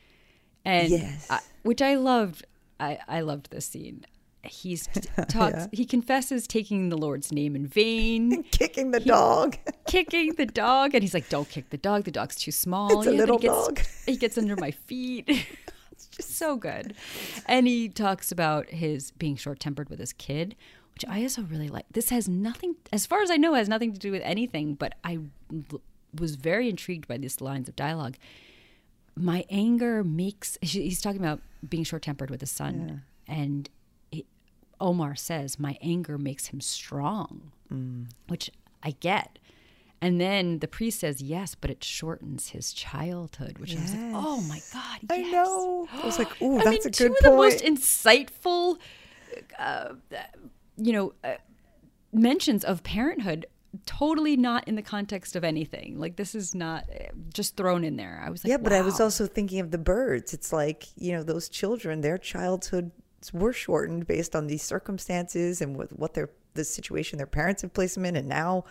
and 0.65 0.89
Yes. 0.89 1.27
I- 1.29 1.41
which 1.63 1.83
I 1.83 1.95
loved. 1.97 2.47
I, 2.81 3.01
I 3.07 3.21
loved 3.21 3.51
this 3.51 3.67
scene. 3.67 4.07
He's 4.49 4.87
talks. 5.29 5.55
Yeah. 5.57 5.67
He 5.73 5.85
confesses 5.85 6.47
taking 6.47 6.89
the 6.89 6.97
Lord's 6.97 7.33
name 7.33 7.55
in 7.57 7.67
vain, 7.67 8.43
Kicking 8.51 8.91
the 8.91 9.01
dog. 9.01 9.57
kicking 9.87 10.35
the 10.35 10.47
dog, 10.47 10.95
and 10.95 11.03
he's 11.03 11.15
like, 11.15 11.29
"Don't 11.29 11.49
kick 11.49 11.71
the 11.71 11.77
dog. 11.79 12.05
The 12.05 12.11
dog's 12.11 12.37
too 12.37 12.53
small." 12.53 13.01
It's 13.01 13.09
a 13.09 13.13
little 13.13 13.39
he 13.39 13.43
gets, 13.49 13.55
dog. 13.67 13.81
He 14.07 14.17
gets 14.17 14.39
under 14.39 14.57
my 14.57 14.71
feet. 14.71 15.25
it's 15.93 16.07
just 16.09 16.37
so 16.37 16.57
good. 16.57 16.95
And 17.47 17.67
he 17.67 17.89
talks 17.89 18.31
about 18.33 18.69
his 18.71 19.11
being 19.13 19.37
short 19.37 19.61
tempered 19.61 19.89
with 19.91 19.99
his 19.99 20.13
kid, 20.13 20.55
which 20.95 21.05
I 21.09 21.23
also 21.23 21.43
really 21.43 21.69
like. 21.69 21.87
This 21.93 22.11
has 22.11 22.29
nothing, 22.29 22.77
as 22.93 23.07
far 23.07 23.23
as 23.23 23.31
I 23.31 23.37
know, 23.37 23.55
has 23.55 23.69
nothing 23.69 23.93
to 23.93 23.99
do 23.99 24.11
with 24.13 24.23
anything. 24.25 24.75
But 24.75 24.95
I 25.05 25.19
l- 25.73 25.81
was 26.19 26.37
very 26.37 26.69
intrigued 26.69 27.07
by 27.09 27.19
these 27.19 27.41
lines 27.41 27.69
of 27.69 27.77
dialogue. 27.77 28.17
My 29.17 29.45
anger 29.51 30.05
makes. 30.05 30.57
He's 30.63 31.01
talking 31.01 31.21
about 31.21 31.41
being 31.69 31.85
short 31.85 32.03
tempered 32.03 32.31
with 32.31 32.41
his 32.41 32.51
son, 32.51 33.03
and 33.27 33.69
he, 33.69 33.73
Omar 34.81 35.15
says, 35.17 35.59
"My 35.59 35.77
anger 35.81 36.19
makes 36.19 36.47
him 36.49 36.61
strong," 36.61 37.53
which 38.29 38.51
I 38.83 38.93
get. 38.93 39.39
And 40.01 40.21
then 40.21 40.61
the 40.61 40.69
priest 40.69 41.01
says, 41.01 41.21
"Yes, 41.21 41.57
but 41.57 41.71
it 41.71 41.83
shortens 41.83 42.51
his 42.51 42.73
childhood," 42.73 43.59
which 43.59 43.77
I 43.77 43.81
was 43.81 43.93
like, 43.93 44.13
"Oh 44.15 44.41
my 44.43 44.63
god!" 44.73 45.01
I 45.11 45.23
know. 45.23 45.89
I 45.93 46.07
was 46.07 46.19
like, 46.19 46.41
ooh, 46.41 46.59
I 46.61 46.65
that's 46.65 46.85
mean, 46.85 46.87
a 46.87 46.91
two 46.91 47.09
good 47.09 47.17
of 47.19 47.23
the 47.23 47.37
most 47.37 47.65
insightful, 47.65 48.79
uh, 49.59 49.95
you 50.77 50.93
know, 50.93 51.15
uh, 51.25 51.35
mentions 52.13 52.65
of 52.65 52.83
parenthood. 52.85 53.47
Totally 53.85 54.37
not 54.37 54.67
in 54.67 54.77
the 54.77 54.83
context 54.83 55.37
of 55.37 55.45
anything. 55.45 55.99
Like 55.99 56.17
this 56.17 56.35
is 56.35 56.55
not 56.55 56.85
uh, 56.89 57.13
just 57.35 57.57
thrown 57.57 57.85
in 57.85 57.97
there. 57.97 58.23
I 58.25 58.31
was 58.31 58.43
like, 58.45 58.51
yeah, 58.51 58.57
but 58.57 58.73
I 58.73 58.81
was 58.81 58.99
also 59.01 59.27
thinking 59.27 59.61
of 59.61 59.73
the 59.73 59.79
Byrdes. 59.79 60.33
It's 60.33 60.53
like, 60.53 60.87
you 60.97 61.13
know, 61.13 61.23
those 61.23 61.49
children, 61.49 62.01
their 62.01 62.17
childhood 62.19 62.93
were 63.33 63.53
shortened 63.53 64.07
based 64.07 64.35
on 64.37 64.47
these 64.47 64.63
circumstances 64.63 65.61
and 65.61 65.77
with 65.77 65.93
what 65.93 66.15
their 66.15 66.31
the 66.55 66.65
situation 66.65 67.19
their 67.19 67.27
parents 67.27 67.63
have 67.63 67.73
placed 67.73 67.95
them 67.95 68.05
in, 68.05 68.17
and 68.17 68.29
now 68.29 68.65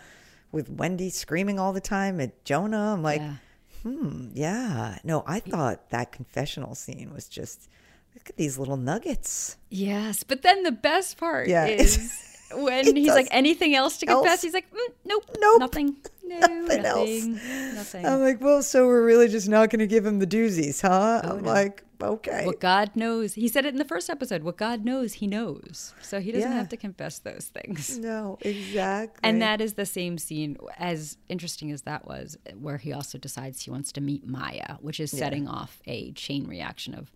with 0.51 0.69
Wendy 0.69 1.09
screaming 1.09 1.59
all 1.59 1.73
the 1.73 1.81
time 1.81 2.19
at 2.19 2.43
Jonah, 2.45 2.93
I'm 2.93 3.03
like, 3.03 3.21
Yeah. 3.21 3.35
hmm, 3.83 4.29
yeah. 4.33 4.97
No, 5.03 5.23
I 5.27 5.39
thought 5.39 5.89
that 5.91 6.11
confessional 6.11 6.75
scene 6.75 7.13
was 7.13 7.27
just 7.27 7.69
look 8.15 8.29
at 8.29 8.35
these 8.37 8.57
little 8.57 8.77
nuggets. 8.77 9.57
Yes, 9.69 10.23
but 10.23 10.41
then 10.41 10.63
the 10.63 10.71
best 10.71 11.17
part 11.17 11.47
Yeah. 11.47 11.65
is 11.67 12.23
when 12.55 12.95
he's 12.95 13.09
like, 13.13 13.27
anything 13.31 13.75
else 13.75 13.97
to 13.97 14.05
confess? 14.05 14.31
else? 14.31 14.41
He's 14.41 14.53
like, 14.53 14.69
mm, 14.71 14.93
nope, 15.05 15.25
Nope. 15.39 15.59
nothing, 15.59 15.97
no, 16.25 16.39
Nothing 16.39 16.85
else. 16.85 17.09
nothing, 17.25 17.75
nothing. 17.75 18.05
I'm 18.05 18.21
like, 18.21 18.41
well, 18.41 18.63
so 18.63 18.87
we're 18.87 19.05
really 19.05 19.27
just 19.27 19.47
not 19.49 19.69
going 19.69 19.79
to 19.79 19.87
give 19.87 20.05
him 20.05 20.19
the 20.19 20.27
doozies, 20.27 20.81
huh? 20.81 21.21
I'm 21.23 21.29
Oh, 21.31 21.37
no. 21.39 21.49
like, 21.51 21.83
okay. 22.01 22.45
what 22.45 22.59
God 22.59 22.91
knows, 22.95 23.33
he 23.33 23.47
said 23.47 23.65
it 23.65 23.69
in 23.69 23.77
the 23.77 23.85
first 23.85 24.09
episode. 24.09 24.43
What 24.43 24.57
God 24.57 24.85
knows, 24.85 25.13
He 25.13 25.27
knows. 25.27 25.93
So 26.01 26.19
He 26.19 26.31
doesn't 26.31 26.51
Yeah. 26.51 26.57
have 26.57 26.69
to 26.69 26.77
confess 26.77 27.19
those 27.19 27.45
things. 27.53 27.97
no, 27.99 28.37
exactly. 28.41 29.19
And 29.23 29.41
that 29.41 29.61
is 29.61 29.73
the 29.73 29.85
same 29.85 30.17
scene, 30.17 30.57
as 30.77 31.17
interesting 31.29 31.71
as 31.71 31.83
that 31.83 32.07
was, 32.07 32.37
where 32.59 32.77
he 32.77 32.93
also 32.93 33.17
decides 33.17 33.61
he 33.63 33.71
wants 33.71 33.91
to 33.93 34.01
meet 34.01 34.25
Maya, 34.27 34.75
which 34.81 34.99
is 34.99 35.11
setting 35.11 35.47
off 35.47 35.81
a 35.85 36.11
chain 36.13 36.47
reaction 36.47 36.93
of 36.93 37.11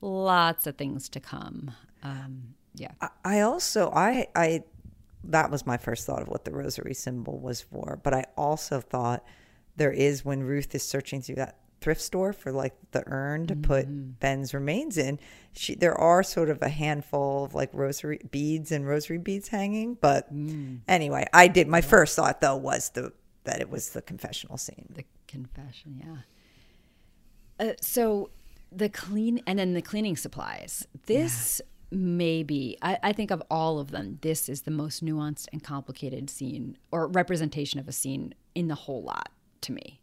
lots 0.00 0.66
of 0.66 0.76
things 0.76 1.08
to 1.10 1.20
come. 1.20 1.72
Um, 2.02 2.54
yeah. 2.74 2.92
I- 3.00 3.08
I 3.24 3.40
also 3.40 3.90
I 3.90 4.26
I 4.34 4.64
that 5.24 5.50
was 5.50 5.64
my 5.66 5.78
first 5.78 6.04
thought 6.06 6.20
of 6.20 6.28
what 6.28 6.44
the 6.44 6.50
rosary 6.52 6.92
symbol 6.94 7.38
was 7.38 7.62
for, 7.62 7.98
but 8.02 8.12
I 8.12 8.24
also 8.36 8.80
thought 8.80 9.24
there 9.76 9.90
is 9.92 10.24
when 10.24 10.42
Ruth 10.42 10.74
is 10.74 10.82
searching 10.82 11.22
through 11.22 11.36
that 11.36 11.56
thrift 11.80 12.00
store 12.00 12.32
for 12.32 12.50
like 12.52 12.74
the 12.92 13.02
urn 13.06 13.46
to 13.48 13.54
Mm-hmm. 13.54 13.62
put 13.62 14.20
Ben's 14.20 14.54
remains 14.54 14.96
in. 14.98 15.18
She 15.52 15.74
there 15.74 15.94
are 15.94 16.22
sort 16.22 16.48
of 16.50 16.62
a 16.62 16.68
handful 16.68 17.44
of 17.44 17.54
like 17.54 17.70
rosary 17.72 18.20
beads 18.30 18.72
and 18.72 18.86
rosary 18.86 19.18
beads 19.18 19.48
hanging, 19.48 19.94
but 19.94 20.34
Mm. 20.34 20.80
anyway, 20.88 21.26
I 21.32 21.48
did 21.48 21.68
my 21.68 21.80
first 21.80 22.16
thought 22.16 22.40
though 22.40 22.56
was 22.56 22.90
the 22.90 23.12
that 23.44 23.60
it 23.60 23.68
was 23.70 23.90
the 23.90 24.00
confessional 24.02 24.56
scene. 24.56 24.86
The 24.94 25.04
confession, 25.28 26.00
yeah. 27.58 27.66
Uh, 27.68 27.72
so 27.80 28.30
the 28.72 28.88
clean 28.88 29.40
and 29.46 29.58
then 29.58 29.74
the 29.74 29.82
cleaning 29.82 30.16
supplies. 30.16 30.86
This 31.06 31.60
may 31.90 32.42
be, 32.42 32.76
I, 32.82 32.98
I 33.02 33.12
think 33.12 33.30
of 33.30 33.42
all 33.50 33.78
of 33.78 33.90
them, 33.92 34.18
this 34.22 34.48
is 34.48 34.62
the 34.62 34.70
most 34.72 35.04
nuanced 35.04 35.46
and 35.52 35.62
complicated 35.62 36.28
scene 36.30 36.76
or 36.90 37.06
representation 37.06 37.78
of 37.78 37.86
a 37.86 37.92
scene 37.92 38.34
in 38.54 38.66
the 38.68 38.74
whole 38.74 39.02
lot 39.04 39.28
to 39.60 39.72
me. 39.72 40.00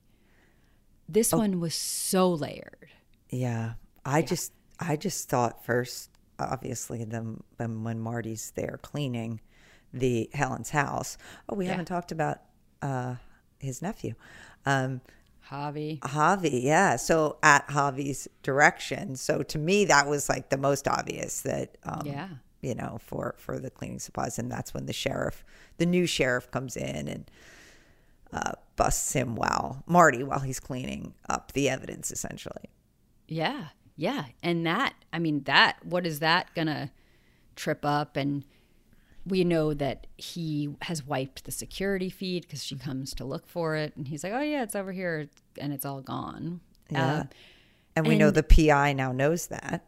This 1.11 1.31
one 1.33 1.59
was 1.59 1.75
so 1.75 2.31
layered. 2.33 2.87
Yeah, 3.29 3.73
I 4.05 4.21
just 4.21 4.53
I 4.79 4.95
just 4.95 5.29
thought 5.29 5.65
first, 5.65 6.09
obviously, 6.39 7.03
them 7.03 7.43
when, 7.57 7.83
when 7.83 7.99
Marty's 7.99 8.51
there 8.55 8.79
cleaning 8.81 9.41
the 9.93 10.29
Helen's 10.33 10.69
house. 10.69 11.17
Oh, 11.49 11.55
we 11.55 11.65
Yeah. 11.65 11.71
haven't 11.71 11.85
talked 11.85 12.11
about 12.11 12.39
uh, 12.81 13.15
his 13.59 13.81
nephew, 13.81 14.13
um, 14.65 15.01
Javi. 15.49 15.99
Javi. 15.99 16.63
Yeah, 16.63 16.95
so 16.95 17.37
at 17.43 17.67
Javi's 17.67 18.27
direction. 18.41 19.15
So 19.17 19.43
to 19.43 19.59
me, 19.59 19.85
that 19.85 20.07
was 20.07 20.29
like 20.29 20.49
the 20.49 20.57
most 20.57 20.87
obvious 20.87 21.41
that. 21.41 21.77
Um, 21.83 22.05
Yeah. 22.05 22.29
You 22.63 22.75
know, 22.75 22.99
for 23.03 23.33
for 23.39 23.57
the 23.57 23.71
cleaning 23.71 23.97
supplies, 23.97 24.37
and 24.37 24.51
that's 24.51 24.71
when 24.71 24.85
the 24.85 24.93
sheriff, 24.93 25.43
the 25.77 25.85
new 25.87 26.05
sheriff, 26.05 26.51
comes 26.51 26.77
in 26.77 27.07
and 27.07 27.29
uh, 28.33 28.53
busts 28.75 29.13
him 29.13 29.35
while 29.35 29.83
Marty 29.87 30.23
while 30.23 30.39
he's 30.39 30.59
cleaning 30.59 31.13
up 31.29 31.51
the 31.53 31.69
evidence, 31.69 32.11
essentially. 32.11 32.69
Yeah. 33.27 33.67
Yeah. 33.95 34.25
And 34.41 34.65
that, 34.65 34.93
I 35.13 35.19
mean, 35.19 35.43
that, 35.43 35.77
what 35.85 36.05
is 36.07 36.19
that 36.19 36.53
going 36.55 36.67
to 36.67 36.89
trip 37.55 37.85
up? 37.85 38.15
And 38.17 38.43
we 39.25 39.43
know 39.43 39.73
that 39.73 40.07
he 40.17 40.75
has 40.83 41.05
wiped 41.05 41.43
the 41.45 41.51
security 41.51 42.09
feed 42.09 42.43
because 42.43 42.63
she 42.63 42.75
comes 42.75 43.13
to 43.15 43.25
look 43.25 43.47
for 43.47 43.75
it. 43.75 43.95
And 43.95 44.07
he's 44.07 44.23
like, 44.23 44.33
oh, 44.33 44.41
yeah, 44.41 44.63
it's 44.63 44.75
over 44.75 44.91
here. 44.91 45.29
And 45.59 45.71
it's 45.73 45.85
all 45.85 46.01
gone. 46.01 46.61
Yeah. 46.89 47.13
Uh, 47.13 47.23
And 47.95 48.07
we 48.07 48.17
know 48.17 48.31
the 48.31 48.43
PI 48.43 48.93
now 48.93 49.11
knows 49.11 49.47
that. 49.47 49.85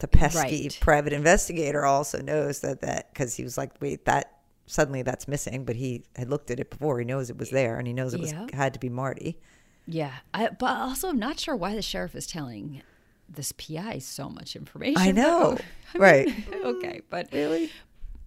The 0.00 0.08
pesky 0.08 0.62
Right. 0.64 0.78
private 0.80 1.12
investigator 1.12 1.84
also 1.86 2.20
knows 2.20 2.60
that 2.60 2.80
that 2.82 3.12
because 3.12 3.34
he 3.36 3.42
was 3.42 3.56
like, 3.56 3.70
wait, 3.80 4.04
that 4.06 4.31
suddenly 4.72 5.02
that's 5.02 5.28
missing, 5.28 5.64
but 5.64 5.76
he 5.76 6.04
had 6.16 6.28
looked 6.30 6.50
at 6.50 6.58
it 6.58 6.70
before. 6.70 6.98
He 6.98 7.04
knows 7.04 7.30
it 7.30 7.36
was 7.38 7.50
there, 7.50 7.76
and 7.78 7.86
he 7.86 7.92
knows 7.92 8.14
it 8.14 8.20
was 8.20 8.32
Yeah. 8.32 8.46
had 8.52 8.72
to 8.74 8.80
be 8.80 8.88
Marty. 8.88 9.38
yeah. 9.86 10.12
I, 10.32 10.48
but 10.48 10.76
also, 10.76 11.08
I'm 11.08 11.18
not 11.18 11.38
sure 11.38 11.54
why 11.56 11.74
the 11.74 11.82
sheriff 11.82 12.14
is 12.14 12.26
telling 12.26 12.82
this 13.28 13.52
PI 13.52 13.98
so 13.98 14.28
much 14.28 14.56
information. 14.56 15.00
I 15.00 15.10
know, 15.12 15.58
right? 15.96 16.28
okay. 16.64 17.00
But 17.10 17.28
Really? 17.32 17.70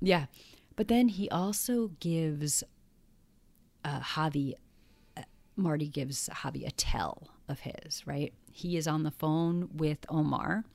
Yeah. 0.02 0.26
But 0.76 0.88
then 0.88 1.08
he 1.08 1.30
also 1.30 1.92
gives 2.00 2.64
uh, 3.84 4.00
Javi, 4.02 4.54
uh, 5.18 5.22
Marty 5.56 5.88
gives 5.88 6.28
Javi 6.30 6.68
a 6.68 6.72
tell 6.72 7.30
of 7.48 7.60
his, 7.62 8.06
right? 8.06 8.34
He 8.52 8.76
is 8.78 8.88
on 8.88 9.04
the 9.04 9.12
phone 9.12 9.70
with 9.74 10.00
Omar 10.10 10.66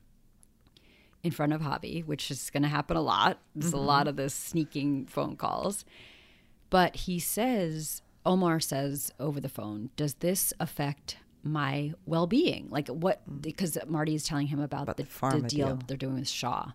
in 1.23 1.31
front 1.31 1.53
of 1.53 1.61
Javi, 1.61 2.05
which 2.05 2.31
is 2.31 2.49
going 2.49 2.63
to 2.63 2.69
happen 2.69 2.97
a 2.97 3.01
lot. 3.01 3.39
There's 3.55 3.73
a 3.73 3.77
mm-hmm. 3.77 3.85
lot 3.85 4.07
of 4.07 4.15
the 4.15 4.29
sneaking 4.29 5.05
phone 5.05 5.35
calls. 5.35 5.85
But 6.69 6.95
he 6.95 7.19
says, 7.19 8.01
Omar 8.25 8.59
says 8.59 9.11
over 9.19 9.39
the 9.39 9.49
phone, 9.49 9.89
Does 9.95 10.15
this 10.15 10.53
affect 10.59 11.17
my 11.43 11.93
well 12.05 12.27
being? 12.27 12.67
Like, 12.69 12.87
what? 12.87 13.21
Mm. 13.29 13.41
Because 13.41 13.77
Marty 13.87 14.15
is 14.15 14.25
telling 14.25 14.47
him 14.47 14.59
about, 14.59 14.87
the, 14.97 15.03
the 15.03 15.39
the, 15.41 15.47
deal, 15.47 15.67
deal. 15.67 15.79
they're 15.87 15.97
doing 15.97 16.15
with 16.15 16.29
Shaw. 16.29 16.71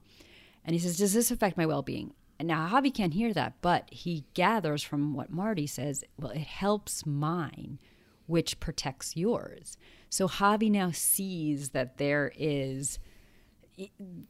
And 0.64 0.74
he 0.74 0.78
says, 0.78 0.98
Does 0.98 1.14
this 1.14 1.30
affect 1.30 1.56
my 1.56 1.66
well 1.66 1.82
being? 1.82 2.12
And 2.38 2.48
now 2.48 2.68
Javi 2.68 2.92
can't 2.92 3.14
hear 3.14 3.32
that, 3.32 3.54
but 3.62 3.88
he 3.90 4.24
gathers 4.34 4.82
from 4.82 5.14
what 5.14 5.30
Marty 5.30 5.66
says, 5.66 6.04
Well, 6.18 6.32
it 6.32 6.40
helps 6.40 7.06
mine, 7.06 7.78
which 8.26 8.60
protects 8.60 9.16
yours. 9.16 9.76
So 10.10 10.28
Javi 10.28 10.70
now 10.70 10.90
sees 10.92 11.70
that 11.70 11.96
there 11.96 12.32
is 12.36 12.98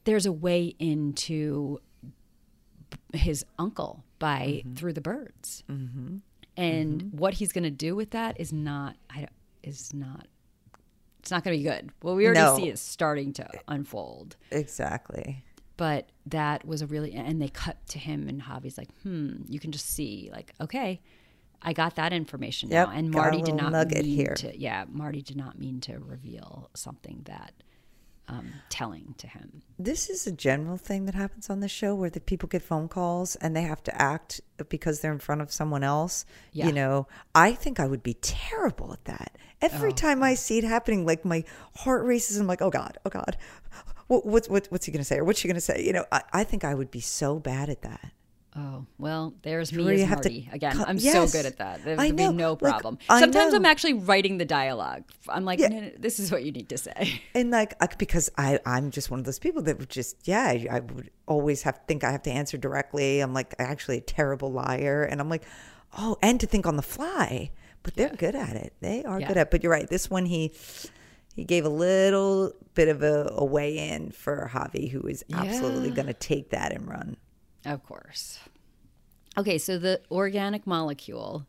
there's 0.05 0.27
a 0.27 0.33
way 0.33 0.75
into 0.79 1.81
his 3.13 3.45
uncle 3.59 4.05
by 4.19 4.63
through 4.75 4.93
the 4.95 5.01
Byrdes, 5.01 5.63
mm-hmm. 5.71 6.17
and 6.57 7.13
what 7.13 7.35
he's 7.35 7.53
going 7.53 7.65
to 7.65 7.71
do 7.71 7.95
with 7.95 8.11
that 8.11 8.41
is 8.41 8.53
not. 8.53 8.97
I 9.11 9.29
is 9.63 9.93
not. 9.93 10.27
It's 11.21 11.31
not 11.31 11.43
going 11.43 11.57
to 11.59 11.63
be 11.63 11.69
good. 11.69 11.91
Well, 12.03 12.15
we 12.15 12.25
already 12.27 12.41
No. 12.41 12.57
see 12.57 12.69
it 12.69 12.79
starting 12.79 13.33
to 13.35 13.49
unfold, 13.67 14.37
Exactly. 14.53 15.43
but 15.77 16.11
that 16.27 16.65
was 16.65 16.83
a 16.83 16.87
really 16.87 17.13
and 17.15 17.43
they 17.43 17.49
cut 17.49 17.77
to 17.89 17.99
him 17.99 18.29
and 18.29 18.41
Javi's 18.43 18.79
like, 18.79 18.91
hmm. 19.03 19.39
You 19.49 19.59
can 19.59 19.73
just 19.73 19.87
see 19.91 20.31
like, 20.33 20.53
okay, 20.61 21.01
I 21.63 21.73
got 21.73 21.97
that 21.97 22.13
information 22.13 22.69
Yep, 22.71 22.89
now, 22.89 22.95
and 22.95 23.11
Marty 23.11 23.43
did 23.43 23.57
not 23.57 23.73
mean 23.91 24.05
here. 24.05 24.35
to. 24.37 24.57
Yeah, 24.57 24.85
Marty 24.89 25.21
did 25.21 25.37
not 25.37 25.59
mean 25.59 25.81
to 25.81 25.99
reveal 25.99 26.71
something 26.75 27.23
that 27.25 27.53
um, 28.29 28.53
telling 28.69 29.15
to 29.19 29.27
him. 29.27 29.63
This 29.79 30.11
is 30.11 30.27
a 30.27 30.33
general 30.33 30.77
thing 30.77 31.07
that 31.07 31.15
happens 31.15 31.49
on 31.51 31.61
the 31.61 31.69
show 31.69 31.95
where 31.95 32.11
the 32.11 32.21
people 32.21 32.49
get 32.49 32.63
phone 32.63 32.89
calls 32.89 33.37
and 33.37 33.55
they 33.55 33.63
have 33.63 33.83
to 33.85 34.03
act 34.03 34.41
because 34.69 35.01
they're 35.01 35.13
in 35.13 35.19
front 35.19 35.43
of 35.43 35.53
someone 35.53 35.85
else. 35.85 36.25
Yeah. 36.53 36.67
You 36.67 36.73
know, 36.73 37.07
I 37.35 37.53
think 37.53 37.79
I 37.79 37.87
would 37.87 38.03
be 38.03 38.15
terrible 38.15 38.93
at 38.93 39.05
that. 39.05 39.37
Every 39.61 39.93
time 39.93 40.23
I 40.23 40.35
see 40.35 40.59
it 40.59 40.65
happening, 40.65 41.07
like 41.07 41.25
my 41.25 41.45
heart 41.77 42.05
races. 42.05 42.39
I'm 42.39 42.47
like, 42.47 42.63
oh 42.63 42.71
God, 42.71 42.99
oh 43.05 43.11
God. 43.11 43.37
What, 44.09 44.25
what's 44.25 44.49
what, 44.49 44.67
what's 44.71 44.87
he 44.87 44.93
going 44.93 45.01
to 45.01 45.05
say 45.05 45.17
or 45.19 45.25
what's 45.25 45.41
she 45.41 45.49
going 45.49 45.57
to 45.57 45.61
say? 45.61 45.83
You 45.85 45.93
know, 45.93 46.05
I, 46.13 46.23
I 46.33 46.45
think 46.45 46.63
I 46.63 46.75
would 46.75 46.91
be 46.91 47.01
so 47.01 47.41
bad 47.41 47.69
at 47.69 47.83
that. 47.83 48.13
Oh 48.59 48.87
well, 48.97 49.35
there's 49.43 49.71
me 49.73 49.93
as 49.95 50.01
you 50.01 50.07
have 50.07 50.23
to 50.23 50.31
Marty 50.31 50.49
again. 50.51 50.73
cut- 50.77 50.89
I'm 50.89 50.97
yes. 50.97 51.13
so 51.31 51.39
good 51.39 51.45
at 51.45 51.59
that. 51.59 51.85
There 51.85 51.95
would 51.97 52.17
be 52.17 52.29
no 52.33 52.57
problem. 52.57 52.97
I 53.09 53.21
Sometimes. 53.21 53.53
I'm 53.53 53.67
actually 53.67 53.93
writing 53.93 54.39
the 54.39 54.47
dialogue. 54.47 55.05
I'm 55.29 55.45
like, 55.45 55.59
Yeah. 55.59 55.69
"No, 55.69 55.81
no, 55.81 55.91
this 55.99 56.19
is 56.19 56.33
what 56.33 56.43
you 56.43 56.53
need 56.53 56.69
to 56.71 56.79
say. 56.79 57.21
And 57.35 57.51
like, 57.51 57.75
because 57.99 58.31
I, 58.39 58.59
I'm 58.65 58.91
just 58.91 59.11
one 59.11 59.21
of 59.21 59.27
those 59.27 59.39
people 59.39 59.61
that 59.65 59.79
would 59.79 59.91
just, 59.91 60.17
yeah, 60.27 60.45
I, 60.45 60.67
I 60.71 60.81
would 60.81 61.11
always 61.27 61.63
have 61.65 61.81
think 61.87 62.03
I 62.03 62.11
have 62.13 62.23
to 62.23 62.31
answer 62.31 62.57
directly. 62.57 63.21
I'm 63.21 63.35
like 63.35 63.55
actually 63.59 63.99
a 63.99 64.01
terrible 64.01 64.51
liar, 64.51 65.03
and 65.03 65.21
I'm 65.21 65.29
like, 65.29 65.43
oh, 65.99 66.17
and 66.23 66.41
to 66.41 66.47
think 66.47 66.67
on 66.67 66.77
the 66.77 66.83
fly. 66.83 67.51
But 67.83 67.95
they're 67.95 68.09
good 68.09 68.35
at 68.35 68.57
it. 68.57 68.73
They 68.81 69.05
are 69.05 69.21
Yeah. 69.21 69.29
good 69.29 69.37
at. 69.37 69.47
it. 69.49 69.51
But 69.51 69.63
you're 69.63 69.73
right. 69.73 69.89
This 69.89 70.09
one, 70.09 70.25
he 70.25 70.53
he 71.35 71.45
gave 71.45 71.67
a 71.67 71.69
little 71.69 72.53
bit 72.75 72.89
of 72.89 73.03
a, 73.03 73.29
a 73.33 73.45
way 73.45 73.77
in 73.91 74.11
for 74.13 74.51
Javi, 74.55 74.91
who 74.91 75.07
is 75.07 75.23
absolutely 75.33 75.91
Yeah. 75.91 75.95
going 75.95 76.07
to 76.07 76.15
take 76.15 76.51
that 76.51 76.73
and 76.73 76.89
run. 76.89 77.19
Of 77.67 77.83
course. 77.85 78.39
Okay, 79.37 79.59
so 79.59 79.79
the 79.79 80.01
organic 80.11 80.67
molecule. 80.67 81.47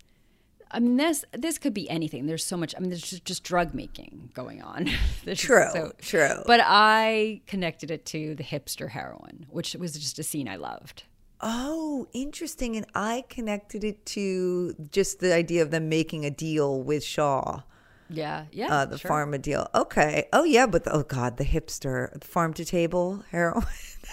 I 0.69 0.79
mean, 0.81 0.97
this 0.97 1.23
this 1.31 1.57
could 1.57 1.73
be 1.73 1.89
anything. 1.89 2.25
There's 2.25 2.43
so 2.43 2.57
much. 2.57 2.75
I 2.75 2.79
mean, 2.79 2.89
there's 2.89 3.01
just, 3.01 3.23
just 3.23 3.43
drug 3.43 3.73
making 3.73 4.31
going 4.33 4.61
on. 4.61 4.89
True, 5.35 5.69
so- 5.71 5.93
true. 6.01 6.43
But 6.45 6.59
I 6.63 7.41
connected 7.47 7.89
it 7.91 8.05
to 8.07 8.35
the 8.35 8.43
hipster 8.43 8.89
heroin, 8.89 9.45
which 9.49 9.75
was 9.75 9.93
just 9.93 10.19
a 10.19 10.23
scene 10.23 10.49
I 10.49 10.57
loved. 10.57 11.03
Oh, 11.39 12.07
interesting. 12.13 12.75
And 12.75 12.85
I 12.95 13.23
connected 13.29 13.83
it 13.83 14.05
to 14.07 14.73
just 14.91 15.19
the 15.19 15.33
idea 15.33 15.61
of 15.61 15.71
them 15.71 15.87
making 15.87 16.25
a 16.25 16.31
deal 16.31 16.81
with 16.81 17.03
Shaw. 17.03 17.61
Yeah, 18.09 18.45
yeah. 18.51 18.73
uh, 18.73 18.85
the 18.85 18.97
sure. 18.97 19.11
pharma 19.11 19.41
deal. 19.41 19.69
Okay. 19.75 20.27
Oh 20.33 20.43
yeah, 20.43 20.65
but 20.65 20.83
the, 20.83 20.93
oh 20.93 21.03
god, 21.03 21.37
the 21.37 21.43
hipster 21.45 22.21
farm 22.23 22.53
to 22.55 22.65
table 22.65 23.23
heroin, 23.31 23.65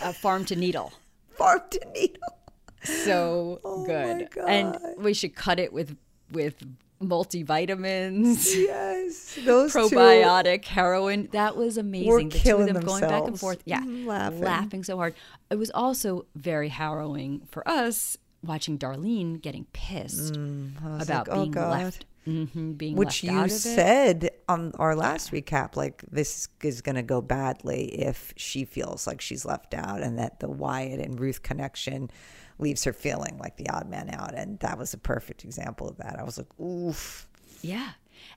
uh, 0.02 0.12
farm 0.12 0.44
to 0.46 0.56
needle. 0.56 0.92
Farm 1.36 1.60
to 1.70 1.80
needle. 1.94 2.38
So 2.82 3.60
Oh 3.64 3.84
good. 3.86 4.28
And 4.46 4.78
we 4.98 5.14
should 5.14 5.34
cut 5.34 5.58
it 5.58 5.72
with 5.72 5.96
with 6.32 6.56
multivitamins. 7.02 8.54
Yes, 8.54 9.38
those 9.44 9.72
probiotic 9.72 10.64
heroin. 10.64 11.28
That 11.32 11.56
was 11.56 11.76
amazing. 11.76 12.08
Were 12.08 12.22
the 12.22 12.30
two 12.30 12.36
of 12.36 12.42
killing 12.42 12.72
them 12.72 12.82
going 12.82 13.02
back 13.02 13.24
and 13.26 13.38
forth. 13.38 13.62
Yeah, 13.64 13.80
Mm, 13.80 14.06
laughing. 14.06 14.40
laughing 14.40 14.84
so 14.84 14.96
hard. 14.96 15.14
It 15.50 15.56
was 15.56 15.70
also 15.70 16.26
very 16.34 16.68
harrowing 16.68 17.42
for 17.50 17.66
us 17.68 18.16
watching 18.42 18.78
Darlene 18.78 19.40
getting 19.40 19.64
pissed 19.72 20.36
was 20.36 21.02
about 21.08 21.28
like, 21.28 21.36
oh, 21.36 21.40
being 21.40 21.50
God. 21.52 21.70
left, 21.82 22.04
hmm 22.24 22.72
being 22.72 22.96
Which 22.96 23.22
you 23.22 23.30
out 23.32 23.46
of 23.46 23.50
it. 23.52 23.58
said 23.58 24.30
on 24.48 24.72
our 24.78 24.96
last 24.96 25.30
recap, 25.32 25.76
like 25.76 26.02
this 26.10 26.48
is 26.62 26.80
going 26.80 26.96
to 26.96 27.02
go 27.02 27.20
badly 27.20 27.86
if 28.00 28.32
she 28.36 28.64
feels 28.64 29.06
like 29.06 29.20
she's 29.20 29.44
left 29.44 29.74
out, 29.74 30.00
and 30.02 30.18
that 30.18 30.40
the 30.40 30.48
Wyatt 30.48 31.00
and 31.00 31.20
Ruth 31.20 31.42
connection 31.42 32.10
leaves 32.58 32.84
her 32.84 32.92
feeling 32.92 33.38
like 33.38 33.56
the 33.56 33.68
odd 33.68 33.88
man 33.88 34.08
out. 34.10 34.34
And 34.34 34.58
that 34.60 34.78
was 34.78 34.94
a 34.94 34.98
perfect 34.98 35.44
example 35.44 35.88
of 35.88 35.96
that. 35.98 36.18
I 36.18 36.22
was 36.22 36.38
like, 36.38 36.46
oof. 36.60 37.28
Yeah, 37.62 37.90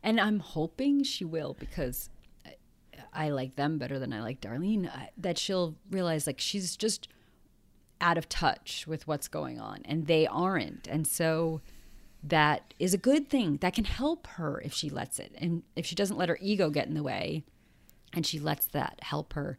and 0.03 0.19
I'm 0.19 0.39
hoping 0.39 1.03
she 1.03 1.23
will 1.25 1.55
because 1.59 2.09
I, 2.45 2.55
I 3.13 3.29
like 3.29 3.55
them 3.55 3.77
better 3.77 3.99
than 3.99 4.13
I 4.13 4.21
like 4.21 4.41
Darlene. 4.41 4.89
I, 4.89 5.09
that 5.17 5.37
she'll 5.37 5.75
realize 5.91 6.27
like 6.27 6.39
she's 6.39 6.75
just 6.77 7.07
out 7.99 8.17
of 8.17 8.29
touch 8.29 8.85
with 8.87 9.07
what's 9.07 9.27
going 9.27 9.59
on, 9.59 9.81
and 9.85 10.07
they 10.07 10.27
aren't, 10.27 10.87
and 10.87 11.07
so 11.07 11.61
that 12.23 12.73
is 12.79 12.93
a 12.93 12.97
good 12.97 13.29
thing. 13.29 13.57
That 13.57 13.73
can 13.73 13.85
help 13.85 14.27
her 14.27 14.61
if 14.61 14.73
she 14.73 14.89
lets 14.89 15.19
it, 15.19 15.33
and 15.37 15.63
if 15.75 15.85
she 15.85 15.95
doesn't 15.95 16.17
let 16.17 16.29
her 16.29 16.37
ego 16.41 16.69
get 16.69 16.87
in 16.87 16.93
the 16.93 17.03
way, 17.03 17.43
and 18.13 18.25
she 18.25 18.39
lets 18.39 18.65
that 18.67 18.99
help 19.01 19.33
her 19.33 19.57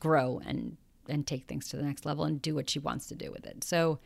grow 0.00 0.40
and 0.44 0.76
and 1.08 1.26
take 1.26 1.46
things 1.46 1.68
to 1.68 1.76
the 1.76 1.82
next 1.82 2.06
level 2.06 2.24
and 2.24 2.40
do 2.40 2.54
what 2.54 2.70
she 2.70 2.78
wants 2.78 3.06
to 3.06 3.14
do 3.14 3.30
with 3.30 3.44
it. 3.46 3.62
So 3.62 3.98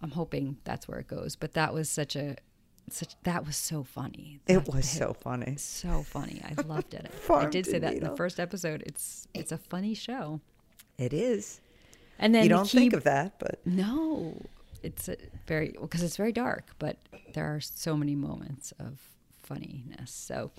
I'm 0.00 0.10
hoping 0.10 0.58
that's 0.64 0.86
where 0.86 0.98
it 0.98 1.08
goes. 1.08 1.36
But 1.36 1.54
that 1.54 1.72
was 1.72 1.88
such 1.88 2.16
a 2.16 2.36
such 2.90 3.14
that 3.22 3.46
was 3.46 3.56
so 3.56 3.82
funny. 3.82 4.40
It 4.46 4.68
was 4.68 4.88
so 4.88 5.14
funny. 5.14 5.56
so 5.56 6.02
funny. 6.02 6.42
I 6.44 6.60
loved 6.66 6.92
it. 6.94 7.10
I 7.30 7.46
did 7.46 7.66
say 7.66 7.78
that 7.78 7.94
in 7.94 8.04
the 8.04 8.16
first 8.16 8.38
episode. 8.38 8.82
It's 8.86 9.26
it's 9.32 9.52
a 9.52 9.58
funny 9.58 9.94
show. 9.94 10.40
It 10.98 11.12
is. 11.12 11.60
And 12.18 12.34
then 12.34 12.44
you 12.44 12.48
don't 12.48 12.66
key- 12.68 12.78
think 12.78 12.92
of 12.92 13.04
that, 13.04 13.38
but 13.38 13.60
no, 13.66 14.40
it's 14.84 15.08
a 15.08 15.16
very 15.46 15.74
because 15.80 16.02
it's 16.02 16.16
very 16.16 16.32
dark, 16.32 16.70
but 16.78 16.96
there 17.34 17.46
are 17.54 17.60
so 17.60 17.96
many 17.96 18.14
moments 18.14 18.72
of 18.78 19.00
funniness. 19.42 20.10
So 20.12 20.50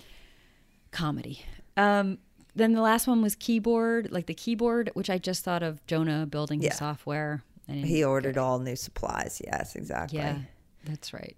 comedy. 0.90 1.42
Um, 1.76 2.18
then 2.54 2.72
the 2.72 2.80
last 2.80 3.06
one 3.06 3.20
was 3.22 3.34
keyboard, 3.34 4.10
like 4.10 4.26
the 4.26 4.34
keyboard, 4.34 4.90
which 4.94 5.10
I 5.10 5.18
just 5.18 5.44
thought 5.44 5.62
of 5.62 5.84
Jonah 5.86 6.26
building 6.26 6.62
Yeah. 6.62 6.72
software. 6.72 7.42
And 7.68 7.84
he 7.84 8.02
ordered 8.04 8.38
all 8.38 8.58
new 8.58 8.76
supplies. 8.76 9.42
Yes, 9.44 9.74
exactly. 9.76 10.18
yeah, 10.18 10.38
that's 10.84 11.12
right. 11.12 11.36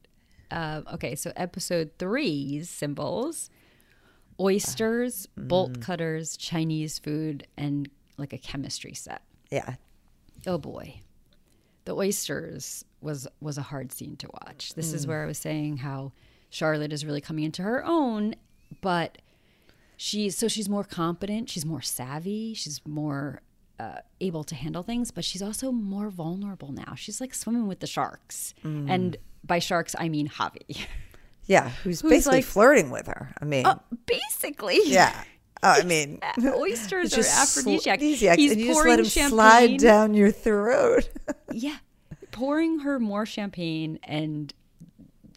Um, 0.50 0.84
okay, 0.94 1.14
so 1.14 1.32
episode 1.36 1.90
three's 1.98 2.68
symbols: 2.70 3.50
oysters, 4.40 5.26
Mm. 5.38 5.48
bolt 5.48 5.80
cutters, 5.80 6.36
Chinese 6.36 6.98
food, 6.98 7.46
and 7.56 7.90
like 8.16 8.32
a 8.32 8.38
chemistry 8.38 8.94
set. 8.94 9.22
Yeah. 9.50 9.74
Oh 10.46 10.58
boy, 10.58 11.00
the 11.88 11.94
oysters 11.96 12.84
was 13.00 13.26
was 13.40 13.56
a 13.58 13.62
hard 13.62 13.92
scene 13.92 14.14
to 14.16 14.28
watch. 14.38 14.74
This 14.74 14.90
Mm. 14.92 14.94
is 14.96 15.06
where 15.06 15.22
I 15.22 15.26
was 15.26 15.38
saying 15.38 15.78
how 15.78 16.12
Charlotte 16.50 16.92
is 16.92 17.04
really 17.04 17.20
coming 17.22 17.44
into 17.44 17.62
her 17.62 17.82
own, 17.84 18.34
but 18.82 19.18
she's 19.96 20.36
so 20.36 20.48
she's 20.48 20.68
more 20.68 20.84
competent, 20.84 21.48
she's 21.50 21.64
more 21.64 21.82
savvy, 21.82 22.54
she's 22.54 22.80
more 22.86 23.40
uh, 23.80 24.00
able 24.20 24.42
to 24.44 24.54
handle 24.56 24.82
things, 24.82 25.10
but 25.12 25.24
she's 25.24 25.40
also 25.40 25.70
more 25.70 26.10
vulnerable 26.10 26.72
now. 26.72 26.94
She's 26.96 27.20
like 27.20 27.32
swimming 27.32 27.66
with 27.68 27.80
the 27.80 27.86
sharks, 27.86 28.52
Mm. 28.64 28.90
and 28.90 29.16
by 29.44 29.58
sharks 29.60 29.94
I 29.98 30.08
mean 30.08 30.28
Javi. 30.28 30.86
Yeah. 31.46 31.70
Who's, 31.84 32.00
Who's 32.02 32.10
basically 32.10 32.38
like- 32.38 32.44
flirting 32.44 32.90
with 32.90 33.06
her. 33.06 33.32
I 33.40 33.44
mean, 33.46 33.64
Basically, 34.04 34.80
yeah. 34.84 35.22
Oh, 35.62 35.70
I 35.70 35.82
mean, 35.84 36.20
Oysters 36.44 37.12
are 37.12 37.16
just 37.16 37.36
aphrodisiac. 37.58 37.94
aphrodisiac, 37.94 38.38
He's 38.38 38.52
and 38.52 38.60
you 38.60 38.66
just 38.68 38.76
pouring 38.76 38.90
let 38.90 38.98
him 39.00 39.04
champagne. 39.06 39.30
slide 39.30 39.78
down 39.78 40.14
your 40.14 40.30
throat. 40.30 41.08
Yeah, 41.52 41.76
pouring 42.30 42.80
her 42.80 42.98
more 43.00 43.24
champagne 43.26 43.98
and 44.04 44.52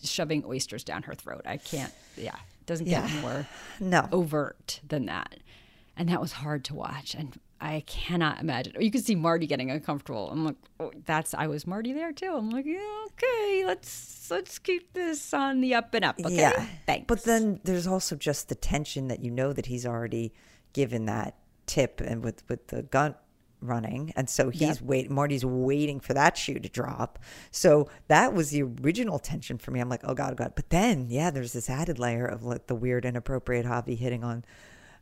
shoving 0.04 0.44
oysters 0.46 0.84
down 0.84 1.04
her 1.04 1.16
throat. 1.16 1.42
I 1.46 1.58
can't. 1.58 1.92
Yeah, 2.18 2.36
it 2.36 2.66
doesn't 2.66 2.86
get 2.86 3.10
Yeah. 3.10 3.22
more 3.22 3.48
no. 3.80 4.08
overt 4.12 4.82
than 4.88 5.06
that, 5.06 5.38
and 5.98 6.10
that 6.10 6.20
was 6.22 6.34
hard 6.34 6.64
to 6.66 6.76
watch. 6.76 7.16
And 7.16 7.40
I 7.64 7.84
cannot 7.86 8.40
imagine. 8.42 8.74
You 8.80 8.90
can 8.90 9.02
see 9.04 9.14
Marty 9.14 9.46
getting 9.46 9.70
uncomfortable. 9.70 10.30
I'm 10.32 10.44
like, 10.44 10.56
oh, 10.80 10.92
that's. 11.06 11.36
I 11.36 11.46
was 11.46 11.68
Marty 11.68 11.94
there 11.94 12.12
too. 12.12 12.34
I'm 12.36 12.50
like, 12.50 12.66
yeah, 12.66 12.80
okay, 13.14 13.64
let's 13.66 14.30
let's 14.32 14.58
keep 14.58 14.94
this 14.94 15.32
on 15.34 15.62
the 15.62 15.76
up 15.76 15.94
and 15.94 16.04
up. 16.04 16.20
Okay, 16.20 16.36
Yeah. 16.38 16.66
thanks. 16.88 17.06
But 17.08 17.24
then 17.24 17.60
there's 17.64 17.86
also 17.86 18.16
just 18.16 18.50
the 18.50 18.56
tension 18.56 19.10
that 19.10 19.24
you 19.24 19.30
know 19.30 19.54
that 19.54 19.68
he's 19.68 19.86
already 19.86 20.34
given 20.74 21.06
that 21.06 21.36
tip 21.68 22.02
and 22.02 22.24
with 22.24 22.44
with 22.50 22.68
the 22.68 22.82
gun 22.82 23.14
running 23.64 24.12
and 24.16 24.28
so 24.28 24.50
he's 24.50 24.62
Yep. 24.62 24.82
wait 24.82 25.12
Marty's 25.12 25.46
waiting 25.46 26.00
for 26.00 26.16
that 26.16 26.36
shoe 26.36 26.58
to 26.58 26.68
drop. 26.68 27.20
So 27.52 27.90
that 28.08 28.34
was 28.34 28.50
the 28.50 28.64
original 28.64 29.20
tension 29.20 29.60
for 29.60 29.70
me. 29.70 29.80
I'm 29.80 29.88
like, 29.88 30.02
"Oh 30.04 30.16
god, 30.16 30.32
oh 30.32 30.36
god." 30.36 30.54
But 30.56 30.72
then, 30.72 31.12
yeah, 31.12 31.30
there's 31.30 31.54
this 31.54 31.70
added 31.70 32.00
layer 32.00 32.26
of 32.26 32.44
like 32.44 32.66
the 32.66 32.74
weird 32.74 33.06
inappropriate 33.06 33.68
Javi 33.68 33.96
hitting 33.96 34.24
on 34.24 34.44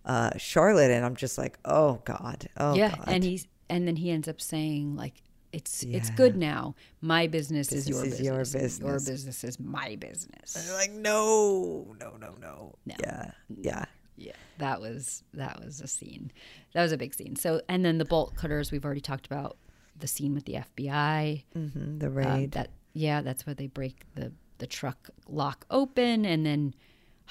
uh 0.05 0.31
Charlotte 0.37 0.91
and 0.91 1.05
I'm 1.05 1.15
just 1.15 1.37
like, 1.37 1.57
"Oh 1.65 2.01
god. 2.05 2.47
Oh 2.57 2.75
yeah, 2.75 2.95
god." 2.95 3.05
and 3.07 3.23
he's 3.23 3.47
and 3.69 3.87
then 3.87 3.95
he 3.97 4.11
ends 4.11 4.27
up 4.27 4.39
saying 4.41 4.95
like. 4.95 5.15
It's 5.51 5.81
it's 5.81 6.11
good 6.11 6.37
now. 6.37 6.75
My 7.01 7.25
business, 7.25 7.71
is 7.71 7.89
your 7.89 8.03
Business 8.03 8.19
business. 8.19 8.25
your 8.27 8.39
and 8.61 8.79
Your 8.81 8.93
business. 8.99 9.09
business 9.09 9.43
is 9.43 9.59
my 9.59 9.95
business. 9.95 10.55
And 10.55 10.63
you're 10.67 10.75
like, 10.75 10.91
"No, 10.91 11.87
no, 11.99 12.17
no, 12.21 12.35
no." 12.39 12.75
No. 12.85 12.95
Yeah. 12.99 13.31
Yeah. 13.59 13.85
Yeah, 14.15 14.33
that 14.59 14.79
was 14.79 15.23
that 15.33 15.59
was 15.65 15.81
a 15.81 15.87
scene. 15.87 16.31
That 16.75 16.83
was 16.83 16.91
a 16.91 16.97
big 16.97 17.15
scene. 17.15 17.35
So, 17.35 17.61
and 17.67 17.83
then 17.83 17.97
the 17.97 18.05
bolt 18.05 18.35
cutters 18.35 18.71
we've 18.71 18.85
already 18.85 19.01
talked 19.01 19.25
about 19.25 19.57
the 19.97 20.05
scene 20.07 20.35
with 20.35 20.45
the 20.45 20.53
FBI. 20.77 21.45
hmm 21.53 21.97
the 21.97 22.07
Um, 22.07 22.13
raid. 22.13 22.51
that 22.51 22.69
yeah, 22.93 23.23
that's 23.23 23.47
where 23.47 23.55
they 23.55 23.65
break 23.65 24.03
the 24.13 24.31
the 24.59 24.67
truck 24.67 25.09
lock 25.27 25.65
open, 25.71 26.25
and 26.25 26.45
then 26.45 26.75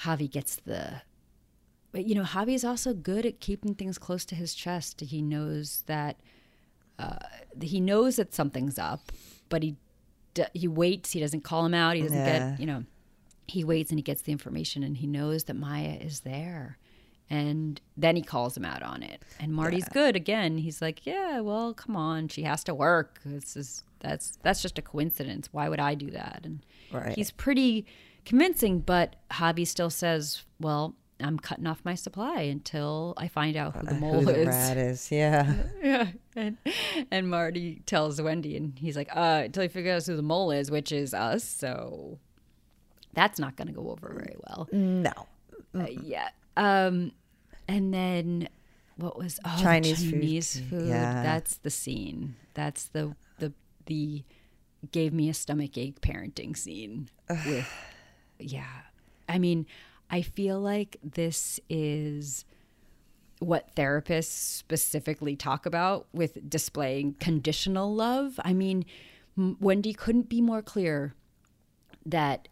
Javi 0.01 0.29
gets 0.29 0.57
the. 0.57 1.03
But 1.91 2.05
you 2.05 2.15
know, 2.15 2.23
Javi 2.23 2.53
is 2.53 2.63
also 2.63 2.93
good 2.93 3.25
at 3.25 3.39
keeping 3.39 3.73
things 3.73 3.97
close 3.97 4.25
to 4.25 4.35
his 4.35 4.53
chest. 4.53 5.01
He 5.01 5.21
knows 5.21 5.83
that 5.87 6.19
uh, 6.99 7.17
he 7.61 7.79
knows 7.79 8.17
that 8.17 8.33
something's 8.33 8.77
up, 8.77 9.11
but 9.49 9.63
he 9.63 9.75
d- 10.33 10.43
he 10.53 10.67
waits. 10.67 11.11
He 11.13 11.19
doesn't 11.19 11.43
call 11.43 11.65
him 11.65 11.73
out. 11.73 11.95
He 11.95 12.01
doesn't 12.03 12.17
Yeah. 12.17 12.49
get 12.51 12.59
you 12.59 12.65
know. 12.65 12.83
He 13.47 13.63
waits 13.63 13.89
and 13.89 13.97
he 13.97 14.03
gets 14.03 14.21
the 14.21 14.31
information, 14.31 14.83
and 14.83 14.97
he 14.97 15.07
knows 15.07 15.45
that 15.45 15.55
Maya 15.55 15.97
is 15.99 16.19
there. 16.19 16.77
And 17.31 17.79
then 17.95 18.15
he 18.15 18.21
calls 18.23 18.57
him 18.57 18.65
out 18.65 18.81
on 18.83 19.03
it. 19.03 19.21
And 19.39 19.53
Marty's 19.53 19.87
good 19.89 20.15
again. 20.15 20.57
He's 20.59 20.81
like, 20.81 21.05
"Yeah, 21.05 21.39
well, 21.41 21.73
come 21.73 21.95
on. 21.95 22.27
She 22.27 22.43
has 22.43 22.63
to 22.65 22.73
work. 22.75 23.19
This 23.25 23.55
is 23.57 23.83
that's 23.99 24.37
that's 24.43 24.61
just 24.61 24.77
a 24.77 24.81
coincidence. 24.83 25.49
Why 25.51 25.69
would 25.69 25.79
I 25.79 25.95
do 25.95 26.11
that?" 26.11 26.41
And 26.43 26.63
Right. 26.91 27.15
he's 27.15 27.31
pretty 27.31 27.85
convincing, 28.25 28.79
but 28.81 29.15
Javi 29.31 29.65
still 29.65 29.89
says, 29.91 30.43
"Well, 30.59 30.95
I'm 31.21 31.37
cutting 31.37 31.67
off 31.67 31.81
my 31.83 31.95
supply 31.95 32.41
until 32.41 33.13
I 33.17 33.27
find 33.27 33.57
out 33.57 33.75
who 33.75 33.85
the 33.85 33.95
Uh, 33.95 33.99
mole 33.99 34.19
who 34.19 34.25
the 34.25 34.41
is." 34.41 34.47
rat 34.47 34.77
is. 34.77 35.11
Yeah. 35.11 35.53
Yeah. 35.83 36.07
And, 36.35 36.57
and 37.11 37.29
Marty 37.29 37.81
tells 37.85 38.21
Wendy, 38.21 38.55
and 38.55 38.77
he's 38.79 38.95
like, 38.95 39.09
uh, 39.15 39.41
until 39.45 39.63
he 39.63 39.69
figures 39.69 40.07
out 40.07 40.11
who 40.13 40.15
the 40.15 40.21
mole 40.23 40.51
is, 40.51 40.71
which 40.71 40.91
is 40.91 41.13
us. 41.13 41.43
So 41.43 42.19
that's 43.13 43.39
not 43.39 43.55
going 43.57 43.67
to 43.67 43.73
go 43.73 43.89
over 43.89 44.09
very 44.13 44.35
well. 44.47 44.67
No. 44.71 45.11
Uh, 45.75 45.87
yeah. 46.03 46.29
Um, 46.55 47.11
and 47.67 47.93
then 47.93 48.47
what 48.95 49.17
was 49.17 49.39
oh, 49.45 49.55
the 49.57 49.61
Chinese 49.63 50.09
food. 50.09 50.69
Food? 50.69 50.87
Yeah. 50.87 51.23
That's 51.23 51.57
the 51.57 51.69
scene. 51.69 52.35
That's 52.53 52.85
the 52.85 53.15
the 53.39 53.53
the 53.85 54.23
gave 54.91 55.13
me 55.13 55.29
a 55.29 55.33
stomach 55.33 55.77
ache 55.77 56.01
parenting 56.01 56.55
scene 56.57 57.09
with 57.29 57.67
yeah. 58.39 58.65
I 59.27 59.37
mean, 59.37 59.65
I 60.09 60.21
feel 60.21 60.59
like 60.59 60.97
this 61.03 61.59
is 61.69 62.45
what 63.39 63.73
therapists 63.75 64.25
specifically 64.25 65.35
talk 65.35 65.65
about 65.65 66.07
with 66.13 66.49
displaying 66.49 67.15
conditional 67.19 67.93
love. 67.93 68.39
I 68.43 68.53
mean, 68.53 68.85
M- 69.37 69.57
Wendy 69.59 69.93
couldn't 69.93 70.27
be 70.29 70.41
more 70.41 70.61
clear 70.61 71.15
that 72.05 72.47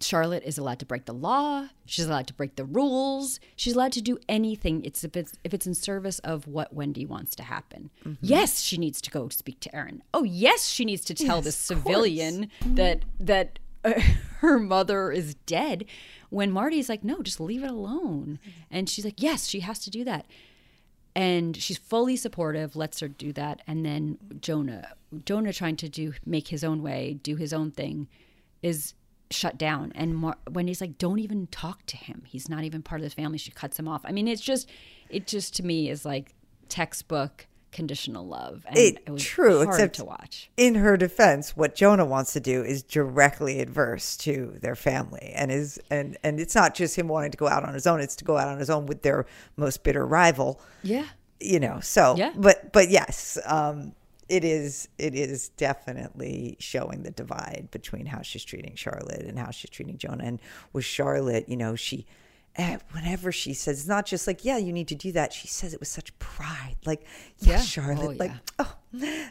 Charlotte 0.00 0.42
is 0.44 0.58
allowed 0.58 0.80
to 0.80 0.86
break 0.86 1.06
the 1.06 1.14
law. 1.14 1.68
She's 1.86 2.06
allowed 2.06 2.26
to 2.26 2.34
break 2.34 2.56
the 2.56 2.64
rules. 2.64 3.40
She's 3.56 3.74
allowed 3.74 3.92
to 3.92 4.02
do 4.02 4.18
anything. 4.28 4.84
It's 4.84 5.04
if 5.04 5.16
it's 5.16 5.32
if 5.44 5.54
it's 5.54 5.66
in 5.66 5.74
service 5.74 6.18
of 6.20 6.46
what 6.46 6.74
Wendy 6.74 7.06
wants 7.06 7.34
to 7.36 7.42
happen. 7.42 7.90
Mm-hmm. 8.00 8.14
Yes, 8.20 8.60
she 8.60 8.76
needs 8.76 9.00
to 9.02 9.10
go 9.10 9.28
speak 9.28 9.60
to 9.60 9.74
Erin. 9.74 10.02
Oh, 10.12 10.24
yes, 10.24 10.66
she 10.68 10.84
needs 10.84 11.04
to 11.06 11.14
tell 11.14 11.40
this 11.40 11.56
civilian 11.56 12.50
that 12.66 13.04
that 13.20 13.58
her 14.38 14.58
mother 14.58 15.12
is 15.12 15.34
dead 15.46 15.84
when 16.30 16.50
Marty's 16.50 16.88
like, 16.88 17.04
no, 17.04 17.22
just 17.22 17.40
leave 17.40 17.62
it 17.62 17.70
alone. 17.70 18.38
And 18.70 18.88
she's 18.88 19.04
like, 19.04 19.22
yes, 19.22 19.46
she 19.46 19.60
has 19.60 19.78
to 19.80 19.90
do 19.90 20.04
that. 20.04 20.26
And 21.16 21.56
she's 21.56 21.78
fully 21.78 22.16
supportive, 22.16 22.74
lets 22.74 23.00
her 23.00 23.08
do 23.08 23.32
that. 23.34 23.62
And 23.66 23.86
then 23.86 24.18
Jonah, 24.40 24.94
Jonah 25.24 25.52
trying 25.52 25.76
to 25.76 25.88
do 25.88 26.12
make 26.26 26.48
his 26.48 26.64
own 26.64 26.82
way, 26.82 27.18
do 27.22 27.36
his 27.36 27.52
own 27.52 27.70
thing, 27.70 28.08
is 28.62 28.94
shut 29.30 29.56
down. 29.56 29.92
And 29.94 30.16
Mar- 30.16 30.38
he's 30.56 30.80
like, 30.80 30.98
don't 30.98 31.20
even 31.20 31.46
talk 31.48 31.86
to 31.86 31.96
him. 31.96 32.22
He's 32.26 32.48
not 32.48 32.64
even 32.64 32.82
part 32.82 33.00
of 33.00 33.04
the 33.08 33.14
family. 33.14 33.38
She 33.38 33.52
cuts 33.52 33.78
him 33.78 33.86
off. 33.86 34.02
I 34.04 34.10
mean, 34.10 34.26
it's 34.26 34.42
just, 34.42 34.68
it 35.08 35.26
just 35.26 35.54
to 35.56 35.62
me 35.62 35.88
is 35.88 36.04
like 36.04 36.34
textbook 36.68 37.46
conditional 37.74 38.26
love. 38.26 38.64
And 38.66 38.78
It- 38.78 38.98
it, 39.04 39.10
was 39.10 39.22
true, 39.22 39.56
hard 39.64 39.68
except- 39.68 39.96
to 39.96 40.04
watch. 40.06 40.50
in 40.56 40.76
her 40.76 40.96
defense, 40.96 41.54
what 41.56 41.74
Jonah 41.74 42.06
wants 42.06 42.32
to 42.32 42.40
do 42.40 42.62
is 42.64 42.82
directly 42.82 43.60
adverse 43.60 44.16
to 44.18 44.56
their 44.62 44.74
family, 44.76 45.32
and 45.34 45.50
is 45.52 45.78
and 45.90 46.16
and 46.22 46.40
it's 46.40 46.54
not 46.54 46.74
just 46.74 46.96
him 46.96 47.08
wanting 47.08 47.32
to 47.32 47.36
go 47.36 47.48
out 47.48 47.64
on 47.64 47.74
his 47.74 47.86
own; 47.86 48.00
it's 48.00 48.16
to 48.16 48.24
go 48.24 48.38
out 48.38 48.48
on 48.48 48.58
his 48.58 48.70
own 48.70 48.86
with 48.86 49.02
their 49.02 49.26
most 49.56 49.82
bitter 49.82 50.06
rival. 50.06 50.58
Yeah. 50.82 51.06
You 51.40 51.60
know, 51.60 51.80
so 51.80 52.14
Yeah. 52.16 52.32
but 52.36 52.72
but 52.72 52.88
yes, 52.88 53.36
um, 53.44 53.94
it 54.30 54.44
is 54.44 54.88
it 54.96 55.14
is 55.14 55.50
definitely 55.50 56.56
showing 56.58 57.02
the 57.02 57.10
divide 57.10 57.68
between 57.70 58.06
how 58.06 58.22
she's 58.22 58.44
treating 58.44 58.74
Charlotte 58.76 59.22
and 59.26 59.38
how 59.38 59.50
she's 59.50 59.70
treating 59.70 59.98
Jonah. 59.98 60.24
And 60.24 60.40
with 60.72 60.84
Charlotte, 60.86 61.48
you 61.48 61.56
know, 61.56 61.74
she. 61.76 62.06
Eh, 62.56 62.78
Whenever 62.92 63.32
she 63.32 63.52
says, 63.54 63.80
it's 63.80 63.88
not 63.88 64.06
just 64.06 64.26
like, 64.26 64.44
yeah, 64.44 64.56
you 64.58 64.72
need 64.72 64.88
to 64.88 64.94
do 64.94 65.12
that. 65.12 65.32
She 65.32 65.48
says 65.48 65.74
it 65.74 65.80
with 65.80 65.88
such 65.88 66.16
pride, 66.18 66.76
like, 66.84 67.04
yeah, 67.38 67.54
Yeah. 67.54 67.60
Charlotte, 67.60 68.14
Oh, 68.14 68.16
like, 68.18 68.30
yeah. 68.30 68.38
oh, 68.60 68.76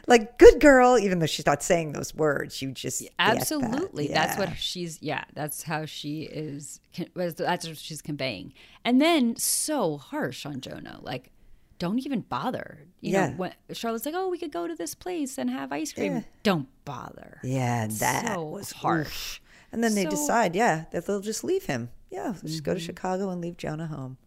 like 0.06 0.38
good 0.38 0.60
girl, 0.60 0.98
even 0.98 1.18
though 1.20 1.26
she's 1.26 1.46
not 1.46 1.62
saying 1.62 1.92
those 1.92 2.14
words, 2.14 2.60
you 2.60 2.70
just 2.72 3.00
get 3.00 3.12
that. 3.18 3.36
Absolutely. 3.38 4.08
That's 4.08 4.36
what 4.38 4.56
she's, 4.58 5.00
yeah, 5.02 5.24
that's 5.34 5.62
how 5.62 5.86
she 5.86 6.22
is, 6.22 6.80
that's 7.14 7.66
what 7.66 7.78
she's 7.78 8.02
conveying. 8.02 8.52
And 8.84 9.00
then 9.00 9.36
so 9.36 9.96
harsh 9.96 10.44
on 10.44 10.60
Jonah, 10.60 10.98
like, 11.02 11.30
don't 11.78 11.98
even 12.06 12.20
bother. 12.20 12.84
You 13.00 13.12
Yeah. 13.12 13.28
know, 13.30 13.34
when 13.36 13.52
Charlotte's 13.72 14.06
like, 14.06 14.14
oh, 14.16 14.28
we 14.28 14.38
could 14.38 14.52
go 14.52 14.68
to 14.68 14.74
this 14.74 14.94
place 14.94 15.38
and 15.38 15.50
have 15.50 15.72
ice 15.72 15.92
cream. 15.92 16.24
Don't 16.42 16.68
bother. 16.84 17.40
Yeah, 17.42 17.86
that 17.88 18.34
So 18.34 18.44
was 18.44 18.72
harsh. 18.72 19.06
harsh. 19.06 19.40
And 19.72 19.82
then 19.82 19.94
they 19.96 20.04
So- 20.04 20.10
decide, 20.10 20.54
yeah, 20.54 20.84
that 20.92 21.06
they'll 21.06 21.20
just 21.20 21.42
leave 21.42 21.64
him. 21.66 21.88
Yeah, 22.14 22.32
they'll 22.32 22.50
just 22.50 22.62
go 22.62 22.74
to 22.74 22.80
Chicago 22.80 23.30
and 23.30 23.40
leave 23.40 23.56
Jonah 23.56 23.88
home. 23.88 24.18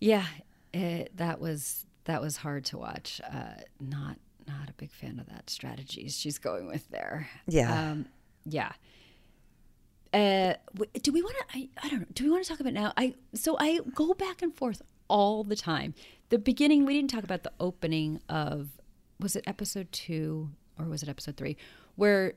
Yeah, 0.00 0.26
it, 0.74 1.16
that 1.16 1.40
was 1.40 1.86
that 2.04 2.20
was 2.20 2.38
hard 2.38 2.64
to 2.66 2.78
watch. 2.78 3.20
Uh, 3.24 3.54
not 3.80 4.18
not 4.46 4.68
a 4.68 4.72
big 4.74 4.90
fan 4.90 5.18
of 5.18 5.26
that 5.28 5.48
strategy 5.48 6.08
she's 6.08 6.38
going 6.38 6.66
with 6.66 6.88
there. 6.90 7.28
Yeah. 7.46 7.90
um, 7.90 8.06
yeah. 8.44 8.72
Uh, 10.12 10.54
do 11.02 11.10
we 11.10 11.22
want 11.22 11.36
to? 11.38 11.58
I, 11.58 11.68
I 11.82 11.88
don't 11.88 12.00
know. 12.00 12.06
Do 12.12 12.24
we 12.24 12.30
want 12.30 12.44
to 12.44 12.48
talk 12.50 12.60
about 12.60 12.74
now? 12.74 12.92
I 12.98 13.14
so 13.34 13.56
I 13.58 13.80
go 13.94 14.12
back 14.12 14.42
and 14.42 14.54
forth 14.54 14.82
all 15.08 15.44
the 15.44 15.56
time. 15.56 15.94
The 16.28 16.38
beginning 16.38 16.84
we 16.84 16.94
didn't 16.94 17.10
talk 17.10 17.24
about 17.24 17.44
the 17.44 17.52
opening 17.58 18.20
of 18.28 18.68
was 19.18 19.36
it 19.36 19.44
episode 19.46 19.90
two 19.90 20.50
or 20.78 20.84
was 20.86 21.02
it 21.02 21.08
episode 21.08 21.36
three 21.36 21.56
where 21.96 22.34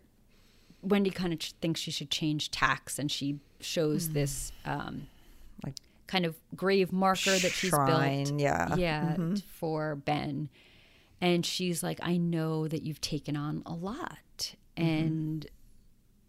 Wendy 0.86 1.10
kind 1.10 1.34
of 1.34 1.40
ch- 1.40 1.54
thinks 1.62 1.80
she 1.80 1.92
should 1.92 2.10
change 2.10 2.52
tax 2.52 3.00
and 3.00 3.12
she 3.12 3.40
shows 3.60 4.10
this 4.10 4.52
um, 4.66 5.08
Like 5.66 5.76
kind 6.08 6.26
of 6.26 6.36
grave 6.56 6.94
marker 6.94 7.38
that 7.38 7.52
she's 7.52 7.72
built. 7.72 7.88
shrine, 7.88 8.40
yeah. 8.40 8.76
Yeah, 8.76 9.18
for 9.54 9.96
Ben. 9.96 10.50
And 11.22 11.46
she's 11.46 11.82
like, 11.82 12.00
I 12.04 12.18
know 12.18 12.68
that 12.68 12.84
you've 12.84 13.02
taken 13.02 13.36
on 13.36 13.64
a 13.66 13.74
lot. 13.74 14.56
And 14.78 15.48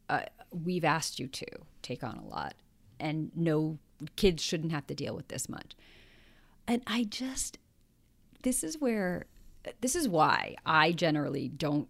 uh, 0.08 0.22
we've 0.50 0.84
asked 0.84 1.18
you 1.18 1.26
to 1.26 1.46
take 1.82 2.02
on 2.04 2.16
a 2.16 2.24
lot. 2.26 2.54
And 2.98 3.30
no 3.34 3.78
kids 4.14 4.42
shouldn't 4.42 4.72
have 4.72 4.86
to 4.86 4.94
deal 4.94 5.14
with 5.14 5.28
this 5.28 5.48
much. 5.48 5.74
And 6.66 6.82
I 6.86 7.04
just, 7.04 7.58
this 8.42 8.64
is 8.64 8.80
where, 8.80 9.26
this 9.80 9.94
is 9.96 10.08
why 10.08 10.54
I 10.64 10.92
generally 10.92 11.48
don't 11.48 11.88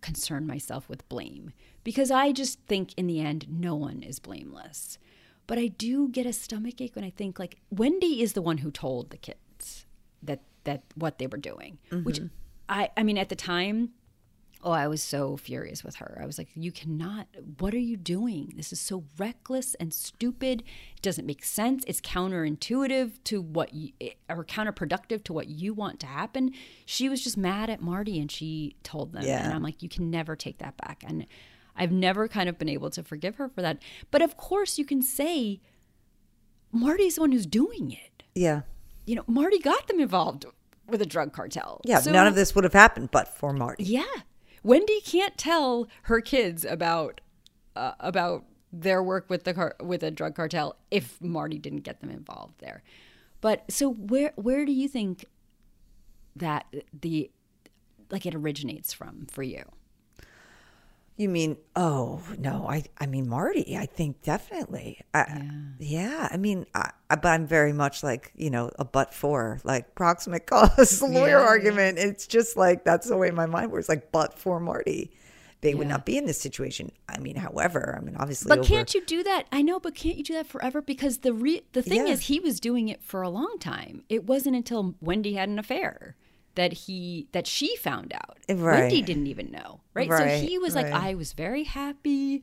concern 0.00 0.46
myself 0.46 0.88
with 0.88 1.08
blame 1.08 1.52
because 1.84 2.10
I 2.10 2.32
just 2.32 2.58
think 2.66 2.94
in 2.96 3.06
the 3.06 3.20
end, 3.20 3.46
no 3.48 3.74
one 3.74 4.02
is 4.02 4.18
blameless. 4.18 4.98
But 5.46 5.58
I 5.58 5.68
do 5.68 6.08
get 6.08 6.26
a 6.26 6.32
stomach 6.32 6.80
ache 6.80 6.96
when 6.96 7.04
I 7.04 7.10
think 7.10 7.38
like 7.38 7.60
Wendy 7.70 8.22
is 8.22 8.32
the 8.32 8.42
one 8.42 8.58
who 8.58 8.70
told 8.70 9.10
the 9.10 9.18
kids 9.18 9.86
that 10.22 10.40
that 10.64 10.82
what 10.94 11.18
they 11.18 11.26
were 11.26 11.38
doing, 11.38 11.78
which 11.90 12.16
mm-hmm. 12.16 12.26
I 12.68 12.90
I 12.96 13.02
mean 13.02 13.18
at 13.18 13.28
the 13.28 13.36
time, 13.36 13.90
oh 14.62 14.70
I 14.70 14.88
was 14.88 15.02
so 15.02 15.36
furious 15.36 15.84
with 15.84 15.96
her. 15.96 16.18
I 16.18 16.24
was 16.24 16.38
like, 16.38 16.48
you 16.54 16.72
cannot. 16.72 17.26
What 17.58 17.74
are 17.74 17.78
you 17.78 17.98
doing? 17.98 18.54
This 18.56 18.72
is 18.72 18.80
so 18.80 19.04
reckless 19.18 19.74
and 19.74 19.92
stupid. 19.92 20.62
It 20.96 21.02
doesn't 21.02 21.26
make 21.26 21.44
sense. 21.44 21.84
It's 21.86 22.00
counterintuitive 22.00 23.22
to 23.24 23.42
what 23.42 23.74
you 23.74 23.92
or 24.30 24.44
counterproductive 24.46 25.24
to 25.24 25.34
what 25.34 25.48
you 25.48 25.74
want 25.74 26.00
to 26.00 26.06
happen. 26.06 26.52
She 26.86 27.10
was 27.10 27.22
just 27.22 27.36
mad 27.36 27.68
at 27.68 27.82
Marty 27.82 28.18
and 28.18 28.32
she 28.32 28.76
told 28.82 29.12
them, 29.12 29.24
Yeah. 29.24 29.44
and 29.44 29.52
I'm 29.52 29.62
like, 29.62 29.82
you 29.82 29.90
can 29.90 30.10
never 30.10 30.36
take 30.36 30.56
that 30.58 30.78
back. 30.78 31.04
And 31.06 31.26
I've 31.76 31.92
never 31.92 32.28
kind 32.28 32.48
of 32.48 32.58
been 32.58 32.68
able 32.68 32.90
to 32.90 33.02
forgive 33.02 33.36
her 33.36 33.48
for 33.48 33.62
that. 33.62 33.78
But 34.10 34.22
of 34.22 34.36
course, 34.36 34.78
you 34.78 34.84
can 34.84 35.02
say 35.02 35.60
Marty's 36.72 37.16
the 37.16 37.22
one 37.22 37.32
who's 37.32 37.46
doing 37.46 37.90
it. 37.92 38.22
Yeah. 38.34 38.62
You 39.06 39.16
know, 39.16 39.24
Marty 39.26 39.58
got 39.58 39.86
them 39.88 40.00
involved 40.00 40.46
with 40.86 41.00
a 41.02 41.06
drug 41.06 41.32
cartel. 41.32 41.80
Yeah, 41.84 42.00
So- 42.00 42.12
none 42.12 42.26
of 42.26 42.34
this 42.34 42.54
would 42.54 42.64
have 42.64 42.72
happened 42.72 43.10
but 43.10 43.28
for 43.28 43.52
Marty. 43.52 43.84
Yeah, 43.84 44.04
Wendy 44.62 45.00
can't 45.00 45.36
tell 45.36 45.88
her 46.02 46.20
kids 46.20 46.64
about 46.64 47.20
uh, 47.76 47.92
about 48.00 48.44
their 48.72 49.02
work 49.02 49.28
with 49.28 49.44
the 49.44 49.52
car- 49.54 49.76
with 49.82 50.02
a 50.02 50.10
drug 50.10 50.34
cartel 50.36 50.76
if 50.90 51.20
Marty 51.20 51.58
didn't 51.58 51.80
get 51.80 52.00
them 52.00 52.10
involved 52.10 52.54
there. 52.60 52.82
But 53.40 53.70
so 53.70 53.90
where 53.92 54.32
where 54.36 54.64
do 54.64 54.72
you 54.72 54.88
think 54.88 55.24
that 56.36 56.66
the 56.98 57.30
like 58.10 58.26
it 58.26 58.34
originates 58.34 58.92
from 58.92 59.26
for 59.30 59.42
you? 59.42 59.64
You 61.16 61.28
mean, 61.28 61.58
oh, 61.76 62.20
no, 62.38 62.66
I 62.68 62.82
I 62.98 63.06
mean 63.06 63.28
Marty, 63.28 63.76
I 63.76 63.86
think 63.86 64.22
definitely. 64.22 65.00
I, 65.14 65.48
yeah. 65.78 66.28
I 66.30 66.36
mean, 66.36 66.66
I, 66.74 66.90
I, 67.08 67.14
but 67.14 67.28
I'm 67.28 67.46
very 67.46 67.72
much 67.72 68.02
like, 68.02 68.32
you 68.34 68.50
know, 68.50 68.72
a 68.80 68.84
but 68.84 69.14
for, 69.14 69.60
like 69.62 69.94
proximate 69.94 70.46
cause 70.48 71.00
lawyer 71.02 71.28
Yeah. 71.38 71.46
argument. 71.46 71.98
It's 71.98 72.26
just 72.26 72.56
like, 72.56 72.82
that's 72.84 73.06
the 73.08 73.16
way 73.16 73.30
my 73.30 73.46
mind 73.46 73.70
works, 73.70 73.88
like, 73.88 74.10
but 74.10 74.36
for 74.38 74.58
Marty. 74.58 75.12
They 75.60 75.74
would 75.74 75.86
not 75.86 76.04
be 76.04 76.18
in 76.18 76.26
this 76.26 76.38
situation. 76.38 76.92
I 77.08 77.18
mean, 77.20 77.36
however, 77.36 77.96
I 77.98 78.04
mean, 78.04 78.16
obviously, 78.18 78.50
But 78.50 78.58
over- 78.58 78.68
can't 78.68 78.92
you 78.92 79.02
do 79.06 79.22
that? 79.22 79.44
I 79.50 79.62
know, 79.62 79.80
but 79.80 79.94
can't 79.94 80.18
you 80.18 80.22
do 80.24 80.34
that 80.34 80.46
forever? 80.46 80.82
Because 80.82 81.18
the 81.18 81.32
re- 81.32 81.62
the 81.72 81.80
thing 81.80 82.06
Yeah. 82.06 82.12
is, 82.12 82.22
he 82.22 82.38
was 82.38 82.60
doing 82.60 82.88
it 82.88 83.02
for 83.02 83.22
a 83.22 83.30
long 83.30 83.56
time. 83.60 84.02
It 84.10 84.24
wasn't 84.26 84.56
until 84.56 84.94
Wendy 85.00 85.34
had 85.34 85.48
an 85.48 85.58
affair 85.58 86.16
that 86.54 86.72
he 86.72 87.28
that 87.32 87.46
she 87.46 87.76
found 87.76 88.12
out. 88.12 88.38
Eh, 88.48 88.54
right. 88.54 88.80
Wendy 88.80 89.02
didn't 89.02 89.26
even 89.26 89.50
know, 89.50 89.80
right? 89.92 90.08
Right, 90.08 90.40
so 90.40 90.46
he 90.46 90.58
was 90.58 90.74
like. 90.74 90.86
I 90.86 91.14
was 91.14 91.32
very 91.32 91.64
happy, 91.64 92.42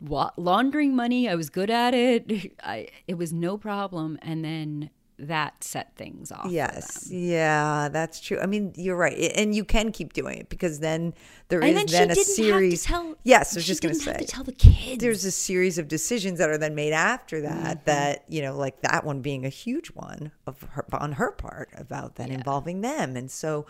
wa- 0.00 0.30
laundering 0.36 0.94
money. 0.94 1.28
I 1.28 1.34
was 1.34 1.50
good 1.50 1.70
at 1.70 1.94
it. 1.94 2.52
I 2.62 2.88
it 3.06 3.14
was 3.14 3.32
no 3.32 3.56
problem. 3.58 4.18
And 4.22 4.44
then 4.44 4.90
that 5.28 5.62
set 5.62 5.94
things 5.96 6.32
off. 6.32 6.46
Yes. 6.50 7.08
Yeah, 7.10 7.88
that's 7.90 8.20
true. 8.20 8.38
I 8.40 8.46
mean, 8.46 8.72
you're 8.76 8.96
right. 8.96 9.32
And 9.36 9.54
you 9.54 9.64
can 9.64 9.92
keep 9.92 10.12
doing 10.12 10.38
it 10.38 10.48
because 10.48 10.80
then 10.80 11.14
there 11.48 11.60
is 11.60 11.76
And 11.78 11.88
then, 11.88 12.08
then 12.08 12.14
she 12.16 12.20
a 12.22 12.24
series. 12.24 12.84
tell. 12.84 13.16
yes, 13.22 13.54
I 13.54 13.58
was 13.58 13.66
just 13.66 13.82
going 13.82 13.94
to 13.94 14.00
say. 14.00 14.16
to 14.16 14.24
tell 14.24 14.44
the 14.44 14.52
kids. 14.52 15.00
there's 15.02 15.24
a 15.24 15.30
series 15.30 15.78
of 15.78 15.88
decisions 15.88 16.38
that 16.38 16.48
are 16.50 16.58
then 16.58 16.74
made 16.74 16.92
after 16.92 17.40
that 17.42 17.50
Mm-hmm. 17.50 17.84
that 17.84 18.24
you 18.28 18.42
know 18.42 18.56
like 18.56 18.80
that 18.82 19.04
one 19.04 19.20
being 19.20 19.44
a 19.44 19.48
huge 19.48 19.88
one 19.88 20.32
of 20.46 20.62
her 20.70 20.84
on 20.92 21.12
her 21.12 21.30
part 21.32 21.68
about 21.76 22.14
then 22.16 22.30
involving 22.30 22.80
them 22.80 23.16
and 23.16 23.30
so 23.30 23.66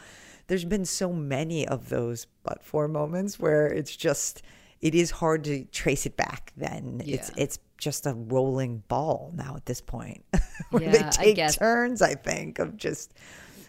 there's 0.47 0.65
been 0.65 0.85
so 0.85 1.13
many 1.13 1.67
of 1.67 1.89
those 1.89 2.27
but 2.43 2.63
for 2.63 2.87
moments 2.89 3.39
where 3.39 3.67
it's 3.67 3.97
just 3.97 4.43
it 4.81 4.95
is 4.95 5.11
hard 5.13 5.45
to 5.45 5.65
trace 5.67 6.07
it 6.07 6.17
back 6.17 6.53
then 6.57 7.03
it's 7.05 7.31
it's 7.37 7.59
just 7.81 8.07
a 8.07 8.15
rolling 8.15 8.85
ball 8.89 9.33
now 9.35 9.57
at 9.57 9.67
this 9.67 9.81
point 9.81 10.25
where 10.71 10.83
Yeah, 10.85 10.93
they 10.93 10.99
I 11.01 11.11
take 11.11 11.37
guess. 11.37 11.57
turns 11.57 12.01
i 12.03 12.15
think 12.15 12.59
of 12.61 12.77
just 12.77 13.13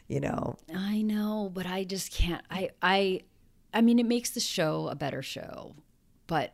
you 0.08 0.20
know 0.20 0.56
I 0.76 1.02
know, 1.02 1.50
but 1.54 1.66
I 1.66 1.84
just 1.86 2.12
can't. 2.12 2.44
I 2.52 2.72
I 2.82 3.22
I 3.74 3.80
mean, 3.82 3.98
it 4.00 4.06
makes 4.06 4.32
the 4.32 4.42
show 4.42 4.90
a 4.90 4.96
better 4.96 5.22
show, 5.22 5.74
but 6.28 6.52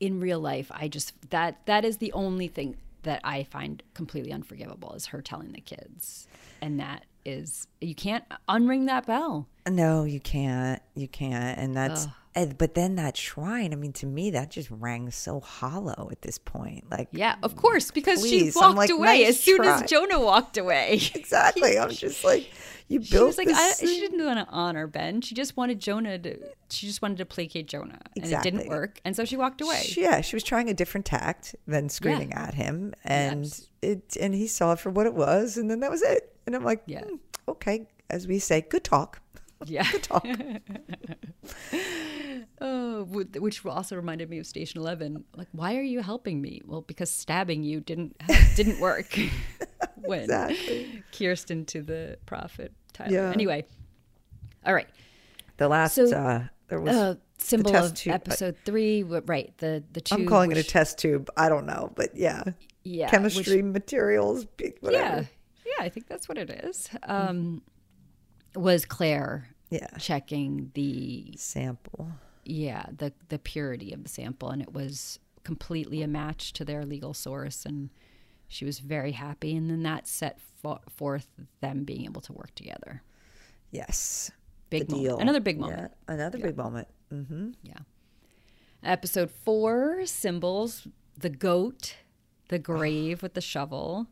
in 0.00 0.20
real 0.20 0.38
life, 0.38 0.70
I 0.74 0.88
just 0.88 1.14
that 1.30 1.64
that 1.64 1.84
is 1.86 1.96
the 1.96 2.12
only 2.12 2.46
thing 2.48 2.76
that 3.04 3.20
I 3.24 3.44
find 3.44 3.82
completely 3.94 4.32
unforgivable 4.32 4.92
is 4.92 5.06
her 5.06 5.22
telling 5.22 5.52
the 5.52 5.62
kids, 5.62 6.26
and 6.60 6.78
that 6.78 7.06
is 7.24 7.66
you 7.80 7.94
can't 7.94 8.24
unring 8.50 8.84
that 8.86 9.06
bell. 9.06 9.48
No, 9.66 10.04
you 10.04 10.20
can't. 10.20 10.82
You 10.94 11.08
can't. 11.08 11.58
And 11.58 11.74
that's 11.74 12.06
and, 12.42 12.56
but 12.58 12.74
then 12.74 12.94
that 12.96 13.16
shrine, 13.16 13.72
I 13.72 13.76
mean, 13.76 13.92
to 13.94 14.06
me, 14.06 14.30
that 14.30 14.50
just 14.50 14.70
rang 14.70 15.10
so 15.10 15.40
hollow 15.40 16.08
at 16.12 16.22
this 16.22 16.38
point. 16.38 16.90
Like, 16.90 17.08
Yeah, 17.12 17.36
of 17.42 17.56
course, 17.56 17.90
because 17.90 18.20
Please. 18.20 18.52
she 18.54 18.58
walked 18.58 18.76
like, 18.76 18.90
away 18.90 19.20
nice 19.24 19.28
as 19.30 19.40
soon 19.40 19.56
try. 19.58 19.82
as 19.82 19.90
Jonah 19.90 20.20
walked 20.20 20.56
away. 20.56 21.00
exactly. 21.14 21.78
I'm 21.78 21.90
just 22.06 22.22
like, 22.24 22.50
you 22.88 23.02
She 23.02 23.10
built 23.12 23.26
was 23.26 23.38
like, 23.38 23.48
this 23.48 23.82
I, 23.82 23.86
she 23.86 24.00
didn't 24.00 24.24
want 24.24 24.38
to 24.38 24.46
honor 24.52 24.86
Ben. 24.86 25.20
She 25.20 25.34
just 25.34 25.56
wanted 25.56 25.78
Jonah 25.80 26.18
to. 26.20 26.38
She 26.70 26.86
just 26.86 27.02
wanted 27.02 27.18
to 27.18 27.26
placate 27.26 27.66
Jonah, 27.68 27.98
and 28.16 28.24
it 28.32 28.42
didn't 28.42 28.66
work, 28.68 28.98
and 29.04 29.14
so 29.14 29.24
she 29.26 29.36
walked 29.36 29.60
away. 29.60 29.82
She- 29.82 30.00
yeah, 30.02 30.20
she 30.22 30.36
was 30.36 30.42
trying 30.42 30.70
a 30.70 30.74
different 30.74 31.04
tact 31.04 31.54
than 31.66 31.88
screaming 31.90 32.32
at 32.32 32.54
him, 32.54 32.94
and 33.04 33.44
Yes. 33.44 33.68
it 33.82 34.16
and 34.18 34.34
he 34.34 34.46
saw 34.46 34.72
it 34.72 34.78
for 34.78 34.88
what 34.90 35.04
it 35.06 35.12
was, 35.14 35.58
and 35.58 35.70
then 35.70 35.80
that 35.80 35.90
was 35.90 36.00
it. 36.02 36.34
And 36.46 36.54
I'm 36.56 36.64
like, 36.64 36.82
Yeah. 36.86 37.02
"Hmm, 37.04 37.16
okay, 37.48 37.88
as 38.08 38.26
we 38.26 38.38
say, 38.38 38.62
good 38.62 38.84
talk, 38.84 39.20
yeah. 39.66 39.86
good 39.92 40.02
talk. 40.02 40.26
Oh, 42.60 43.04
which 43.04 43.64
also 43.64 43.94
reminded 43.96 44.28
me 44.30 44.38
of 44.38 44.46
Station 44.46 44.80
Eleven. 44.80 45.24
Like, 45.36 45.48
why 45.52 45.76
are 45.76 45.82
you 45.82 46.00
helping 46.02 46.40
me? 46.40 46.60
Well, 46.64 46.80
because 46.82 47.10
stabbing 47.10 47.62
you 47.62 47.80
didn't 47.80 48.16
didn't 48.56 48.80
work 48.80 49.16
when 49.96 50.22
Exactly. 50.22 51.02
Kirsten 51.16 51.64
to 51.66 51.82
the 51.82 52.18
prophet 52.26 52.72
Tyler. 52.92 53.12
Yeah. 53.12 53.30
Anyway, 53.30 53.64
all 54.66 54.74
right. 54.74 54.88
The 55.56 55.68
last, 55.68 55.94
So, 55.94 56.04
uh, 56.16 56.44
there 56.68 56.80
was. 56.80 56.96
Uh, 56.96 57.14
symbol 57.40 57.70
test 57.70 57.92
of 57.92 57.94
tube, 57.98 58.14
episode 58.14 58.56
three. 58.64 59.04
Right. 59.04 59.56
The 59.58 59.84
the 59.92 60.00
two. 60.00 60.14
I'm 60.16 60.26
calling 60.26 60.50
it 60.50 60.58
a 60.58 60.64
test 60.64 60.98
tube. 60.98 61.30
I 61.36 61.48
don't 61.48 61.66
know, 61.66 61.92
but 61.94 62.16
yeah, 62.16 62.42
yeah, 62.82 63.04
which- 63.06 63.10
chemistry 63.12 63.62
materials, 63.62 64.46
whatever. 64.80 65.04
yeah, 65.04 65.24
yeah. 65.64 65.84
I 65.84 65.88
think 65.88 66.08
that's 66.08 66.28
what 66.28 66.36
it 66.38 66.50
is. 66.50 66.88
Um, 67.04 67.62
was 68.56 68.84
Clare 68.84 69.48
Yeah. 69.70 69.86
checking 69.98 70.72
the 70.74 71.34
Sample. 71.36 72.08
Yeah 72.48 72.86
the 72.96 73.12
the 73.28 73.38
purity 73.38 73.92
of 73.92 74.02
the 74.02 74.08
sample 74.08 74.48
and 74.50 74.62
it 74.62 74.72
was 74.72 75.18
completely 75.44 76.02
a 76.02 76.08
match 76.08 76.52
to 76.54 76.64
their 76.64 76.84
legal 76.84 77.12
source 77.14 77.64
and 77.66 77.90
she 78.48 78.64
was 78.64 78.78
very 78.78 79.12
happy 79.12 79.54
and 79.56 79.70
then 79.70 79.82
that 79.82 80.06
set 80.06 80.40
fo- 80.62 80.80
forth 80.88 81.28
them 81.60 81.84
being 81.84 82.04
able 82.04 82.20
to 82.22 82.32
work 82.32 82.54
together 82.54 83.02
Yes. 83.70 84.30
big 84.70 84.88
deal. 84.88 85.18
another 85.18 85.40
big 85.40 85.58
moment 85.60 85.92
Yeah, 86.08 86.14
another 86.14 86.38
big 86.38 86.56
moment. 86.56 86.88
Mm-hmm. 87.12 87.50
yeah 87.62 87.80
episode 88.82 89.30
four 89.30 90.06
symbols 90.06 90.86
the 91.18 91.30
goat 91.30 91.96
the 92.48 92.58
grave 92.58 93.22
with 93.22 93.34
the 93.34 93.40
shovel 93.42 94.06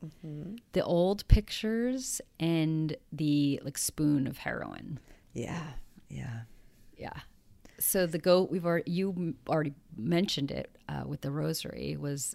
the 0.73 0.85
old 0.85 1.27
pictures 1.29 2.21
and 2.39 2.97
the 3.13 3.61
like 3.65 3.79
spoon 3.79 4.27
of 4.27 4.39
heroin 4.39 4.99
Yeah. 5.33 5.63
Yeah. 6.11 6.41
Yeah. 6.99 7.13
So 7.79 8.07
the 8.07 8.19
goat 8.19 8.51
we've 8.51 8.65
already 8.67 8.91
you 8.91 9.35
already 9.49 9.75
mentioned 9.97 10.51
it 10.51 10.77
uh, 10.89 11.03
with 11.07 11.21
the 11.21 11.31
rosary 11.31 11.97
was 11.99 12.35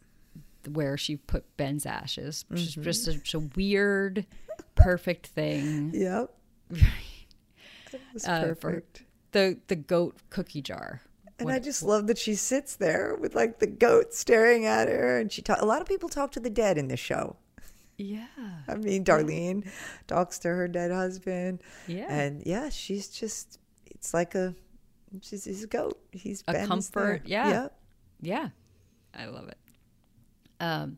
where 0.71 0.97
she 0.97 1.15
put 1.17 1.57
Ben's 1.57 1.85
ashes, 1.85 2.45
which 2.47 2.61
is 2.61 2.75
just 2.75 3.05
such 3.05 3.33
a 3.33 3.39
weird, 3.39 4.25
perfect 4.75 5.27
thing. 5.27 5.91
Yep. 5.93 6.31
It 7.93 7.99
was 8.13 8.25
Uh, 8.25 8.41
perfect. 8.55 9.03
The 9.33 9.57
the 9.67 9.75
goat 9.75 10.15
cookie 10.29 10.61
jar. 10.61 11.01
And 11.39 11.45
What- 11.47 11.55
I 11.55 11.59
just 11.59 11.83
love 11.83 12.07
that 12.07 12.17
she 12.17 12.35
sits 12.35 12.75
there 12.75 13.15
with 13.19 13.35
like 13.35 13.59
the 13.59 13.67
goat 13.67 14.13
staring 14.13 14.65
at 14.65 14.87
her, 14.87 15.19
and 15.19 15.31
she 15.31 15.41
talk. 15.41 15.59
A 15.61 15.65
lot 15.65 15.81
of 15.81 15.87
people 15.87 16.07
talk 16.07 16.31
to 16.33 16.39
the 16.39 16.49
dead 16.49 16.77
in 16.77 16.87
this 16.87 16.99
show. 17.01 17.35
yeah, 17.97 18.27
I 18.67 18.75
mean, 18.75 19.03
Darlene 19.03 19.67
talks 20.07 20.39
to 20.39 20.47
her 20.49 20.67
dead 20.69 20.91
husband, 20.91 21.61
yeah, 21.87 22.07
and 22.09 22.43
yeah, 22.45 22.69
she's 22.69 23.09
just. 23.09 23.59
It's 23.87 24.13
like 24.13 24.35
a. 24.35 24.55
She's 25.21 25.43
he's 25.45 25.63
a 25.63 25.67
goat. 25.67 25.99
He's 26.11 26.43
A 26.47 26.65
comfort, 26.65 27.23
yeah. 27.25 27.49
Yep. 27.49 27.77
yeah. 28.21 28.49
I 29.13 29.25
love 29.25 29.49
it. 29.49 29.57
Um, 30.59 30.97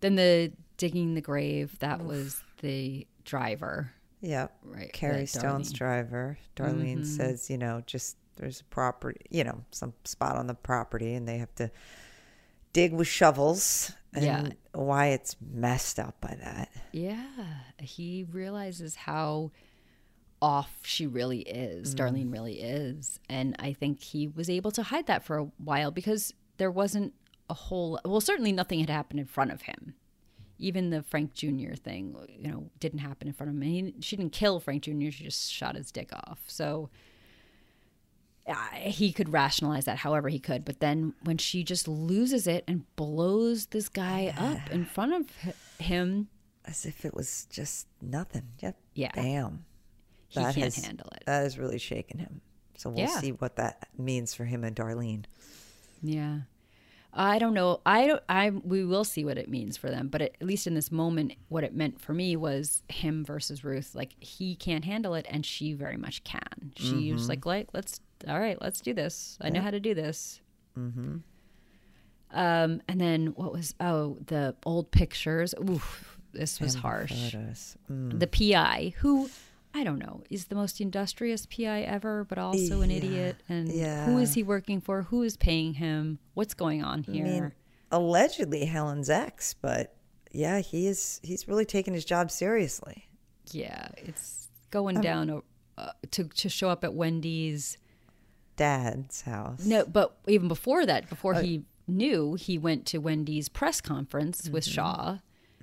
then 0.00 0.16
the 0.16 0.52
digging 0.76 1.14
the 1.14 1.20
grave. 1.20 1.78
That 1.78 2.04
was 2.04 2.42
the 2.60 3.06
driver, 3.24 3.92
Yep. 4.22 4.56
right? 4.64 4.92
Carrie 4.92 5.26
Stone's 5.26 5.72
Darlene. 5.72 5.76
driver. 5.76 6.38
Darlene 6.56 7.00
Mhm. 7.02 7.06
says, 7.06 7.48
you 7.50 7.58
know, 7.58 7.82
just 7.86 8.16
there's 8.36 8.60
a 8.60 8.64
property, 8.64 9.20
you 9.30 9.44
know, 9.44 9.62
some 9.70 9.92
spot 10.04 10.36
on 10.36 10.46
the 10.48 10.54
property, 10.54 11.14
and 11.14 11.28
they 11.28 11.38
have 11.38 11.54
to 11.56 11.70
dig 12.72 12.92
with 12.92 13.06
shovels. 13.06 13.92
And 14.12 14.24
Yeah. 14.24 15.04
it's 15.06 15.36
messed 15.40 15.98
up 15.98 16.20
by 16.20 16.34
that. 16.40 16.70
Yeah, 16.92 17.26
he 17.78 18.24
realizes 18.24 18.94
how 18.94 19.50
off 20.44 20.80
she 20.82 21.06
really 21.06 21.40
is, 21.40 21.94
Mm. 21.94 21.98
Darlene 21.98 22.32
really 22.32 22.60
is. 22.60 23.18
And 23.30 23.56
I 23.58 23.72
think 23.72 24.02
he 24.02 24.28
was 24.28 24.50
able 24.50 24.70
to 24.72 24.82
hide 24.82 25.06
that 25.06 25.24
for 25.24 25.38
a 25.38 25.44
while 25.56 25.90
because 25.90 26.34
there 26.58 26.70
wasn't 26.70 27.14
a 27.48 27.54
whole, 27.54 27.98
well, 28.04 28.20
certainly 28.20 28.52
nothing 28.52 28.80
had 28.80 28.90
happened 28.90 29.20
in 29.20 29.26
front 29.26 29.52
of 29.52 29.62
him. 29.62 29.94
Even 30.58 30.90
the 30.90 31.02
Frank 31.02 31.32
Jr. 31.34 31.72
thing, 31.74 32.14
you 32.28 32.48
know, 32.48 32.70
didn't 32.78 32.98
happen 33.00 33.26
in 33.26 33.34
front 33.34 33.50
of 33.50 33.56
him. 33.56 33.62
He, 33.62 33.94
she 34.00 34.16
didn't 34.16 34.32
kill 34.32 34.60
Frank 34.60 34.82
Jr., 34.82 35.10
she 35.10 35.24
just 35.24 35.50
shot 35.50 35.74
his 35.76 35.90
dick 35.90 36.10
off. 36.12 36.40
So 36.46 36.90
uh, 38.46 38.54
he 38.74 39.12
could 39.12 39.32
rationalize 39.32 39.86
that 39.86 39.98
however 39.98 40.28
he 40.28 40.38
could. 40.38 40.64
But 40.64 40.80
then 40.80 41.14
when 41.24 41.38
she 41.38 41.64
just 41.64 41.88
loses 41.88 42.46
it 42.46 42.64
and 42.68 42.84
blows 42.96 43.66
this 43.66 43.88
guy 43.88 44.32
up 44.36 44.70
in 44.70 44.84
front 44.84 45.14
of 45.14 45.26
h- 45.46 45.54
him, 45.86 46.28
As 46.66 46.84
if 46.86 47.04
it 47.04 47.14
was 47.14 47.46
just 47.50 47.86
nothing. 48.02 48.44
Yep. 48.60 48.76
Yeah. 48.94 49.12
Bam. 49.14 49.64
He 50.34 50.40
That 50.46 50.54
can't 50.54 50.74
has- 50.74 50.84
handle 50.84 51.08
it. 51.14 51.22
That 51.26 51.42
has 51.42 51.58
really 51.58 51.78
shaken 51.78 52.18
him. 52.18 52.40
So 52.76 52.90
we'll 52.90 53.00
Yeah. 53.00 53.20
see 53.20 53.32
what 53.32 53.56
that 53.56 53.88
means 53.96 54.34
for 54.34 54.44
him 54.44 54.64
and 54.64 54.74
Darlene. 54.74 55.24
Yeah. 56.02 56.40
I 57.16 57.38
don't 57.38 57.54
know. 57.54 57.80
I 57.86 58.08
don't 58.08 58.22
I 58.28 58.50
we 58.50 58.84
will 58.84 59.04
see 59.04 59.24
what 59.24 59.38
it 59.38 59.48
means 59.48 59.76
for 59.76 59.88
them, 59.88 60.08
but 60.08 60.20
at 60.20 60.42
least 60.42 60.66
in 60.66 60.74
this 60.74 60.90
moment 60.90 61.34
what 61.48 61.62
it 61.62 61.72
meant 61.72 62.00
for 62.00 62.12
me 62.12 62.34
was 62.34 62.82
him 62.88 63.24
versus 63.24 63.62
Ruth. 63.62 63.94
Like 63.94 64.16
he 64.18 64.56
can't 64.56 64.84
handle 64.84 65.14
it 65.14 65.24
and 65.30 65.46
she 65.46 65.74
very 65.74 65.96
much 65.96 66.24
can. 66.24 66.72
She 66.74 67.12
was 67.12 67.28
like 67.28 67.46
like 67.46 67.68
let's 67.72 68.00
all 68.26 68.40
right, 68.40 68.60
let's 68.60 68.80
do 68.80 68.92
this. 68.92 69.38
I 69.40 69.50
know 69.50 69.60
how 69.60 69.70
to 69.70 69.78
do 69.78 69.94
this. 69.94 70.40
Mhm. 70.76 71.22
Um 72.32 72.82
and 72.88 73.00
then 73.00 73.26
what 73.36 73.52
was 73.52 73.74
oh, 73.78 74.18
the 74.26 74.56
old 74.66 74.90
pictures. 74.90 75.54
Oof, 75.70 76.18
this 76.32 76.58
was 76.60 76.74
harsh. 76.74 77.12
Mm. 77.88 78.18
The 78.18 78.26
PI 78.26 78.94
who 78.98 79.30
I 79.76 79.82
don't 79.82 79.98
know, 79.98 80.22
is 80.30 80.46
the 80.46 80.54
most 80.54 80.80
industrious 80.80 81.46
PI 81.46 81.82
ever, 81.82 82.24
but 82.24 82.38
also 82.38 82.80
an 82.80 82.90
Yeah, 82.90 82.96
idiot. 82.96 83.36
And 83.48 83.68
who 83.68 83.76
yeah. 83.76 84.18
is 84.18 84.34
he 84.34 84.42
working 84.44 84.80
for? 84.80 85.02
Who 85.02 85.22
is 85.22 85.36
paying 85.36 85.74
him? 85.74 86.20
What's 86.34 86.54
going 86.54 86.82
on 86.84 87.04
I 87.08 87.10
here? 87.12 87.24
mean, 87.24 87.52
allegedly 87.90 88.66
Helen's 88.66 89.10
ex, 89.10 89.52
but 89.54 89.96
yeah, 90.30 90.60
he 90.60 90.86
is. 90.86 91.20
He's 91.24 91.48
really 91.48 91.64
taking 91.64 91.92
his 91.94 92.04
job 92.04 92.30
seriously. 92.30 93.08
yeah, 93.50 93.88
it's 93.96 94.48
going 94.70 94.96
um, 94.96 95.02
down 95.02 95.42
uh, 95.76 95.90
to 96.12 96.24
to 96.24 96.48
show 96.48 96.68
up 96.68 96.84
at 96.84 96.94
Wendy's. 96.94 97.76
Dad's 98.56 99.22
house. 99.22 99.64
No, 99.66 99.84
but 99.84 100.16
even 100.28 100.46
before 100.46 100.86
that, 100.86 101.08
before 101.08 101.34
Oh. 101.34 101.40
he 101.42 101.64
knew, 101.88 102.34
he 102.34 102.56
went 102.56 102.86
to 102.86 102.98
Wendy's 102.98 103.48
press 103.48 103.80
conference 103.80 104.48
with 104.48 104.64
mm-hmm. 104.64 104.74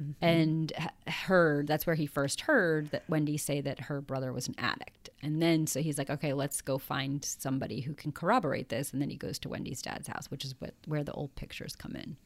Mm-hmm. 0.01 0.25
And 0.25 0.73
heard 1.07 1.67
that's 1.67 1.85
where 1.85 1.95
he 1.95 2.07
first 2.07 2.41
heard 2.41 2.89
that 2.91 3.03
Wendy 3.07 3.37
say 3.37 3.61
that 3.61 3.81
her 3.81 4.01
brother 4.01 4.33
was 4.33 4.47
an 4.47 4.55
addict, 4.57 5.09
and 5.21 5.41
then 5.41 5.67
so 5.67 5.81
he's 5.81 5.97
like, 5.97 6.09
okay, 6.09 6.33
let's 6.33 6.61
go 6.61 6.77
find 6.77 7.23
somebody 7.23 7.81
who 7.81 7.93
can 7.93 8.11
corroborate 8.11 8.69
this, 8.69 8.93
and 8.93 9.01
then 9.01 9.09
he 9.09 9.15
goes 9.15 9.37
to 9.39 9.49
Wendy's 9.49 9.81
dad's 9.81 10.07
house, 10.07 10.31
which 10.31 10.43
is 10.43 10.55
what 10.59 10.73
where 10.87 11.03
the 11.03 11.11
old 11.11 11.35
pictures 11.35 11.75
come 11.75 11.95
in. 11.95 12.17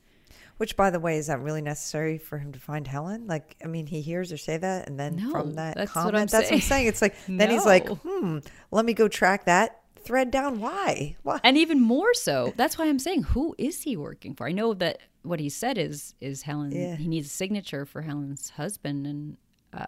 Which, 0.58 0.78
by 0.78 0.90
the 0.90 1.02
way, 1.02 1.18
is 1.18 1.28
that 1.28 1.42
really 1.42 1.62
necessary 1.62 2.18
for 2.18 2.38
him 2.38 2.54
to 2.54 2.60
find 2.60 2.88
Helen? 2.88 3.28
Like, 3.28 3.58
I 3.64 3.68
mean, 3.68 3.88
he 3.88 4.00
hears 4.02 4.32
her 4.32 4.38
say 4.38 4.56
that, 4.58 4.88
and 4.88 4.98
then 4.98 5.18
No, 5.18 5.32
from 5.32 5.56
that 5.56 5.76
that's 5.76 5.92
comment, 5.92 6.16
I'm 6.16 6.28
that's 6.28 6.34
what 6.34 6.44
I'm 6.44 6.48
saying. 6.48 6.62
saying. 6.62 6.88
It's 6.88 7.02
like 7.02 7.16
then 7.28 7.50
he's 7.50 7.66
like, 7.66 7.90
hmm, 7.90 8.40
let 8.72 8.86
me 8.86 8.94
go 8.94 9.08
track 9.10 9.46
that 9.46 9.82
thread 10.06 10.32
down. 10.32 10.60
Why? 10.60 11.16
Why? 11.24 11.40
and 11.44 11.58
even 11.58 11.82
more 11.82 12.14
so 12.14 12.54
that's 12.56 12.78
why 12.78 12.86
i'm 12.88 13.00
saying 13.00 13.24
who 13.24 13.56
is 13.58 13.82
he 13.84 13.98
working 13.98 14.34
for 14.36 14.48
i 14.48 14.52
know 14.52 14.74
that 14.74 15.00
what 15.24 15.40
he 15.40 15.50
said 15.50 15.78
is 15.78 16.14
is 16.22 16.44
helen 16.44 16.72
Yeah. 16.72 16.96
he 16.96 17.08
needs 17.08 17.28
a 17.28 17.30
signature 17.30 17.86
for 17.86 18.02
helen's 18.04 18.52
husband 18.52 19.06
and 19.08 19.38
uh, 19.74 19.88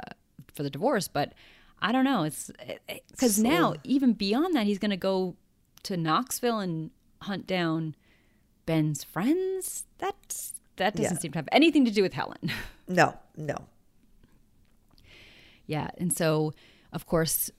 for 0.54 0.64
the 0.64 0.70
divorce 0.70 1.08
but 1.08 1.34
i 1.82 1.92
don't 1.92 2.04
know 2.06 2.24
it's 2.24 2.52
because 3.12 3.36
So- 3.38 3.44
now 3.44 3.76
even 3.84 4.14
beyond 4.14 4.56
that 4.56 4.66
he's 4.66 4.80
going 4.80 4.92
to 4.92 4.98
go 4.98 5.36
to 5.84 5.96
knoxville 5.96 6.60
and 6.60 6.92
hunt 7.22 7.48
down 7.48 7.96
ben's 8.66 9.04
friends 9.04 9.86
that's 10.00 10.54
that 10.78 10.96
doesn't 10.96 11.14
Yeah. 11.16 11.20
seem 11.20 11.32
to 11.34 11.38
have 11.40 11.50
anything 11.52 11.86
to 11.86 11.92
do 11.92 12.02
with 12.02 12.14
helen 12.14 12.52
No, 12.90 13.18
no. 13.36 13.58
Yeah, 15.66 15.90
and 15.98 16.12
so 16.16 16.54
of 16.94 17.06
course, 17.06 17.52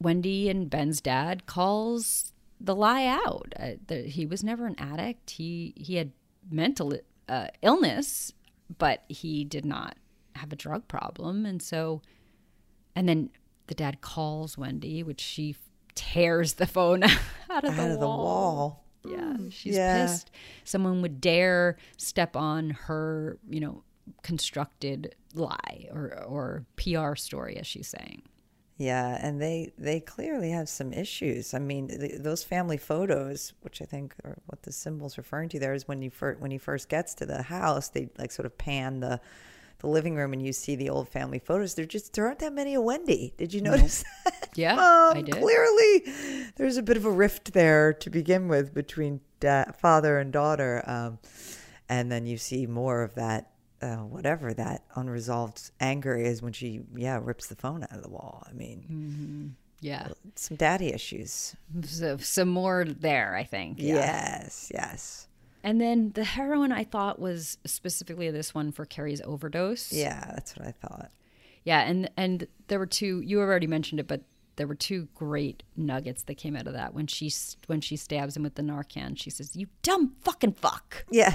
Wendy 0.00 0.48
and 0.48 0.68
Ben's 0.68 1.00
dad 1.00 1.46
calls 1.46 2.32
the 2.60 2.74
lie 2.74 3.06
out. 3.06 3.52
Uh, 3.58 3.72
the, 3.86 4.02
he 4.02 4.26
was 4.26 4.42
never 4.44 4.66
an 4.66 4.74
addict. 4.78 5.30
He 5.30 5.74
he 5.76 5.96
had 5.96 6.12
mental 6.50 6.94
uh, 7.28 7.48
illness, 7.62 8.32
but 8.78 9.02
he 9.08 9.44
did 9.44 9.64
not 9.64 9.96
have 10.36 10.52
a 10.52 10.56
drug 10.56 10.86
problem, 10.88 11.46
and 11.46 11.62
so, 11.62 12.02
and 12.96 13.08
then 13.08 13.30
the 13.66 13.74
dad 13.74 14.00
calls 14.00 14.58
Wendy, 14.58 15.02
which 15.02 15.20
she 15.20 15.56
tears 15.94 16.54
the 16.54 16.66
phone 16.66 17.02
out 17.50 17.64
of 17.64 17.76
the 17.76 17.82
out 17.82 17.90
of 17.92 18.00
the 18.00 18.06
wall. 18.06 18.24
wall. 18.24 18.84
Yeah, 19.06 19.36
she's 19.50 19.76
Yeah. 19.76 20.06
pissed. 20.06 20.30
Someone 20.64 21.02
would 21.02 21.20
dare 21.20 21.76
step 21.98 22.36
on 22.36 22.70
her, 22.70 23.38
you 23.48 23.60
know, 23.60 23.84
constructed 24.22 25.14
lie 25.34 25.88
or 25.92 26.22
or 26.24 26.64
PR 26.76 27.14
story, 27.14 27.56
as 27.56 27.66
she's 27.66 27.88
saying. 27.88 28.22
Yeah, 28.76 29.18
and 29.22 29.40
they 29.40 29.72
they 29.78 30.00
clearly 30.00 30.50
have 30.50 30.68
some 30.68 30.92
issues. 30.92 31.54
I 31.54 31.60
mean, 31.60 31.88
th 31.88 32.20
those 32.20 32.42
family 32.42 32.76
photos, 32.76 33.52
which 33.62 33.80
I 33.80 33.84
think 33.84 34.14
are 34.24 34.36
what 34.46 34.62
the 34.62 34.72
symbol's 34.72 35.16
referring 35.16 35.48
to 35.50 35.60
there, 35.60 35.74
is 35.74 35.86
when 35.86 36.02
you 36.02 36.10
first 36.10 36.40
when 36.40 36.50
he 36.50 36.58
first 36.58 36.88
gets 36.88 37.14
to 37.14 37.26
the 37.26 37.42
house, 37.42 37.88
they 37.88 38.10
like 38.18 38.32
sort 38.32 38.46
of 38.46 38.58
pan 38.58 39.00
the 39.00 39.20
the 39.78 39.86
living 39.86 40.16
room 40.16 40.32
and 40.32 40.42
you 40.44 40.52
see 40.52 40.74
the 40.76 40.90
old 40.90 41.08
family 41.08 41.38
photos. 41.38 41.74
There 41.74 41.84
just 41.84 42.14
there 42.14 42.26
aren't 42.26 42.40
that 42.40 42.52
many 42.52 42.74
of 42.74 42.82
Wendy. 42.82 43.32
Did 43.36 43.54
you 43.54 43.60
notice 43.60 44.04
that? 44.24 44.48
Yeah, 44.56 44.72
Um, 44.74 45.18
I 45.18 45.22
did. 45.22 45.36
Clearly, 45.36 46.04
there's 46.56 46.76
a 46.76 46.82
bit 46.82 46.96
of 46.96 47.04
a 47.04 47.10
rift 47.10 47.52
there 47.52 47.92
to 47.92 48.10
begin 48.10 48.48
with 48.48 48.74
between 48.74 49.20
da- 49.40 49.70
father 49.72 50.18
and 50.18 50.32
daughter, 50.32 50.82
um, 50.86 51.18
and 51.88 52.10
then 52.10 52.26
you 52.26 52.38
see 52.38 52.66
more 52.66 53.02
of 53.02 53.14
that. 53.14 53.50
Uh, 53.84 53.96
whatever 53.96 54.54
that 54.54 54.82
unresolved 54.94 55.70
anger 55.78 56.16
is 56.16 56.40
when 56.40 56.52
she, 56.54 56.80
yeah, 56.96 57.20
rips 57.22 57.48
the 57.48 57.54
phone 57.56 57.82
out 57.82 57.92
of 57.92 58.02
the 58.02 58.08
wall. 58.08 58.42
I 58.48 58.52
mean, 58.54 59.56
Yeah, 59.80 60.08
some 60.36 60.56
daddy 60.56 60.88
issues. 60.88 61.54
so, 61.84 62.16
some 62.16 62.48
more 62.48 62.84
there, 62.86 63.34
I 63.36 63.44
think. 63.44 63.78
Yeah. 63.78 63.96
Yes, 63.96 64.70
yes. 64.72 65.28
And 65.62 65.80
then 65.80 66.12
the 66.14 66.24
heroin 66.24 66.72
I 66.72 66.84
thought 66.84 67.18
was 67.18 67.58
specifically 67.66 68.30
this 68.30 68.54
one 68.54 68.72
for 68.72 68.84
Carrie's 68.86 69.20
overdose. 69.22 69.92
Yeah, 69.92 70.24
that's 70.34 70.56
what 70.56 70.66
I 70.66 70.72
thought. 70.72 71.10
Yeah, 71.64 71.80
and 71.80 72.10
and 72.16 72.46
there 72.68 72.78
were 72.78 72.86
two. 72.86 73.20
You 73.20 73.40
already 73.40 73.66
mentioned 73.66 73.98
it, 74.00 74.06
but 74.06 74.22
there 74.56 74.66
were 74.66 74.74
two 74.74 75.08
great 75.14 75.62
nuggets 75.76 76.22
that 76.24 76.34
came 76.36 76.54
out 76.56 76.66
of 76.66 76.74
that. 76.74 76.92
When 76.94 77.06
she 77.06 77.32
when 77.66 77.80
she 77.80 77.96
stabs 77.96 78.36
him 78.36 78.42
with 78.44 78.54
the 78.56 78.62
Narcan, 78.62 79.18
she 79.18 79.30
says, 79.30 79.56
"You 79.56 79.66
dumb 79.82 80.14
fucking 80.20 80.52
fuck." 80.52 81.04
Yeah. 81.10 81.34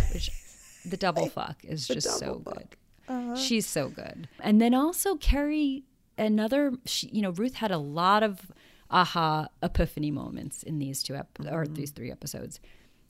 The 0.89 0.97
double 0.97 1.27
fuck 1.29 1.63
is 1.63 1.87
just 1.87 2.09
so 2.19 2.25
double 2.25 2.39
good. 2.53 2.67
Uh-huh. 3.07 3.35
She's 3.35 3.65
so 3.65 3.89
good. 3.89 4.27
And 4.39 4.61
then 4.61 4.73
also 4.73 5.15
Carrie, 5.15 5.83
another. 6.17 6.73
She, 6.85 7.07
you 7.09 7.21
know, 7.21 7.31
Ruth 7.31 7.55
had 7.55 7.71
a 7.71 7.77
lot 7.77 8.23
of 8.23 8.51
aha 8.91 9.47
epiphany 9.61 10.11
moments 10.11 10.63
in 10.63 10.79
these 10.79 11.03
two 11.03 11.15
ep- 11.15 11.39
or 11.39 11.63
Mm-hmm. 11.65 11.73
these 11.75 11.91
three 11.91 12.11
episodes. 12.11 12.59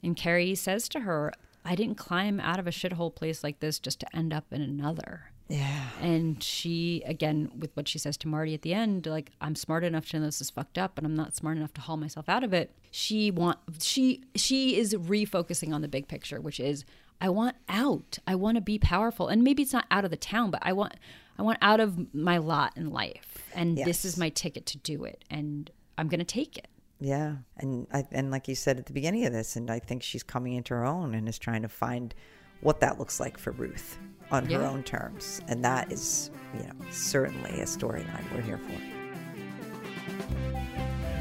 And 0.04 0.16
Carrie 0.16 0.56
says 0.56 0.88
to 0.90 1.02
her, 1.02 1.34
"I 1.66 1.76
didn't 1.76 1.96
climb 1.96 2.40
out 2.40 2.60
of 2.60 2.68
a 2.68 2.72
shithole 2.72 3.14
place 3.14 3.44
like 3.44 3.60
this 3.60 3.80
just 3.80 4.00
to 4.02 4.16
end 4.16 4.34
up 4.34 4.46
in 4.52 4.62
another." 4.62 5.32
Yeah. 5.50 5.88
And 6.00 6.44
she, 6.44 7.02
again, 7.08 7.50
with 7.58 7.76
what 7.76 7.88
she 7.88 7.98
says 7.98 8.18
to 8.18 8.28
Marty 8.28 8.54
at 8.54 8.62
the 8.62 8.72
end, 8.74 9.08
like, 9.08 9.32
I'm 9.42 9.56
smart 9.56 9.84
enough 9.84 10.08
to 10.10 10.20
know 10.20 10.26
this 10.28 10.42
is 10.42 10.52
fucked 10.52 10.78
up, 10.78 10.94
but 10.94 11.04
I'm 11.04 11.16
not 11.16 11.36
smart 11.36 11.58
enough 11.58 11.74
to 11.74 11.82
haul 11.82 11.98
myself 11.98 12.30
out 12.30 12.44
of 12.44 12.54
it. 12.54 12.72
She 12.92 13.32
want 13.32 13.58
she 13.80 14.24
she 14.36 14.78
is 14.78 14.94
refocusing 14.94 15.74
on 15.74 15.82
the 15.82 15.88
big 15.88 16.08
picture, 16.08 16.40
which 16.40 16.60
is 16.60 16.86
I 17.22 17.30
want 17.30 17.56
out. 17.68 18.18
I 18.26 18.36
want 18.36 18.56
to 18.56 18.62
be 18.62 18.80
powerful. 18.80 19.28
And 19.28 19.44
maybe 19.44 19.64
it's 19.64 19.74
not 19.74 19.86
out 19.92 20.06
of 20.06 20.12
the 20.12 20.18
town, 20.18 20.52
but 20.52 20.62
I 20.64 20.74
want 20.74 20.94
I 21.38 21.42
want 21.42 21.58
out 21.62 21.80
of 21.80 22.14
my 22.14 22.38
lot 22.38 22.74
in 22.76 22.92
life. 22.92 23.50
And 23.54 23.78
this 23.78 24.04
is 24.06 24.18
my 24.18 24.30
ticket 24.30 24.66
to 24.68 24.78
do 24.78 25.04
it. 25.06 25.24
And 25.30 25.70
I'm 25.98 26.08
gonna 26.08 26.24
take 26.24 26.58
it. 26.58 26.68
Yeah, 27.02 27.36
and 27.58 27.88
I, 27.94 28.04
and 28.12 28.30
like 28.30 28.50
you 28.50 28.56
said 28.56 28.78
at 28.78 28.86
the 28.86 28.92
beginning 28.94 29.26
of 29.26 29.32
this, 29.32 29.56
and 29.56 29.72
I 29.72 29.80
think 29.80 30.04
she's 30.04 30.22
coming 30.24 30.54
into 30.54 30.74
her 30.74 30.86
own 30.86 31.16
and 31.16 31.30
is 31.30 31.40
trying 31.40 31.62
to 31.62 31.70
find 31.70 32.14
what 32.60 32.82
that 32.82 33.00
looks 33.00 33.22
like 33.22 33.38
for 33.38 33.52
Ruth 33.52 33.98
on 34.32 34.46
her 34.48 34.52
Yeah. 34.52 34.70
own 34.70 34.84
terms, 34.84 35.40
and 35.48 35.64
that 35.64 35.90
is, 35.94 36.30
you 36.54 36.64
know, 36.64 36.74
certainly 36.92 37.52
a 37.62 37.64
storyline 37.66 38.30
we're 38.34 38.42
here 38.42 38.58
for. 38.58 38.82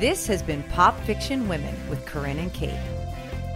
This 0.01 0.27
has 0.27 0.43
been 0.43 0.65
Pop 0.65 0.99
Fiction 1.05 1.49
Women 1.49 1.75
with 1.89 2.05
Corinne 2.07 2.39
and 2.39 2.53
Kate. 2.53 2.79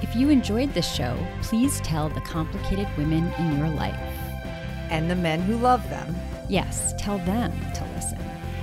If 0.03 0.17
you 0.17 0.31
enjoyed 0.31 0.75
this 0.75 0.93
show, 0.93 1.17
please 1.43 1.81
tell 1.81 2.09
the 2.09 2.21
complicated 2.23 2.89
women 2.99 3.33
in 3.39 3.57
your 3.57 3.69
life. 3.69 3.99
And 4.91 5.09
the 5.09 5.15
men 5.15 5.41
who 5.41 5.57
love 5.57 5.89
them. 5.89 6.15
Yes, 6.49 6.93
tell 6.99 7.19
them 7.19 7.53
to 7.75 7.85
listen. 7.95 8.19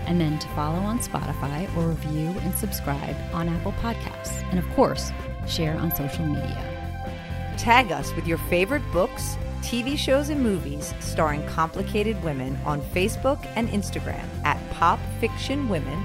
And 0.06 0.20
then 0.20 0.38
to 0.38 0.48
follow 0.50 0.80
on 0.80 1.00
Spotify 1.00 1.74
or 1.78 1.88
review 1.88 2.36
and 2.42 2.54
subscribe 2.56 3.16
on 3.34 3.48
Apple 3.48 3.72
Podcasts. 3.74 4.44
And 4.50 4.60
of 4.60 4.70
course, 4.72 5.14
share 5.48 5.78
on 5.78 5.96
social 5.96 6.26
media. 6.26 6.62
Tag 7.58 7.92
us 7.92 8.14
with 8.16 8.28
your 8.28 8.38
favorite 8.38 8.84
books, 8.92 9.38
TV 9.62 9.98
shows, 9.98 10.30
and 10.30 10.44
movies 10.44 10.94
starring 11.00 11.46
complicated 11.48 12.22
women 12.22 12.58
on 12.66 12.82
Facebook 12.82 13.46
and 13.56 13.70
Instagram 13.70 14.28
at 14.44 14.58
Pop 14.72 15.00
Fiction 15.20 15.70
Women 15.70 16.04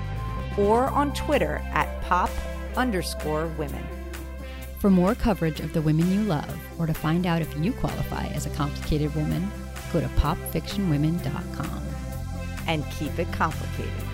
or 0.57 0.85
on 0.85 1.13
Twitter 1.13 1.61
at 1.73 2.03
Pop 2.03 2.31
underscore 2.77 3.49
women. 3.59 3.85
For 4.85 4.91
more 4.91 5.15
coverage 5.15 5.61
of 5.61 5.73
the 5.73 5.81
women 5.81 6.13
you 6.13 6.25
love 6.25 6.59
or 6.79 6.85
to 6.85 6.93
find 6.93 7.25
out 7.25 7.41
if 7.41 7.57
you 7.57 7.73
qualify 7.73 8.27
as 8.27 8.45
a 8.45 8.51
complicated 8.51 9.15
woman, 9.17 9.51
go 9.95 10.01
to 10.03 10.09
popfictionwomen.com. 10.09 11.83
And 12.67 12.85
keep 12.91 13.19
it 13.19 13.33
complicated. 13.33 14.14